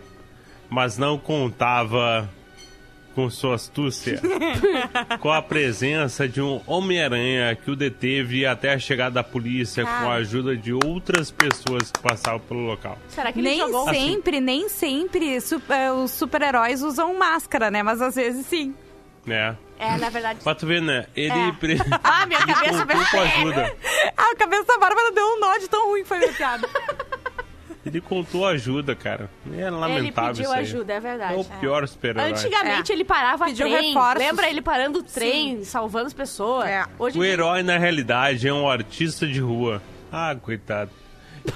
mas 0.69 0.97
não 0.97 1.19
contava 1.19 2.29
com 3.21 3.31
sua 3.31 3.55
astúcia, 3.57 4.21
com 5.21 5.31
a 5.31 5.43
presença 5.43 6.27
de 6.29 6.41
um 6.41 6.61
Homem-Aranha 6.67 7.55
que 7.55 7.71
o 7.71 7.77
deteve 7.77 8.47
até 8.47 8.73
a 8.73 8.79
chegada 8.79 9.17
da 9.17 9.25
polícia 9.25 9.85
com 9.85 10.09
a 10.09 10.15
ajuda 10.15 10.57
de 10.57 10.73
outras 10.73 11.31
pessoas 11.31 11.91
que 11.91 12.01
passavam 12.01 12.41
pelo 12.41 12.61
local. 12.61 12.99
Será 13.09 13.31
que 13.33 13.43
Nem 13.43 13.59
jogou 13.59 13.89
sempre, 13.91 14.41
nem 14.41 14.69
sempre 14.69 15.41
su- 15.41 15.61
é, 15.69 15.93
os 15.93 16.11
super-heróis 16.13 16.83
usam 16.83 17.13
máscara, 17.19 17.71
né? 17.71 17.83
Mas 17.83 18.01
às 18.01 18.15
vezes 18.15 18.47
sim. 18.47 18.75
Né? 19.27 19.55
É, 19.79 19.97
na 19.99 20.09
verdade. 20.09 20.41
Pra 20.43 20.55
tu 20.55 20.67
ver, 20.67 20.81
né? 20.81 21.07
Ele, 21.15 21.33
É. 21.39 21.53
pre... 21.53 21.77
Ah, 22.03 22.25
minha 22.27 22.41
ele 22.41 22.53
cabeça 22.55 23.21
ajuda. 23.21 23.77
A 24.17 24.35
cabeça 24.37 24.65
da 24.65 24.79
Bárbara 24.79 25.13
deu 25.13 25.25
um 25.27 25.41
nó 25.41 25.57
de 25.59 25.69
tão 25.69 25.89
ruim 25.91 26.03
que 26.03 26.09
foi 26.09 26.19
minha 26.19 26.33
piada. 26.33 26.69
Ele 27.85 28.01
contou 28.01 28.47
ajuda, 28.47 28.95
cara. 28.95 29.31
É 29.57 29.71
lamentável 29.71 29.97
Ele 30.05 30.13
pediu 30.13 30.43
isso 30.45 30.53
aí. 30.53 30.61
ajuda, 30.61 30.93
é 30.93 31.01
verdade. 31.01 31.35
É 31.35 31.37
o 31.37 31.45
pior 31.45 31.89
super-herói. 31.89 32.31
Antigamente 32.31 32.93
É. 32.93 32.95
ele 32.95 33.05
parava 33.05 33.47
Pediu 33.47 33.67
trem. 33.69 33.87
reforços. 33.89 34.19
Lembra 34.19 34.51
ele 34.51 34.61
parando 34.61 34.99
o 34.99 35.03
trem, 35.03 35.65
salvando 35.65 36.07
as 36.07 36.13
pessoas? 36.13 36.67
É. 36.69 36.85
Hoje 36.99 37.19
O 37.19 37.25
herói, 37.25 37.63
na 37.63 37.79
realidade, 37.79 38.47
é 38.47 38.53
um 38.53 38.69
artista 38.69 39.27
de 39.27 39.41
rua. 39.41 39.83
Ah, 40.13 40.37
coitado. 40.41 40.91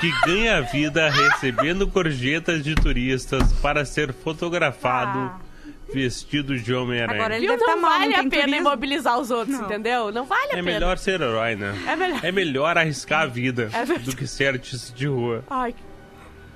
Que 0.01 0.11
ganha 0.25 0.63
vida 0.63 1.11
recebendo 1.13 1.87
gorjetas 1.87 2.65
de 2.65 2.75
turistas 2.75 3.53
para 3.61 3.85
ser 3.85 4.15
fotografado 4.15 5.19
Ah. 5.19 5.39
vestido 5.93 6.59
de 6.59 6.73
Homem-Aranha. 6.75 7.21
Agora 7.21 7.37
ele 7.37 7.47
Viu? 7.47 7.57
deve 7.59 7.67
Não 7.71 7.75
tá 7.75 7.81
mal, 7.83 7.99
vale 7.99 8.15
a 8.15 8.19
pena 8.19 8.31
turismo. 8.31 8.57
imobilizar 8.57 9.19
os 9.19 9.31
outros, 9.31 9.59
Não. 9.59 9.67
entendeu? 9.67 10.11
Não 10.11 10.25
vale 10.25 10.43
a 10.45 10.47
É 10.47 10.63
pena. 10.63 10.63
melhor 10.63 10.97
ser 10.97 11.21
herói, 11.21 11.55
né? 11.55 11.75
É 11.87 11.95
melhor. 11.97 12.21
É 12.25 12.33
melhor 12.33 12.79
arriscar 12.79 13.23
a 13.23 13.27
vida 13.27 13.69
É 13.75 13.85
do 13.99 14.17
que 14.17 14.27
ser 14.27 14.55
artista 14.55 14.97
de 14.97 15.07
rua. 15.07 15.45
Ai. 15.51 15.75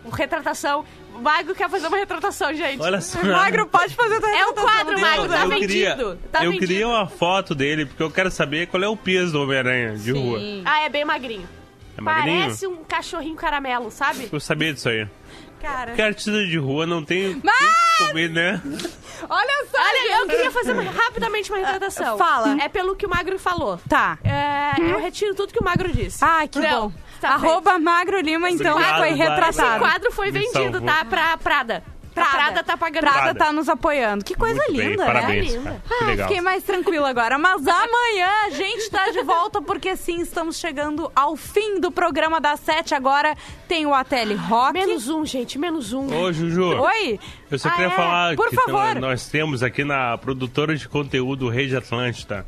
O 0.08 0.14
Retratação. 0.14 0.84
O 1.14 1.20
Magro 1.20 1.54
quer 1.54 1.68
fazer 1.68 1.86
uma 1.88 1.96
retratação, 1.96 2.54
gente. 2.54 2.80
Olha 2.80 3.00
só. 3.00 3.22
Magro, 3.22 3.66
pode 3.66 3.94
fazer 3.94 4.20
tua 4.20 4.30
É 4.30 4.44
o 4.44 4.48
retratação 4.48 4.64
quadro. 4.84 5.00
Magro, 5.00 5.28
tá 5.28 5.42
eu 5.42 5.48
vendido. 5.48 5.66
queria, 5.68 5.96
tá 6.30 6.44
eu 6.44 6.50
vendido. 6.52 6.66
queria 6.66 6.88
uma 6.88 7.06
foto 7.08 7.54
dele, 7.54 7.86
porque 7.86 8.02
eu 8.02 8.10
quero 8.10 8.30
saber 8.30 8.68
qual 8.68 8.82
é 8.82 8.88
o 8.88 8.96
peso 8.96 9.32
do 9.32 9.42
Homem-Aranha 9.42 9.96
de 9.96 10.12
rua. 10.12 10.38
Ah, 10.64 10.80
é 10.82 10.88
bem 10.88 11.04
magrinho. 11.04 11.48
É 11.96 12.00
magrinho? 12.00 12.40
Parece 12.42 12.66
um 12.68 12.84
cachorrinho 12.84 13.34
caramelo, 13.34 13.90
sabe? 13.90 14.28
Eu 14.32 14.38
sabia 14.38 14.72
disso 14.72 14.88
aí. 14.88 15.08
Cara. 15.60 15.86
Porque 15.86 16.02
artista 16.02 16.30
de 16.46 16.56
rua 16.56 16.86
não 16.86 17.04
tem 17.04 17.40
Mas- 17.42 17.56
que 17.98 18.06
comer, 18.06 18.30
né? 18.30 18.62
Olha 19.28 19.66
só, 19.68 19.76
Olha, 19.76 20.20
eu 20.20 20.26
queria 20.28 20.50
fazer 20.52 20.72
uma- 20.72 20.88
rapidamente 20.88 21.50
uma 21.50 21.58
retratação. 21.58 22.16
Fala. 22.16 22.62
É 22.62 22.68
pelo 22.68 22.94
que 22.94 23.04
o 23.04 23.10
Magro 23.10 23.36
falou. 23.40 23.76
Tá. 23.88 24.16
É, 24.22 24.80
eu 24.80 25.00
retiro 25.00 25.34
tudo 25.34 25.52
que 25.52 25.58
o 25.60 25.64
Magro 25.64 25.92
disse. 25.92 26.24
Ah, 26.24 26.46
que 26.46 26.60
Não, 26.60 26.90
bom. 26.90 26.92
Tá 27.20 27.30
Arroba 27.30 27.78
Magro 27.78 28.20
Lima, 28.20 28.50
então, 28.50 28.72
Obrigado, 28.76 28.98
foi 28.98 29.08
Bárbara. 29.16 29.48
Esse 29.50 29.60
retratado. 29.60 29.78
quadro 29.80 30.12
foi 30.12 30.26
Me 30.26 30.32
vendido, 30.40 30.78
salvou. 30.78 30.80
tá? 30.82 31.04
Pra 31.04 31.36
Prada. 31.36 31.82
Prada. 32.14 32.30
A 32.30 32.34
Prada 32.34 32.64
tá 32.64 32.76
pagando. 32.76 33.00
Prada 33.02 33.20
Prada. 33.20 33.38
tá 33.38 33.52
nos 33.52 33.68
apoiando. 33.68 34.24
Que 34.24 34.34
coisa 34.34 34.56
Muito 34.66 34.72
bem, 34.76 34.88
linda, 34.90 35.06
parabéns, 35.06 35.54
né? 35.54 35.62
cara. 35.62 35.82
Ah, 35.88 35.98
Que 35.98 36.04
legal. 36.04 36.26
Fiquei 36.28 36.42
mais 36.42 36.64
tranquila 36.64 37.08
agora. 37.10 37.38
Mas 37.38 37.64
amanhã 37.64 38.28
a 38.46 38.50
gente 38.50 38.90
tá 38.90 39.08
de 39.10 39.22
volta, 39.22 39.62
porque 39.62 39.94
sim, 39.94 40.20
estamos 40.20 40.58
chegando 40.58 41.12
ao 41.14 41.36
fim 41.36 41.78
do 41.78 41.92
programa 41.92 42.40
das 42.40 42.58
sete. 42.58 42.92
Agora 42.92 43.36
tem 43.68 43.86
o 43.86 43.94
Ateli 43.94 44.34
Rock. 44.34 44.72
Menos 44.72 45.08
um, 45.08 45.24
gente, 45.24 45.56
menos 45.60 45.92
um. 45.92 46.12
Ô, 46.12 46.32
Juju. 46.32 46.80
Oi? 46.80 47.20
Eu 47.48 47.56
só 47.58 47.68
Ah, 47.68 47.72
queria 47.72 47.86
é? 47.86 47.90
falar 47.90 48.34
Por 48.34 48.48
que 48.50 48.56
favor. 48.56 48.94
nós- 48.96 49.00
nós 49.00 49.28
temos 49.28 49.62
aqui 49.62 49.84
na 49.84 50.18
produtora 50.18 50.74
de 50.74 50.88
conteúdo 50.88 51.48
Rede 51.48 51.76
Atlântida. 51.76 52.44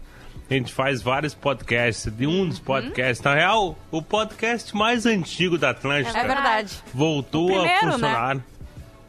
A 0.50 0.54
gente 0.54 0.72
faz 0.72 1.00
vários 1.00 1.32
podcasts. 1.32 2.12
De 2.12 2.26
um 2.26 2.48
dos 2.48 2.58
Uhum. 2.58 2.64
podcasts, 2.64 3.22
na 3.24 3.34
real, 3.34 3.78
o 3.90 4.02
podcast 4.02 4.74
mais 4.76 5.06
antigo 5.06 5.56
da 5.56 5.70
Atlântida 5.70 6.18
É 6.18 6.26
verdade. 6.26 6.74
voltou 6.92 7.46
primeiro, 7.46 7.86
a 7.88 7.92
funcionar. 7.92 8.36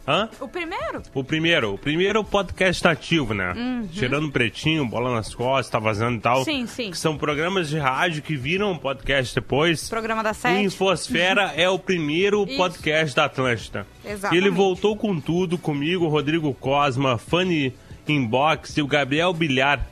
Hã? 0.08 0.30
O 0.40 0.48
primeiro? 0.48 1.02
O 1.14 1.24
primeiro, 1.24 1.74
o 1.76 1.78
primeiro 1.78 2.24
podcast 2.24 2.88
ativo, 2.88 3.34
né? 3.36 3.54
Tirando 3.92 4.26
o 4.28 4.32
pretinho, 4.32 4.86
bola 4.86 5.14
nas 5.16 5.34
costas, 5.34 5.70
tá 5.70 5.78
vazando 5.80 6.18
e 6.18 6.22
tal. 6.22 6.40
Uhum. 6.40 6.44
Sim, 6.44 6.68
sim. 6.68 6.92
Que 6.92 6.98
são 6.98 7.18
programas 7.18 7.70
de 7.70 7.78
rádio 7.78 8.22
que 8.24 8.36
viram 8.36 8.76
podcast 8.78 9.34
depois. 9.34 9.88
Programa 9.90 10.24
da 10.24 10.34
sete. 10.34 10.64
Infosfera 10.64 11.54
é 11.56 11.70
o 11.70 11.78
primeiro 11.80 12.46
Isso. 12.48 12.58
podcast 12.58 13.16
da 13.16 13.26
Atlântida. 13.26 13.86
Exatamente. 14.04 14.38
Ele 14.44 14.50
voltou 14.56 14.96
com 14.98 15.20
tudo 15.20 15.58
comigo, 15.58 16.08
Rodrigo 16.08 16.52
Cosma, 16.56 17.18
Fanny 17.20 17.74
Inbox 18.08 18.76
e 18.78 18.82
o 18.82 18.88
Gabriel 18.88 19.32
Bilhar, 19.34 19.86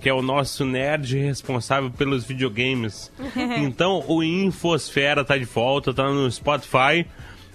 que 0.00 0.08
é 0.08 0.12
o 0.12 0.22
nosso 0.22 0.64
nerd 0.64 1.18
responsável 1.18 1.90
pelos 1.90 2.24
videogames. 2.24 3.10
então, 3.58 4.04
o 4.06 4.22
Infosfera 4.22 5.24
tá 5.24 5.36
de 5.36 5.44
volta, 5.44 5.92
tá 5.92 6.08
no 6.10 6.30
Spotify. 6.30 7.06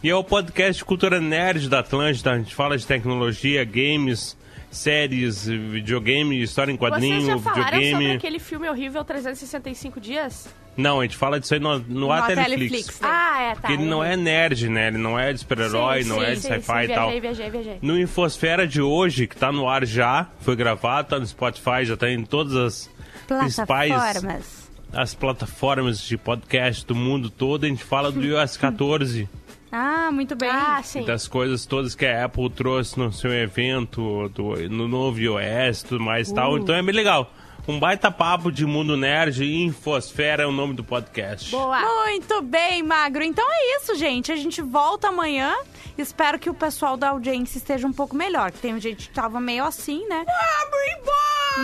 E 0.03 0.09
é 0.09 0.15
o 0.15 0.23
podcast 0.23 0.83
cultura 0.83 1.21
nerd 1.21 1.69
da 1.69 1.79
Atlântida. 1.79 2.31
A 2.31 2.37
gente 2.37 2.53
fala 2.53 2.77
de 2.77 2.85
tecnologia, 2.85 3.63
games, 3.63 4.37
séries, 4.69 5.45
videogame, 5.45 6.41
história 6.41 6.71
em 6.71 6.75
Vocês 6.75 6.91
quadrinho, 6.91 7.25
já 7.25 7.37
falaram 7.39 7.63
videogame. 7.63 7.91
sobre 7.93 8.17
aquele 8.17 8.39
filme 8.39 8.69
horrível 8.69 9.03
365 9.03 10.01
dias? 10.01 10.53
Não, 10.75 10.99
a 10.99 11.03
gente 11.03 11.15
fala 11.17 11.39
disso 11.39 11.53
aí 11.53 11.59
no, 11.59 11.79
no, 11.79 11.85
No 11.87 12.11
Ateleflix. 12.11 12.49
Teleflix. 12.57 12.99
né? 13.01 13.07
Ah, 13.11 13.41
é, 13.41 13.49
tá. 13.55 13.61
Porque 13.61 13.73
ele 13.73 13.85
não 13.85 14.03
é 14.03 14.15
nerd, 14.17 14.69
né? 14.69 14.87
Ele 14.87 14.97
não 14.97 15.19
é 15.19 15.31
de 15.33 15.39
super-herói, 15.39 16.03
não 16.03 16.19
sim, 16.19 16.25
é 16.25 16.33
de 16.33 16.39
sci-fi 16.41 16.83
e 16.85 16.87
tal. 16.87 17.09
Viajei, 17.09 17.19
viajei, 17.21 17.49
viajei. 17.49 17.77
No 17.81 17.99
Infosfera 17.99 18.67
de 18.67 18.81
hoje, 18.81 19.27
que 19.27 19.35
tá 19.35 19.51
no 19.51 19.67
ar 19.69 19.85
já, 19.85 20.27
foi 20.41 20.55
gravado, 20.55 21.09
tá 21.09 21.19
no 21.19 21.25
Spotify, 21.27 21.83
já 21.85 21.95
tá 21.95 22.09
em 22.09 22.23
todas 22.25 22.55
as 22.55 22.89
principais 23.27 23.91
Plataformas. 23.93 24.71
as 24.91 25.13
plataformas 25.15 25.99
de 26.01 26.17
podcast 26.17 26.85
do 26.85 26.95
mundo 26.95 27.29
todo. 27.29 27.65
A 27.65 27.67
gente 27.67 27.83
fala 27.83 28.11
do 28.11 28.23
iOS 28.23 28.57
14 28.57 29.29
Ah, 29.75 30.11
muito 30.11 30.35
bem. 30.35 30.49
Ah, 30.51 30.81
sim. 30.83 31.01
e 31.01 31.05
das 31.05 31.27
coisas 31.27 31.65
todas 31.65 31.95
que 31.95 32.05
a 32.05 32.25
Apple 32.25 32.47
trouxe 32.51 32.95
no 32.99 33.11
seu 33.11 33.33
evento, 33.33 34.29
do, 34.29 34.55
no 34.69 34.87
novo 34.87 35.19
iOS 35.19 35.81
e 35.81 35.85
tudo 35.85 36.03
mais 36.03 36.29
e 36.29 36.31
Uh. 36.31 36.35
tal. 36.35 36.57
Então 36.59 36.75
é 36.75 36.83
bem 36.83 36.93
legal. 36.93 37.33
Um 37.65 37.79
baita 37.79 38.11
papo 38.11 38.51
de 38.51 38.65
mundo 38.65 38.97
nerd 38.97 39.41
e 39.43 39.63
Infosfera 39.63 40.43
é 40.43 40.45
o 40.45 40.51
nome 40.51 40.73
do 40.73 40.83
podcast. 40.83 41.49
Boa. 41.49 41.79
Muito 41.79 42.41
bem, 42.41 42.83
Magro. 42.83 43.23
Então 43.23 43.45
é 43.49 43.77
isso, 43.77 43.95
gente. 43.95 44.31
A 44.33 44.35
gente 44.35 44.61
volta 44.61 45.07
amanhã. 45.07 45.55
Espero 45.97 46.37
que 46.37 46.49
o 46.49 46.53
pessoal 46.53 46.97
da 46.97 47.09
audiência 47.09 47.57
esteja 47.57 47.87
um 47.87 47.93
pouco 47.93 48.15
melhor. 48.17 48.51
Que 48.51 48.57
tem 48.59 48.77
gente 48.81 49.07
que 49.07 49.13
tava 49.15 49.39
meio 49.39 49.63
assim, 49.63 50.05
né? 50.09 50.25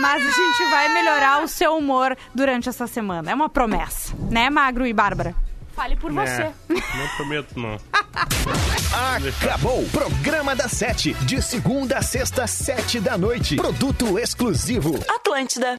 Mas 0.00 0.22
a 0.26 0.30
gente 0.30 0.70
vai 0.70 0.88
melhorar 0.94 1.42
o 1.42 1.48
seu 1.48 1.76
humor 1.76 2.16
durante 2.34 2.68
essa 2.68 2.86
semana. 2.86 3.30
É 3.30 3.34
uma 3.34 3.50
promessa, 3.50 4.14
né, 4.30 4.48
Magro 4.48 4.86
e 4.86 4.92
Bárbara? 4.94 5.34
Fale 5.74 5.96
por 5.96 6.10
É, 6.16 6.26
você. 6.26 6.54
não 6.68 7.08
prometo, 7.16 7.58
não. 7.60 7.76
Acabou! 9.42 9.84
Programa 9.90 10.56
da 10.56 10.68
Sete, 10.68 11.12
de 11.24 11.42
segunda 11.42 11.98
a 11.98 12.02
sexta, 12.02 12.46
sete 12.46 13.00
da 13.00 13.18
noite. 13.18 13.56
Produto 13.56 14.18
exclusivo. 14.18 14.98
Atlântida. 15.08 15.76